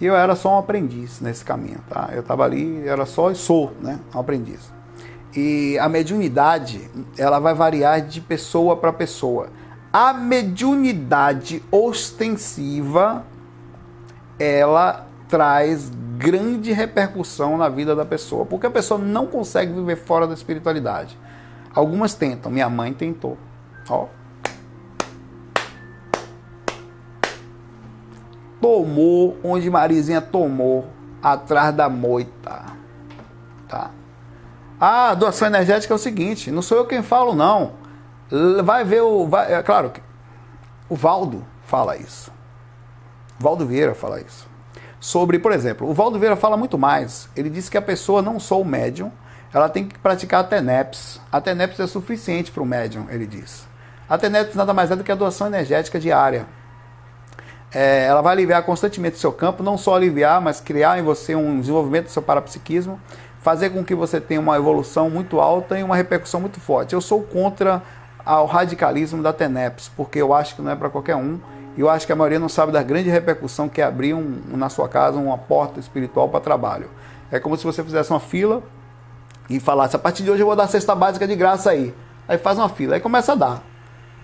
E 0.01 0.05
eu 0.05 0.15
era 0.15 0.37
só 0.37 0.57
um 0.57 0.59
aprendiz 0.59 1.21
nesse 1.21 1.45
caminho, 1.45 1.79
tá? 1.89 2.11
Eu 2.13 2.21
estava 2.21 2.45
ali, 2.45 2.87
era 2.87 3.07
só 3.07 3.31
e 3.31 3.35
sou, 3.35 3.73
né? 3.81 3.99
Um 4.15 4.21
aprendiz. 4.21 4.73
E 5.35 5.79
a 5.79 5.89
mediunidade, 5.89 6.91
ela 7.17 7.39
vai 7.39 7.55
variar 7.55 8.01
de 8.01 8.21
pessoa 8.21 8.77
para 8.77 8.93
pessoa. 8.93 9.49
A 9.93 10.13
mediunidade 10.13 11.63
ostensiva, 11.71 13.25
ela 14.39 15.07
traz 15.29 15.91
grande 16.19 16.73
repercussão 16.73 17.57
na 17.57 17.69
vida 17.69 17.95
da 17.95 18.05
pessoa, 18.05 18.47
porque 18.47 18.67
a 18.67 18.71
pessoa 18.71 18.99
não 18.99 19.27
consegue 19.27 19.73
viver 19.73 19.97
fora 19.97 20.27
da 20.27 20.35
espiritualidade. 20.35 21.19
Algumas 21.75 22.15
tentam, 22.15 22.51
minha 22.51 22.69
mãe 22.71 22.93
tentou. 22.93 23.37
Ó, 23.89 24.07
tomou 28.67 29.39
onde 29.45 29.71
Marizinha 29.71 30.21
tomou, 30.21 30.87
atrás 31.23 31.73
da 31.73 31.89
moita. 31.89 32.65
Tá? 33.69 33.91
A 34.81 35.15
doação 35.15 35.47
energética 35.47 35.95
é 35.95 35.97
o 35.97 35.99
seguinte, 35.99 36.51
não 36.51 36.61
sou 36.61 36.77
eu 36.77 36.85
quem 36.85 37.01
falo 37.01 37.33
não. 37.33 37.75
Vai 38.65 38.85
ver 38.85 39.03
o, 39.03 39.29
vai, 39.29 39.55
é 39.55 39.63
claro, 39.63 39.93
o 40.89 40.97
Valdo 40.97 41.45
fala 41.63 41.97
isso. 41.97 42.33
Valdo 43.39 43.65
Vieira 43.65 43.95
fala 43.95 44.21
isso. 44.21 44.49
Sobre, 44.99 45.39
por 45.39 45.53
exemplo, 45.53 45.89
o 45.89 45.95
Valdo 45.95 46.19
Vieira 46.19 46.35
fala 46.35 46.57
muito 46.57 46.77
mais. 46.77 47.29
Ele 47.37 47.49
diz 47.49 47.69
que 47.69 47.79
a 47.79 47.83
pessoa 47.83 48.21
não 48.21 48.41
só 48.41 48.61
o 48.61 48.65
médium, 48.65 49.13
ela 49.55 49.69
tem 49.69 49.87
que 49.87 49.97
praticar 49.97 50.41
a 50.41 50.45
TENEPS. 50.45 51.21
A 51.31 51.41
TENEPS 51.41 51.79
é 51.79 51.87
suficiente 51.87 52.51
para 52.51 52.65
o 52.65 52.67
médium, 52.67 53.07
ele 53.11 53.29
diz. 53.29 53.65
A 54.09 54.19
TENEPS 54.19 54.57
nada 54.57 54.75
mais 54.75 54.91
é 54.91 54.97
do 54.97 55.05
que 55.05 55.13
a 55.13 55.15
doação 55.15 55.47
energética 55.47 56.01
diária. 56.01 56.47
É, 57.75 58.07
ela 58.07 58.23
vai 58.23 58.33
aliviar 58.33 58.63
constantemente 58.63 59.17
o 59.17 59.19
seu 59.19 59.33
campo, 59.33 59.63
não 59.63 59.77
só 59.77 59.97
aliviar, 59.97 60.41
mas 60.41 60.61
criar 60.61 60.99
em 60.99 61.03
você 61.03 61.35
um 61.35 61.61
desenvolvimento 61.61 62.05
do 62.07 62.11
seu 62.11 62.23
parapsiquismo, 62.23 63.01
fazer 63.41 63.71
com 63.71 63.85
que 63.85 63.95
você 63.95 64.21
tenha 64.21 64.41
uma 64.41 64.57
evolução 64.57 65.11
muito 65.11 65.41
alta 65.41 65.79
e 65.79 65.83
uma 65.83 65.97
repercussão 65.97 66.41
muito 66.41 66.61
forte. 66.61 66.95
Eu 66.95 67.01
sou 67.01 67.23
contra 67.23 67.83
o 68.25 68.45
radicalismo 68.45 69.23
da 69.23 69.33
TENEPS, 69.33 69.91
porque 69.97 70.21
eu 70.21 70.35
acho 70.35 70.57
que 70.57 70.63
não 70.63 70.71
é 70.71 70.77
para 70.77 70.91
qualquer 70.91 71.17
um. 71.17 71.39
E 71.77 71.81
eu 71.81 71.91
acho 71.91 72.07
que 72.07 72.13
a 72.13 72.17
maioria 72.17 72.39
não 72.39 72.49
sabe 72.49 72.73
da 72.73 72.83
grande 72.83 73.11
repercussão 73.11 73.69
que 73.69 73.81
é 73.81 73.85
abrir 73.85 74.15
um, 74.15 74.41
na 74.55 74.69
sua 74.69 74.89
casa 74.89 75.19
uma 75.19 75.37
porta 75.37 75.79
espiritual 75.79 76.29
para 76.29 76.41
trabalho. 76.41 76.91
É 77.31 77.39
como 77.39 77.57
se 77.57 77.65
você 77.65 77.85
fizesse 77.85 78.11
uma 78.11 78.21
fila 78.21 78.63
e 79.51 79.61
falasse: 79.61 79.95
a 79.95 79.99
partir 79.99 80.23
de 80.23 80.31
hoje 80.31 80.43
eu 80.43 80.47
vou 80.47 80.57
dar 80.57 80.67
cesta 80.69 80.95
básica 80.95 81.27
de 81.27 81.37
graça 81.37 81.71
aí. 81.71 81.95
Aí 82.27 82.39
faz 82.39 82.59
uma 82.59 82.69
fila, 82.69 82.95
aí 82.95 83.01
começa 83.01 83.33
a 83.33 83.37
dar. 83.37 83.63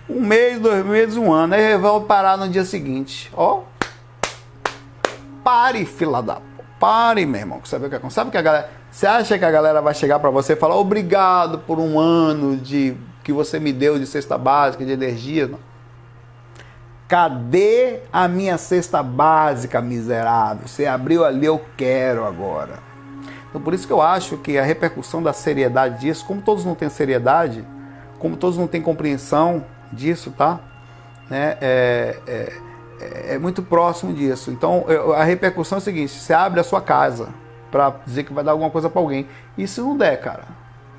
Um 0.09 0.21
mês, 0.21 0.59
dois 0.59 0.85
meses, 0.85 1.15
um 1.15 1.31
ano. 1.31 1.55
Aí 1.55 1.77
vai 1.77 1.99
parar 2.01 2.37
no 2.37 2.49
dia 2.49 2.65
seguinte. 2.65 3.31
Ó. 3.33 3.61
Pare, 5.43 5.85
fila 5.85 6.21
da. 6.21 6.39
Pare, 6.79 7.25
meu 7.25 7.39
irmão. 7.39 7.61
Sabe 7.63 7.85
o 7.85 7.89
que 7.89 7.95
acontece? 7.95 8.15
Sabe 8.15 8.31
que 8.31 8.37
a 8.37 8.41
galera. 8.41 8.69
Você 8.91 9.07
acha 9.07 9.39
que 9.39 9.45
a 9.45 9.51
galera 9.51 9.81
vai 9.81 9.93
chegar 9.93 10.19
para 10.19 10.29
você 10.29 10.53
e 10.53 10.55
falar 10.55 10.75
obrigado 10.75 11.59
por 11.59 11.79
um 11.79 11.99
ano 11.99 12.57
de 12.57 12.95
que 13.23 13.33
você 13.33 13.59
me 13.59 13.73
deu 13.73 13.97
de 13.97 14.05
cesta 14.05 14.37
básica, 14.37 14.85
de 14.85 14.91
energia? 14.91 15.47
Não. 15.47 15.59
Cadê 17.07 18.01
a 18.11 18.27
minha 18.27 18.57
cesta 18.57 19.01
básica, 19.01 19.81
miserável? 19.81 20.67
Você 20.67 20.85
abriu 20.85 21.23
ali, 21.25 21.45
eu 21.45 21.61
quero 21.77 22.25
agora. 22.25 22.79
Então 23.49 23.61
por 23.61 23.73
isso 23.73 23.85
que 23.85 23.93
eu 23.93 24.01
acho 24.01 24.37
que 24.37 24.57
a 24.57 24.63
repercussão 24.63 25.21
da 25.21 25.31
seriedade 25.31 25.99
disso, 25.99 26.25
como 26.25 26.41
todos 26.41 26.65
não 26.65 26.73
têm 26.73 26.89
seriedade, 26.89 27.65
como 28.19 28.35
todos 28.35 28.57
não 28.57 28.67
têm 28.67 28.81
compreensão 28.81 29.63
disso, 29.93 30.31
tá? 30.31 30.59
Né? 31.29 31.57
É, 31.61 32.17
é, 32.27 33.33
é, 33.33 33.37
muito 33.37 33.61
próximo 33.63 34.13
disso. 34.13 34.51
Então 34.51 34.85
a 35.15 35.23
repercussão 35.23 35.77
é 35.77 35.79
a 35.79 35.81
seguinte: 35.81 36.11
você 36.11 36.33
abre 36.33 36.59
a 36.59 36.63
sua 36.63 36.81
casa 36.81 37.29
para 37.71 37.95
dizer 38.05 38.23
que 38.23 38.33
vai 38.33 38.43
dar 38.43 38.51
alguma 38.51 38.69
coisa 38.69 38.89
para 38.89 39.01
alguém. 39.01 39.27
Se 39.65 39.81
não 39.81 39.97
der, 39.97 40.19
cara, 40.19 40.43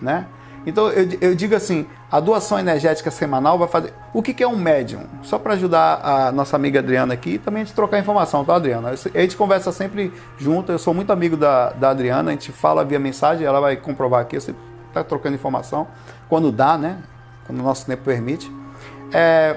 né? 0.00 0.26
Então 0.66 0.88
eu, 0.88 1.08
eu, 1.20 1.34
digo 1.34 1.54
assim, 1.54 1.86
a 2.10 2.18
doação 2.18 2.58
energética 2.58 3.10
semanal 3.10 3.58
vai 3.58 3.68
fazer. 3.68 3.92
O 4.12 4.22
que, 4.22 4.32
que 4.32 4.42
é 4.42 4.48
um 4.48 4.56
médium? 4.56 5.02
Só 5.22 5.38
para 5.38 5.52
ajudar 5.54 6.00
a 6.02 6.32
nossa 6.32 6.56
amiga 6.56 6.78
Adriana 6.78 7.14
aqui 7.14 7.34
e 7.34 7.38
também 7.38 7.62
a 7.62 7.64
gente 7.66 7.74
trocar 7.74 7.98
informação, 7.98 8.44
tá, 8.44 8.54
Adriana? 8.54 8.90
A 8.90 9.20
gente 9.20 9.36
conversa 9.36 9.70
sempre 9.72 10.12
junto, 10.38 10.72
eu 10.72 10.78
sou 10.78 10.94
muito 10.94 11.12
amigo 11.12 11.36
da, 11.36 11.70
da 11.70 11.90
Adriana, 11.90 12.30
a 12.30 12.32
gente 12.32 12.50
fala 12.50 12.84
via 12.84 12.98
mensagem, 12.98 13.46
ela 13.46 13.60
vai 13.60 13.76
comprovar 13.76 14.22
aqui, 14.22 14.40
você 14.40 14.54
está 14.88 15.04
trocando 15.04 15.34
informação, 15.34 15.86
quando 16.28 16.50
dá, 16.50 16.78
né? 16.78 16.98
Quando 17.46 17.60
o 17.60 17.62
nosso 17.62 17.84
tempo 17.84 18.02
permite. 18.02 18.50
É, 19.14 19.56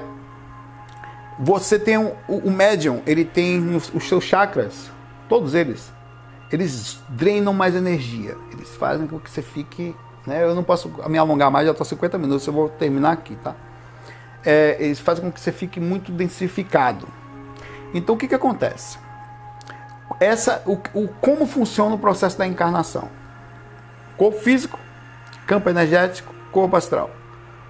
você 1.40 1.78
tem 1.78 1.98
um, 1.98 2.14
o, 2.28 2.38
o 2.48 2.52
médium, 2.52 3.02
ele 3.06 3.26
tem 3.26 3.76
os, 3.76 3.92
os 3.94 4.08
seus 4.08 4.24
chakras, 4.24 4.92
todos 5.28 5.54
eles, 5.54 5.92
eles 6.52 7.02
drenam 7.10 7.52
mais 7.52 7.76
energia, 7.76 8.38
eles 8.54 8.70
fazem 8.76 9.08
com 9.08 9.20
que 9.20 9.30
você 9.30 9.42
fique 9.42 9.94
né? 10.28 10.44
Eu 10.44 10.54
não 10.54 10.64
posso 10.64 10.90
me 11.08 11.18
alongar 11.18 11.50
mais, 11.50 11.66
já 11.66 11.72
estou 11.72 11.86
50 11.86 12.18
minutos, 12.18 12.46
eu 12.46 12.52
vou 12.52 12.68
terminar 12.68 13.14
aqui, 13.14 13.38
tá? 13.38 13.56
É, 14.46 14.76
eles 14.78 15.00
fazem 15.00 15.24
com 15.24 15.32
que 15.32 15.40
você 15.40 15.54
fique 15.54 15.80
muito 15.80 16.12
densificado. 16.12 17.08
Então 17.94 18.14
o 18.14 18.18
que, 18.18 18.28
que 18.28 18.36
acontece? 18.36 19.00
Essa, 20.20 20.62
o, 20.66 20.74
o, 20.94 21.08
como 21.22 21.48
funciona 21.48 21.96
o 21.96 21.98
processo 21.98 22.38
da 22.38 22.46
encarnação? 22.46 23.10
Corpo 24.18 24.38
físico, 24.40 24.78
campo 25.46 25.70
energético, 25.70 26.36
corpo 26.52 26.76
astral. 26.76 27.10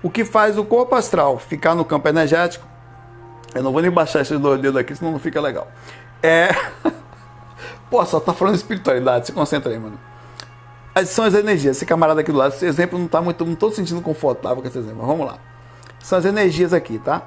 O 0.07 0.09
que 0.09 0.23
faz 0.23 0.57
o 0.57 0.63
corpo 0.63 0.95
astral 0.95 1.37
ficar 1.37 1.75
no 1.75 1.83
campo 1.83 2.07
energético? 2.07 2.65
Eu 3.53 3.61
não 3.61 3.73
vou 3.73 3.81
nem 3.81 3.91
baixar 3.91 4.21
esses 4.21 4.39
dois 4.39 4.61
dedos 4.61 4.79
aqui, 4.79 4.95
senão 4.95 5.11
não 5.11 5.19
fica 5.19 5.41
legal. 5.41 5.67
É. 6.23 6.49
Pô, 7.91 8.05
só 8.05 8.19
tá 8.19 8.33
falando 8.33 8.53
de 8.53 8.61
espiritualidade, 8.61 9.27
se 9.27 9.33
concentra 9.33 9.71
aí, 9.71 9.77
mano 9.77 9.99
são 11.05 11.25
as 11.25 11.33
energias. 11.33 11.77
Esse 11.77 11.85
camarada 11.85 12.21
aqui 12.21 12.31
do 12.31 12.37
lado, 12.37 12.53
esse 12.53 12.65
exemplo 12.65 12.97
não 12.97 13.05
está 13.05 13.21
muito, 13.21 13.45
não 13.45 13.53
estou 13.53 13.71
sentindo 13.71 14.01
confortável 14.01 14.61
com 14.61 14.67
esse 14.67 14.77
exemplo. 14.77 15.05
Vamos 15.05 15.27
lá. 15.27 15.37
São 15.99 16.17
as 16.17 16.25
energias 16.25 16.73
aqui, 16.73 16.97
tá? 16.97 17.21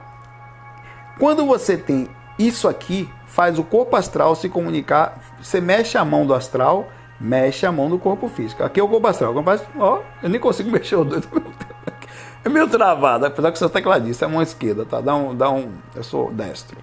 Quando 1.18 1.44
você 1.46 1.76
tem 1.76 2.08
isso 2.38 2.66
aqui, 2.66 3.08
faz 3.26 3.58
o 3.58 3.64
corpo 3.64 3.94
astral 3.96 4.34
se 4.34 4.48
comunicar. 4.48 5.18
Você 5.40 5.60
mexe 5.60 5.98
a 5.98 6.04
mão 6.04 6.26
do 6.26 6.34
astral, 6.34 6.88
mexe 7.20 7.66
a 7.66 7.72
mão 7.72 7.88
do 7.88 7.98
corpo 7.98 8.28
físico. 8.28 8.64
Aqui 8.64 8.80
é 8.80 8.82
o 8.82 8.88
corpo 8.88 9.06
astral. 9.06 9.34
Ó, 9.78 10.00
eu 10.22 10.28
nem 10.28 10.40
consigo 10.40 10.70
mexer 10.72 10.96
o 10.96 11.04
dedo. 11.04 11.28
É 12.42 12.48
meio 12.48 12.68
travado, 12.68 13.26
apesar 13.26 13.52
que 13.52 13.58
você 13.58 13.66
é 13.66 13.68
tecladista, 13.68 14.24
é 14.24 14.28
mão 14.28 14.40
esquerda, 14.40 14.86
tá? 14.86 15.00
Dá 15.00 15.14
um, 15.14 15.34
dá 15.34 15.50
um, 15.50 15.72
eu 15.94 16.02
sou 16.02 16.32
destro. 16.32 16.78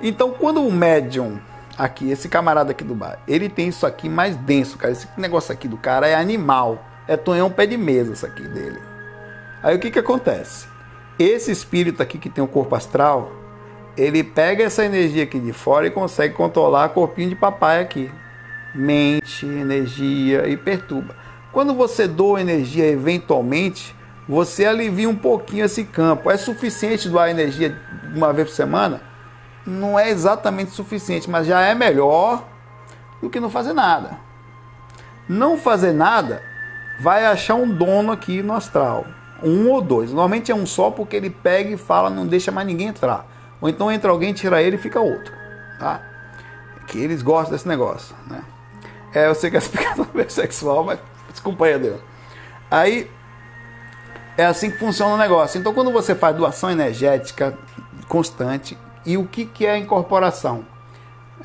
Então, 0.00 0.30
quando 0.30 0.64
o 0.64 0.70
médium 0.70 1.40
aqui, 1.76 2.10
esse 2.10 2.28
camarada 2.28 2.70
aqui 2.70 2.84
do 2.84 2.94
bar, 2.94 3.18
ele 3.26 3.48
tem 3.48 3.68
isso 3.68 3.86
aqui 3.86 4.08
mais 4.08 4.36
denso, 4.36 4.78
cara. 4.78 4.92
Esse 4.92 5.08
negócio 5.16 5.52
aqui 5.52 5.66
do 5.66 5.76
cara 5.76 6.06
é 6.06 6.14
animal. 6.14 6.84
É 7.08 7.16
tonhão 7.16 7.50
pé 7.50 7.66
de 7.66 7.76
mesa 7.76 8.12
isso 8.12 8.26
aqui 8.26 8.42
dele. 8.42 8.80
Aí 9.62 9.76
o 9.76 9.78
que 9.80 9.90
que 9.90 9.98
acontece? 9.98 10.68
Esse 11.18 11.50
espírito 11.50 12.02
aqui 12.02 12.18
que 12.18 12.28
tem 12.28 12.42
o 12.42 12.48
corpo 12.48 12.74
astral, 12.74 13.32
ele 13.96 14.22
pega 14.22 14.64
essa 14.64 14.84
energia 14.84 15.24
aqui 15.24 15.40
de 15.40 15.52
fora 15.52 15.86
e 15.86 15.90
consegue 15.90 16.34
controlar 16.34 16.86
o 16.86 16.90
corpinho 16.90 17.30
de 17.30 17.36
papai 17.36 17.80
aqui. 17.80 18.10
Mente, 18.74 19.46
energia 19.46 20.46
e 20.46 20.56
perturba. 20.56 21.16
Quando 21.52 21.74
você 21.74 22.06
doa 22.06 22.40
energia 22.40 22.86
eventualmente, 22.86 23.96
você 24.28 24.66
alivia 24.66 25.08
um 25.08 25.16
pouquinho 25.16 25.64
esse 25.64 25.84
campo. 25.84 26.30
É 26.30 26.36
suficiente 26.36 27.08
doar 27.08 27.30
energia 27.30 27.76
uma 28.14 28.32
vez 28.32 28.48
por 28.48 28.54
semana? 28.54 29.00
não 29.66 29.98
é 29.98 30.08
exatamente 30.08 30.70
suficiente, 30.70 31.28
mas 31.28 31.46
já 31.46 31.60
é 31.60 31.74
melhor 31.74 32.44
do 33.20 33.28
que 33.28 33.40
não 33.40 33.50
fazer 33.50 33.72
nada. 33.72 34.18
Não 35.28 35.58
fazer 35.58 35.92
nada 35.92 36.40
vai 37.00 37.26
achar 37.26 37.56
um 37.56 37.68
dono 37.68 38.12
aqui 38.12 38.42
no 38.42 38.54
astral, 38.54 39.04
um 39.42 39.68
ou 39.68 39.82
dois. 39.82 40.10
Normalmente 40.10 40.52
é 40.52 40.54
um 40.54 40.64
só 40.64 40.90
porque 40.90 41.16
ele 41.16 41.28
pega 41.28 41.70
e 41.70 41.76
fala, 41.76 42.08
não 42.08 42.26
deixa 42.26 42.52
mais 42.52 42.66
ninguém 42.66 42.88
entrar. 42.88 43.26
Ou 43.60 43.68
então 43.68 43.90
entra 43.90 44.10
alguém, 44.10 44.32
tira 44.32 44.62
ele 44.62 44.76
e 44.76 44.78
fica 44.78 45.00
outro, 45.00 45.32
tá? 45.80 46.00
Que 46.86 46.98
eles 46.98 47.20
gostam 47.20 47.52
desse 47.52 47.66
negócio, 47.66 48.14
né? 48.28 48.42
É, 49.12 49.26
eu 49.26 49.34
sei 49.34 49.50
que 49.50 49.56
é 49.56 49.58
explicação 49.58 50.06
sexual, 50.28 50.84
mas 50.84 51.00
desculpa 51.30 51.64
aí, 51.64 51.78
Deus. 51.78 52.00
Aí 52.70 53.10
é 54.36 54.44
assim 54.44 54.70
que 54.70 54.78
funciona 54.78 55.14
o 55.14 55.18
negócio. 55.18 55.58
Então, 55.58 55.72
quando 55.72 55.90
você 55.90 56.14
faz 56.14 56.36
doação 56.36 56.70
energética 56.70 57.56
constante, 58.08 58.76
e 59.04 59.16
o 59.16 59.24
que, 59.24 59.46
que 59.46 59.64
é 59.64 59.72
a 59.72 59.78
incorporação? 59.78 60.64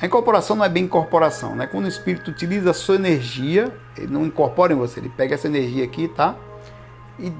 A 0.00 0.06
incorporação 0.06 0.56
não 0.56 0.64
é 0.64 0.68
bem 0.68 0.84
incorporação, 0.84 1.54
né? 1.54 1.66
Quando 1.66 1.84
o 1.84 1.88
espírito 1.88 2.30
utiliza 2.30 2.70
a 2.70 2.74
sua 2.74 2.96
energia, 2.96 3.72
ele 3.96 4.12
não 4.12 4.26
incorpora 4.26 4.72
em 4.72 4.76
você, 4.76 5.00
ele 5.00 5.08
pega 5.08 5.34
essa 5.34 5.46
energia 5.46 5.84
aqui, 5.84 6.08
tá? 6.08 6.34
E 7.18 7.32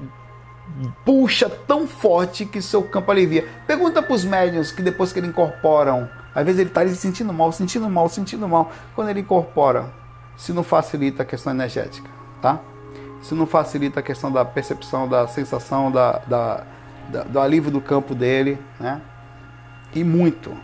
puxa 1.03 1.49
tão 1.49 1.87
forte 1.87 2.45
que 2.45 2.61
seu 2.61 2.83
campo 2.83 3.11
alivia. 3.11 3.47
Pergunta 3.67 4.01
para 4.01 4.13
os 4.13 4.23
médiuns 4.23 4.71
que 4.71 4.81
depois 4.81 5.11
que 5.11 5.19
ele 5.19 5.27
incorporam, 5.27 6.09
às 6.33 6.45
vezes 6.45 6.59
ele 6.59 6.69
está 6.69 6.87
se 6.87 6.95
sentindo 6.95 7.33
mal, 7.33 7.51
sentindo 7.51 7.89
mal, 7.89 8.07
sentindo 8.07 8.47
mal. 8.47 8.71
Quando 8.95 9.09
ele 9.09 9.19
incorpora, 9.21 9.93
se 10.37 10.53
não 10.53 10.63
facilita 10.63 11.23
a 11.23 11.25
questão 11.25 11.53
energética, 11.53 12.09
tá? 12.41 12.61
Se 13.23 13.33
não 13.33 13.47
facilita 13.47 14.01
a 14.01 14.03
questão 14.03 14.31
da 14.31 14.45
percepção, 14.45 15.07
da 15.07 15.27
sensação, 15.27 15.89
da, 15.89 16.19
da, 16.27 16.63
da 17.09 17.23
do 17.23 17.39
alívio 17.39 17.71
do 17.71 17.81
campo 17.81 18.13
dele, 18.13 18.59
né? 18.79 19.01
E 19.95 20.03
muito. 20.03 20.55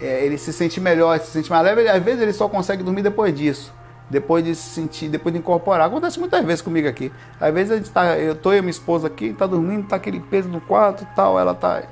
É, 0.00 0.24
ele 0.24 0.36
se 0.36 0.52
sente 0.52 0.80
melhor, 0.80 1.18
se 1.20 1.30
sente 1.30 1.48
mais 1.48 1.64
leve. 1.64 1.88
Às 1.88 2.02
vezes 2.02 2.20
ele 2.20 2.32
só 2.32 2.48
consegue 2.48 2.82
dormir 2.82 3.02
depois 3.02 3.34
disso. 3.34 3.72
Depois 4.10 4.44
de 4.44 4.54
se 4.54 4.70
sentir, 4.70 5.08
depois 5.08 5.32
de 5.32 5.38
incorporar. 5.38 5.86
Acontece 5.86 6.18
muitas 6.18 6.44
vezes 6.44 6.60
comigo 6.60 6.88
aqui. 6.88 7.12
Às 7.40 7.54
vezes 7.54 7.72
a 7.72 7.76
gente 7.76 7.90
tá, 7.90 8.18
eu 8.18 8.34
tô 8.34 8.52
e 8.52 8.60
minha 8.60 8.70
esposa 8.70 9.06
aqui, 9.06 9.32
tá 9.32 9.46
dormindo, 9.46 9.86
tá 9.86 9.96
aquele 9.96 10.20
peso 10.20 10.48
no 10.48 10.60
quarto 10.60 11.06
tal, 11.16 11.38
ela 11.38 11.54
tá. 11.54 11.82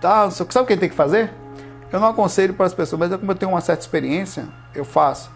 tá 0.00 0.30
sabe 0.30 0.64
o 0.64 0.66
que 0.66 0.76
tem 0.76 0.88
que 0.88 0.94
fazer? 0.94 1.32
Eu 1.92 2.00
não 2.00 2.08
aconselho 2.08 2.54
para 2.54 2.66
as 2.66 2.74
pessoas, 2.74 2.98
mas 2.98 3.12
eu, 3.12 3.18
como 3.18 3.30
eu 3.30 3.36
tenho 3.36 3.52
uma 3.52 3.60
certa 3.60 3.82
experiência, 3.82 4.48
eu 4.74 4.84
faço. 4.84 5.30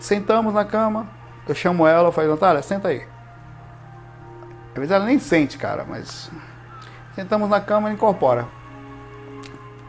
Sentamos 0.00 0.54
na 0.54 0.64
cama, 0.64 1.08
eu 1.46 1.54
chamo 1.54 1.86
ela, 1.86 2.08
eu 2.08 2.12
falo, 2.12 2.28
Natália, 2.28 2.62
senta 2.62 2.88
aí. 2.88 3.11
Às 4.72 4.78
vezes 4.78 4.90
ela 4.90 5.04
nem 5.04 5.18
sente, 5.18 5.58
cara, 5.58 5.84
mas. 5.88 6.30
Sentamos 7.14 7.48
na 7.48 7.60
cama 7.60 7.90
e 7.90 7.94
incorpora 7.94 8.48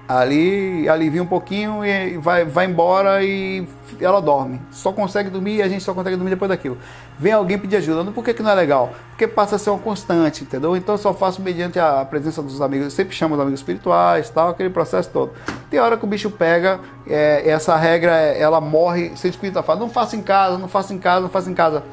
ali 0.08 0.88
alivia 0.90 1.24
um 1.24 1.26
pouquinho 1.26 1.84
e 1.84 2.18
vai, 2.18 2.44
vai 2.44 2.66
embora 2.66 3.24
e 3.24 3.68
ela 4.00 4.22
dorme. 4.22 4.62
Só 4.70 4.92
consegue 4.92 5.30
dormir 5.30 5.56
e 5.56 5.62
a 5.62 5.68
gente 5.68 5.84
só 5.84 5.94
consegue 5.94 6.16
dormir 6.16 6.32
depois 6.32 6.50
daquilo. 6.50 6.78
Vem 7.18 7.32
alguém 7.32 7.58
pedir 7.58 7.78
ajuda. 7.78 8.12
Por 8.12 8.24
que, 8.24 8.34
que 8.34 8.44
não 8.44 8.52
é 8.52 8.56
legal? 8.56 8.92
Porque 9.10 9.28
passa 9.28 9.56
a 9.56 9.60
ser 9.60 9.70
uma 9.70 9.80
constante, 9.80 10.44
entendeu? 10.44 10.76
Então 10.76 10.96
eu 10.96 11.00
só 11.00 11.14
faço 11.14 11.42
mediante 11.42 11.80
a 11.80 12.04
presença 12.06 12.42
dos 12.42 12.62
amigos. 12.62 12.86
Eu 12.86 12.92
sempre 12.92 13.16
chamo 13.16 13.36
os 13.36 13.42
amigos 13.42 13.60
espirituais, 13.60 14.30
tal, 14.30 14.50
aquele 14.50 14.70
processo 14.70 15.10
todo. 15.10 15.32
Tem 15.70 15.80
hora 15.80 15.98
que 15.98 16.04
o 16.04 16.08
bicho 16.08 16.30
pega, 16.30 16.80
é, 17.08 17.50
essa 17.50 17.76
regra, 17.76 18.12
ela 18.12 18.60
morre. 18.60 19.16
Seu 19.16 19.30
espírita 19.30 19.64
fala, 19.64 19.80
não 19.80 19.90
faça 19.90 20.16
em 20.16 20.22
casa, 20.22 20.58
não 20.58 20.68
faça 20.68 20.94
em 20.94 21.00
casa, 21.00 21.22
não 21.22 21.30
faça 21.30 21.50
em 21.50 21.54
casa. 21.54 21.84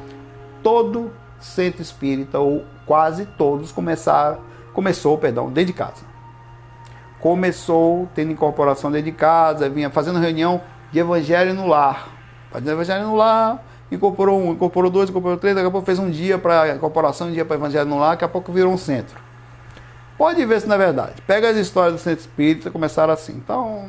Todo 0.61 1.11
centro 1.39 1.81
espírita, 1.81 2.39
ou 2.39 2.65
quase 2.85 3.25
todos, 3.25 3.71
começaram, 3.71 4.39
começou, 4.73 5.17
perdão, 5.17 5.51
dentro 5.51 5.67
de 5.67 5.73
casa 5.73 6.11
começou 7.21 8.09
tendo 8.15 8.31
incorporação 8.31 8.91
dentro 8.91 9.05
de 9.05 9.11
casa, 9.11 9.69
vinha 9.69 9.89
fazendo 9.89 10.19
reunião 10.19 10.59
de 10.91 10.99
evangelho 10.99 11.53
no 11.53 11.67
lar. 11.67 12.09
Fazendo 12.51 12.71
evangelho 12.71 13.05
no 13.05 13.15
lar, 13.15 13.63
incorporou 13.91 14.41
um, 14.41 14.51
incorporou 14.51 14.91
dois, 14.91 15.09
incorporou 15.09 15.37
três, 15.37 15.55
daqui 15.55 15.67
a 15.67 15.71
pouco 15.71 15.85
fez 15.85 15.99
um 15.99 16.09
dia 16.09 16.37
para 16.37 16.75
incorporação, 16.75 17.27
um 17.27 17.31
dia 17.31 17.45
para 17.45 17.55
evangelho 17.55 17.85
no 17.85 17.99
lar, 17.99 18.11
daqui 18.11 18.25
a 18.25 18.27
pouco 18.27 18.51
virou 18.51 18.73
um 18.73 18.77
centro. 18.77 19.17
Pode 20.17 20.43
ver 20.45 20.59
se 20.61 20.67
não 20.67 20.75
é 20.75 20.77
verdade. 20.77 21.13
Pega 21.25 21.49
as 21.49 21.57
histórias 21.57 21.93
do 21.93 21.99
centro 21.99 22.19
espírita, 22.19 22.69
começaram 22.69 23.13
assim. 23.13 23.33
Então, 23.33 23.87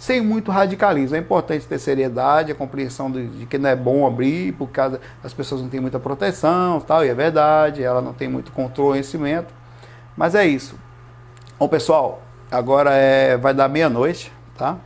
sem 0.00 0.20
muito 0.20 0.50
radicalismo. 0.50 1.14
É 1.14 1.20
importante 1.20 1.64
ter 1.64 1.78
seriedade, 1.78 2.50
a 2.50 2.54
compreensão 2.56 3.08
de, 3.08 3.28
de 3.28 3.46
que 3.46 3.56
não 3.56 3.70
é 3.70 3.76
bom 3.76 4.04
abrir, 4.04 4.52
por 4.54 4.68
causa 4.70 5.00
as 5.22 5.32
pessoas 5.32 5.62
não 5.62 5.68
têm 5.68 5.78
muita 5.78 6.00
proteção, 6.00 6.80
tal, 6.80 7.04
e 7.04 7.08
é 7.08 7.14
verdade, 7.14 7.84
ela 7.84 8.02
não 8.02 8.12
tem 8.12 8.28
muito 8.28 8.50
controle, 8.50 8.90
conhecimento. 8.90 9.54
Mas 10.16 10.34
é 10.34 10.44
isso. 10.44 10.74
Bom, 11.58 11.68
pessoal, 11.68 12.22
Agora 12.50 12.92
é, 12.94 13.36
vai 13.36 13.54
dar 13.54 13.68
meia-noite, 13.68 14.32
tá? 14.58 14.76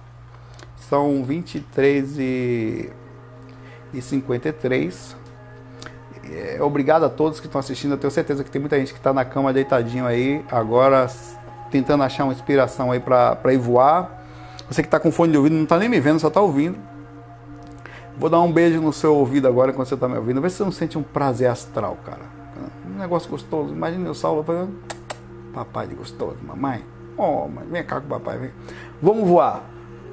São 0.76 1.24
23 1.24 2.18
e, 2.18 2.90
e 3.94 4.02
53. 4.02 5.16
É, 6.30 6.62
obrigado 6.62 7.04
a 7.04 7.08
todos 7.08 7.40
que 7.40 7.46
estão 7.46 7.58
assistindo. 7.58 7.92
Eu 7.92 7.96
tenho 7.96 8.10
certeza 8.10 8.44
que 8.44 8.50
tem 8.50 8.60
muita 8.60 8.78
gente 8.78 8.92
que 8.92 8.98
está 8.98 9.14
na 9.14 9.24
cama 9.24 9.50
deitadinho 9.50 10.06
aí, 10.06 10.44
agora 10.52 11.08
tentando 11.70 12.02
achar 12.02 12.24
uma 12.24 12.34
inspiração 12.34 12.92
aí 12.92 13.00
para 13.00 13.54
ir 13.54 13.56
voar. 13.56 14.23
Você 14.68 14.82
que 14.82 14.88
está 14.88 14.98
com 14.98 15.12
fone 15.12 15.32
de 15.32 15.38
ouvido 15.38 15.54
não 15.54 15.64
está 15.64 15.78
nem 15.78 15.88
me 15.88 16.00
vendo, 16.00 16.18
só 16.18 16.28
está 16.28 16.40
ouvindo. 16.40 16.78
Vou 18.16 18.30
dar 18.30 18.40
um 18.40 18.52
beijo 18.52 18.80
no 18.80 18.92
seu 18.92 19.14
ouvido 19.14 19.48
agora 19.48 19.72
enquanto 19.72 19.88
você 19.88 19.94
está 19.94 20.08
me 20.08 20.16
ouvindo. 20.16 20.40
Vê 20.40 20.48
se 20.48 20.56
você 20.56 20.64
não 20.64 20.72
sente 20.72 20.96
um 20.96 21.02
prazer 21.02 21.48
astral, 21.48 21.98
cara. 22.04 22.22
Um 22.86 22.98
negócio 22.98 23.28
gostoso. 23.28 23.72
Imagina 23.72 24.06
eu 24.06 24.14
salvo 24.14 24.42
falando, 24.44 24.74
papai 25.52 25.88
de 25.88 25.94
gostoso, 25.94 26.36
mamãe. 26.42 26.84
Oh, 27.16 27.48
mas 27.48 27.68
vem 27.68 27.84
cá 27.84 28.00
com 28.00 28.06
o 28.06 28.10
papai, 28.10 28.38
vem. 28.38 28.50
Vamos 29.02 29.28
voar. 29.28 29.64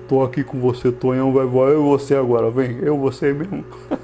Tô 0.07 0.23
aqui 0.23 0.43
com 0.43 0.59
você, 0.59 0.91
Tonhão 0.91 1.31
vai 1.31 1.45
voar. 1.45 1.69
Eu 1.69 1.81
e 1.81 1.89
você 1.89 2.15
agora, 2.15 2.49
vem. 2.49 2.77
Eu 2.79 2.97
você 2.97 3.33
mesmo. 3.33 3.63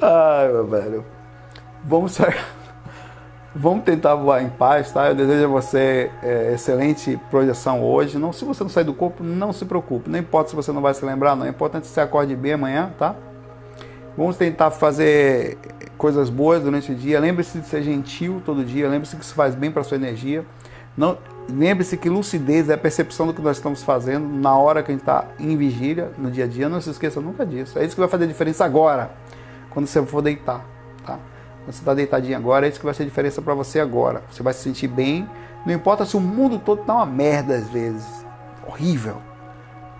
Ai, 0.00 0.48
meu 0.48 0.66
velho. 0.66 1.04
Vamos 1.84 2.12
sair. 2.12 2.42
Vamos 3.54 3.84
tentar 3.84 4.14
voar 4.14 4.42
em 4.42 4.48
paz, 4.48 4.90
tá? 4.92 5.08
Eu 5.08 5.14
desejo 5.14 5.44
a 5.44 5.48
você 5.48 6.10
é, 6.22 6.54
excelente 6.54 7.20
projeção 7.30 7.84
hoje. 7.84 8.18
Não, 8.18 8.32
se 8.32 8.46
você 8.46 8.62
não 8.64 8.70
sair 8.70 8.84
do 8.84 8.94
corpo, 8.94 9.22
não 9.22 9.52
se 9.52 9.66
preocupe. 9.66 10.08
Não 10.08 10.18
importa 10.18 10.50
se 10.50 10.56
você 10.56 10.72
não 10.72 10.80
vai 10.80 10.94
se 10.94 11.04
lembrar, 11.04 11.36
não. 11.36 11.44
É 11.44 11.50
importante 11.50 11.82
que 11.82 11.88
você 11.88 12.00
acorde 12.00 12.34
bem 12.34 12.54
amanhã, 12.54 12.94
tá? 12.98 13.14
Vamos 14.16 14.38
tentar 14.38 14.70
fazer 14.70 15.58
coisas 15.98 16.30
boas 16.30 16.62
durante 16.62 16.92
o 16.92 16.94
dia. 16.94 17.20
Lembre-se 17.20 17.58
de 17.58 17.66
ser 17.66 17.82
gentil 17.82 18.40
todo 18.42 18.64
dia. 18.64 18.88
Lembre-se 18.88 19.16
que 19.16 19.22
isso 19.22 19.34
faz 19.34 19.54
bem 19.54 19.70
para 19.70 19.82
sua 19.82 19.98
energia. 19.98 20.46
Não, 20.96 21.18
lembre-se 21.50 21.98
que 21.98 22.08
lucidez 22.08 22.70
é 22.70 22.74
a 22.74 22.78
percepção 22.78 23.26
do 23.26 23.34
que 23.34 23.42
nós 23.42 23.58
estamos 23.58 23.82
fazendo 23.82 24.26
na 24.26 24.56
hora 24.56 24.82
que 24.82 24.90
a 24.90 24.94
gente 24.94 25.02
está 25.02 25.26
em 25.38 25.54
vigília, 25.58 26.10
no 26.16 26.30
dia 26.30 26.44
a 26.44 26.48
dia. 26.48 26.70
Não 26.70 26.80
se 26.80 26.88
esqueça 26.88 27.20
nunca 27.20 27.44
disso. 27.44 27.78
É 27.78 27.84
isso 27.84 27.94
que 27.94 28.00
vai 28.00 28.08
fazer 28.08 28.24
a 28.24 28.28
diferença 28.28 28.64
agora, 28.64 29.10
quando 29.68 29.86
você 29.86 30.02
for 30.06 30.22
deitar. 30.22 30.71
Tá? 31.66 31.72
Você 31.72 31.78
está 31.78 31.94
deitadinho 31.94 32.36
agora, 32.36 32.66
é 32.66 32.68
isso 32.68 32.78
que 32.78 32.84
vai 32.84 32.94
fazer 32.94 33.04
a 33.04 33.06
diferença 33.06 33.42
para 33.42 33.54
você 33.54 33.80
agora. 33.80 34.22
Você 34.30 34.42
vai 34.42 34.52
se 34.52 34.60
sentir 34.60 34.88
bem. 34.88 35.28
Não 35.64 35.72
importa 35.72 36.04
se 36.04 36.16
o 36.16 36.20
mundo 36.20 36.58
todo 36.58 36.80
está 36.80 36.94
uma 36.94 37.06
merda 37.06 37.54
às 37.54 37.68
vezes. 37.68 38.26
Horrível. 38.66 39.16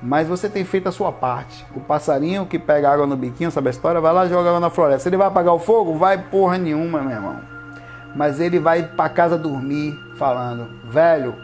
Mas 0.02 0.26
você 0.26 0.48
tem 0.48 0.64
feito 0.64 0.88
a 0.88 0.92
sua 0.92 1.12
parte. 1.12 1.64
O 1.76 1.80
passarinho 1.80 2.44
que 2.44 2.58
pega 2.58 2.90
água 2.90 3.06
no 3.06 3.16
biquinho, 3.16 3.52
sabe 3.52 3.68
a 3.68 3.70
história? 3.70 4.00
Vai 4.00 4.12
lá 4.12 4.26
e 4.26 4.28
joga 4.28 4.48
água 4.48 4.60
na 4.60 4.70
floresta. 4.70 5.08
Ele 5.08 5.16
vai 5.16 5.28
apagar 5.28 5.54
o 5.54 5.60
fogo? 5.60 5.96
Vai 5.96 6.18
porra 6.18 6.58
nenhuma, 6.58 7.00
meu 7.00 7.12
irmão. 7.12 7.40
Mas 8.14 8.40
ele 8.40 8.58
vai 8.58 8.82
para 8.82 9.08
casa 9.08 9.38
dormir 9.38 9.96
falando, 10.16 10.68
velho, 10.84 11.34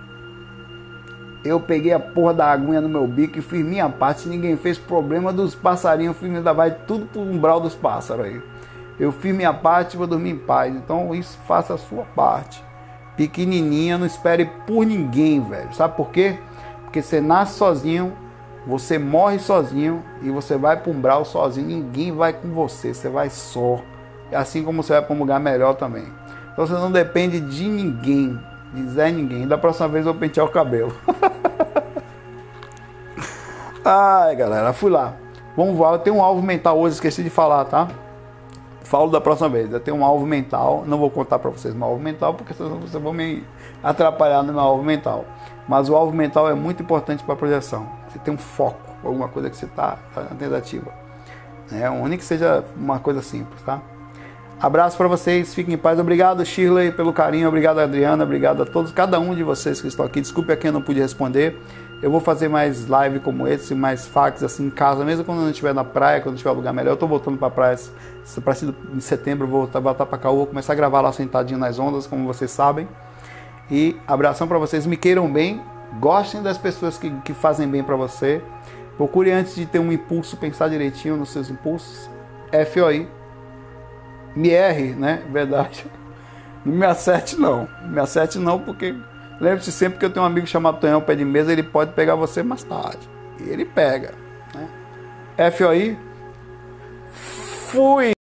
eu 1.44 1.60
peguei 1.60 1.92
a 1.92 2.00
porra 2.00 2.34
da 2.34 2.46
aguinha 2.46 2.80
no 2.80 2.88
meu 2.88 3.06
bico 3.06 3.38
e 3.38 3.42
fiz 3.42 3.64
minha 3.64 3.88
parte. 3.88 4.28
Ninguém 4.28 4.56
fez 4.56 4.76
problema 4.76 5.32
dos 5.32 5.54
passarinhos, 5.54 6.16
ainda 6.22 6.52
vai 6.52 6.72
tudo 6.72 7.06
pro 7.06 7.22
umbral 7.22 7.60
dos 7.60 7.74
pássaros 7.76 8.26
aí. 8.26 8.42
Eu 8.99 9.12
fiz 9.12 9.34
minha 9.34 9.55
parte 9.55 9.94
e 9.94 9.96
vou 9.96 10.07
dormir 10.07 10.30
em 10.30 10.38
paz. 10.38 10.74
Então 10.74 11.14
isso 11.14 11.38
faça 11.46 11.74
a 11.74 11.78
sua 11.78 12.05
parte. 12.05 12.64
Pequenininha, 13.16 13.99
não 13.99 14.07
espere 14.07 14.46
por 14.66 14.84
ninguém, 14.84 15.40
velho. 15.40 15.72
Sabe 15.74 15.96
por 15.96 16.11
quê? 16.11 16.38
Porque 16.84 17.03
você 17.03 17.20
nasce 17.20 17.55
sozinho, 17.55 18.12
você 18.66 18.99
morre 18.99 19.38
sozinho 19.38 20.03
e 20.22 20.30
você 20.30 20.57
vai 20.57 20.76
pro 20.76 20.92
umbral 20.92 21.24
sozinho. 21.24 21.66
Ninguém 21.66 22.12
vai 22.12 22.32
com 22.32 22.49
você, 22.49 22.94
você 22.94 23.09
vai 23.09 23.30
só. 23.30 23.80
Assim 24.32 24.62
como 24.62 24.82
você 24.82 24.92
vai 24.92 25.03
para 25.03 25.14
um 25.14 25.18
lugar 25.18 25.40
melhor 25.40 25.74
também. 25.74 26.07
Então 26.53 26.66
você 26.66 26.74
não 26.74 26.90
depende 26.90 27.40
de 27.40 27.68
ninguém 27.68 28.38
de 28.72 28.88
Zé 28.88 29.11
Ninguém. 29.11 29.46
Da 29.46 29.57
próxima 29.57 29.88
vez 29.88 30.07
eu 30.07 30.12
vou 30.12 30.20
pentear 30.20 30.46
o 30.46 30.51
cabelo. 30.51 30.92
Ai, 33.84 34.36
galera, 34.36 34.72
fui 34.72 34.90
lá. 34.90 35.14
Vamos 35.57 35.76
voar. 35.76 35.94
Eu 35.94 35.99
tenho 35.99 36.16
um 36.16 36.22
alvo 36.22 36.42
mental 36.42 36.78
hoje, 36.78 36.94
esqueci 36.94 37.22
de 37.22 37.30
falar, 37.30 37.64
tá? 37.64 37.88
Falo 38.89 39.11
da 39.11 39.20
próxima 39.20 39.51
vez. 39.51 39.70
Eu 39.70 39.80
tenho 39.80 39.99
um 39.99 40.05
alvo 40.05 40.26
mental. 40.26 40.82
Não 40.86 40.97
vou 40.97 41.11
contar 41.11 41.39
para 41.39 41.51
vocês 41.51 41.74
meu 41.74 41.86
alvo 41.86 42.03
mental, 42.03 42.32
porque 42.32 42.55
vocês 42.55 42.70
vão 43.03 43.12
me 43.12 43.45
atrapalhar 43.82 44.43
no 44.43 44.53
meu 44.55 44.62
alvo 44.62 44.82
mental. 44.82 45.26
Mas 45.68 45.91
o 45.91 45.95
alvo 45.95 46.16
mental 46.16 46.49
é 46.49 46.55
muito 46.55 46.82
importante 46.82 47.22
para 47.22 47.34
a 47.34 47.36
projeção. 47.36 47.86
Você 48.09 48.18
tem 48.18 48.32
um 48.32 48.39
foco, 48.39 48.80
alguma 49.05 49.28
coisa 49.28 49.51
que 49.51 49.57
você 49.57 49.66
está 49.66 49.99
tá 50.14 50.22
na 50.22 50.36
tentativa. 50.36 50.91
É, 51.70 51.91
único 51.91 52.22
que 52.22 52.24
seja 52.24 52.64
uma 52.74 52.99
coisa 52.99 53.20
simples, 53.20 53.61
tá? 53.61 53.82
Abraço 54.59 54.97
para 54.97 55.07
vocês, 55.07 55.55
fiquem 55.55 55.74
em 55.74 55.78
paz. 55.78 56.01
Obrigado, 56.01 56.43
Shirley, 56.45 56.91
pelo 56.91 57.12
carinho. 57.12 57.47
Obrigado, 57.47 57.78
Adriana. 57.80 58.24
Obrigado 58.24 58.62
a 58.62 58.66
todos, 58.66 58.91
cada 58.91 59.20
um 59.20 59.34
de 59.34 59.43
vocês 59.43 59.82
que 59.82 59.86
estão 59.86 60.07
aqui. 60.07 60.20
Desculpe 60.20 60.51
a 60.51 60.57
quem 60.57 60.68
eu 60.68 60.72
não 60.72 60.82
pude 60.82 60.99
responder. 60.99 61.61
Eu 62.01 62.11
vou 62.12 62.20
fazer 62.20 62.49
mais 62.49 62.86
live 62.86 63.18
como 63.18 63.49
esse, 63.49 63.74
mais 63.74 64.07
fax 64.07 64.42
assim 64.44 64.66
em 64.66 64.70
casa, 64.70 65.05
mesmo 65.05 65.24
quando 65.24 65.38
eu 65.38 65.44
não 65.44 65.51
estiver 65.51 65.74
na 65.74 65.82
praia, 65.82 66.20
quando 66.20 66.36
estiver 66.36 66.53
lugar 66.53 66.72
melhor. 66.72 66.90
Eu 66.90 66.94
estou 66.94 67.09
voltando 67.09 67.36
para 67.36 67.49
a 67.49 67.51
praia 67.51 67.76
para 68.44 68.55
em 68.94 69.01
setembro, 69.01 69.49
vou 69.49 69.66
voltar, 69.66 70.07
para 70.07 70.18
cá, 70.18 70.30
vou 70.30 70.46
começar 70.46 70.74
a 70.74 70.76
gravar 70.76 71.01
lá 71.01 71.11
sentadinho 71.11 71.59
nas 71.59 71.78
ondas, 71.78 72.07
como 72.07 72.24
vocês 72.24 72.51
sabem. 72.51 72.88
E 73.70 73.96
abração 74.07 74.46
para 74.46 74.59
vocês, 74.59 74.86
me 74.86 74.96
queiram 74.96 75.30
bem, 75.30 75.61
gostem 75.99 76.40
das 76.40 76.57
pessoas 76.57 76.96
que, 76.96 77.11
que 77.22 77.34
fazem 77.34 77.68
bem 77.68 77.82
para 77.82 77.96
você. 77.96 78.42
Procure 78.96 79.32
antes 79.32 79.57
de 79.57 79.66
ter 79.66 79.80
um 79.80 79.90
impulso, 79.92 80.36
pensar 80.36 80.68
direitinho 80.68 81.16
nos 81.16 81.30
seus 81.30 81.51
impulsos. 81.51 82.09
FOI 82.72 83.09
me 84.36 84.51
erre, 84.51 84.94
né? 84.94 85.22
Verdade. 85.30 85.84
Não 86.64 86.74
me 86.74 86.86
acerte 86.86 87.36
não. 87.40 87.68
Me 87.84 88.01
acerte 88.01 88.38
não, 88.38 88.59
porque 88.59 88.94
lembre-se 89.41 89.72
sempre 89.72 89.99
que 89.99 90.05
eu 90.05 90.11
tenho 90.11 90.24
um 90.24 90.28
amigo 90.28 90.47
chamado 90.47 90.80
Tonhão 90.80 91.01
Pé 91.01 91.14
de 91.14 91.24
Mesa, 91.24 91.53
ele 91.53 91.62
pode 91.62 91.93
pegar 91.93 92.14
você 92.14 92.43
mais 92.43 92.62
tarde. 92.62 93.09
E 93.41 93.49
ele 93.49 93.64
pega. 93.64 94.14
Né? 94.55 95.51
FOI. 95.51 95.99
Fui! 97.12 98.17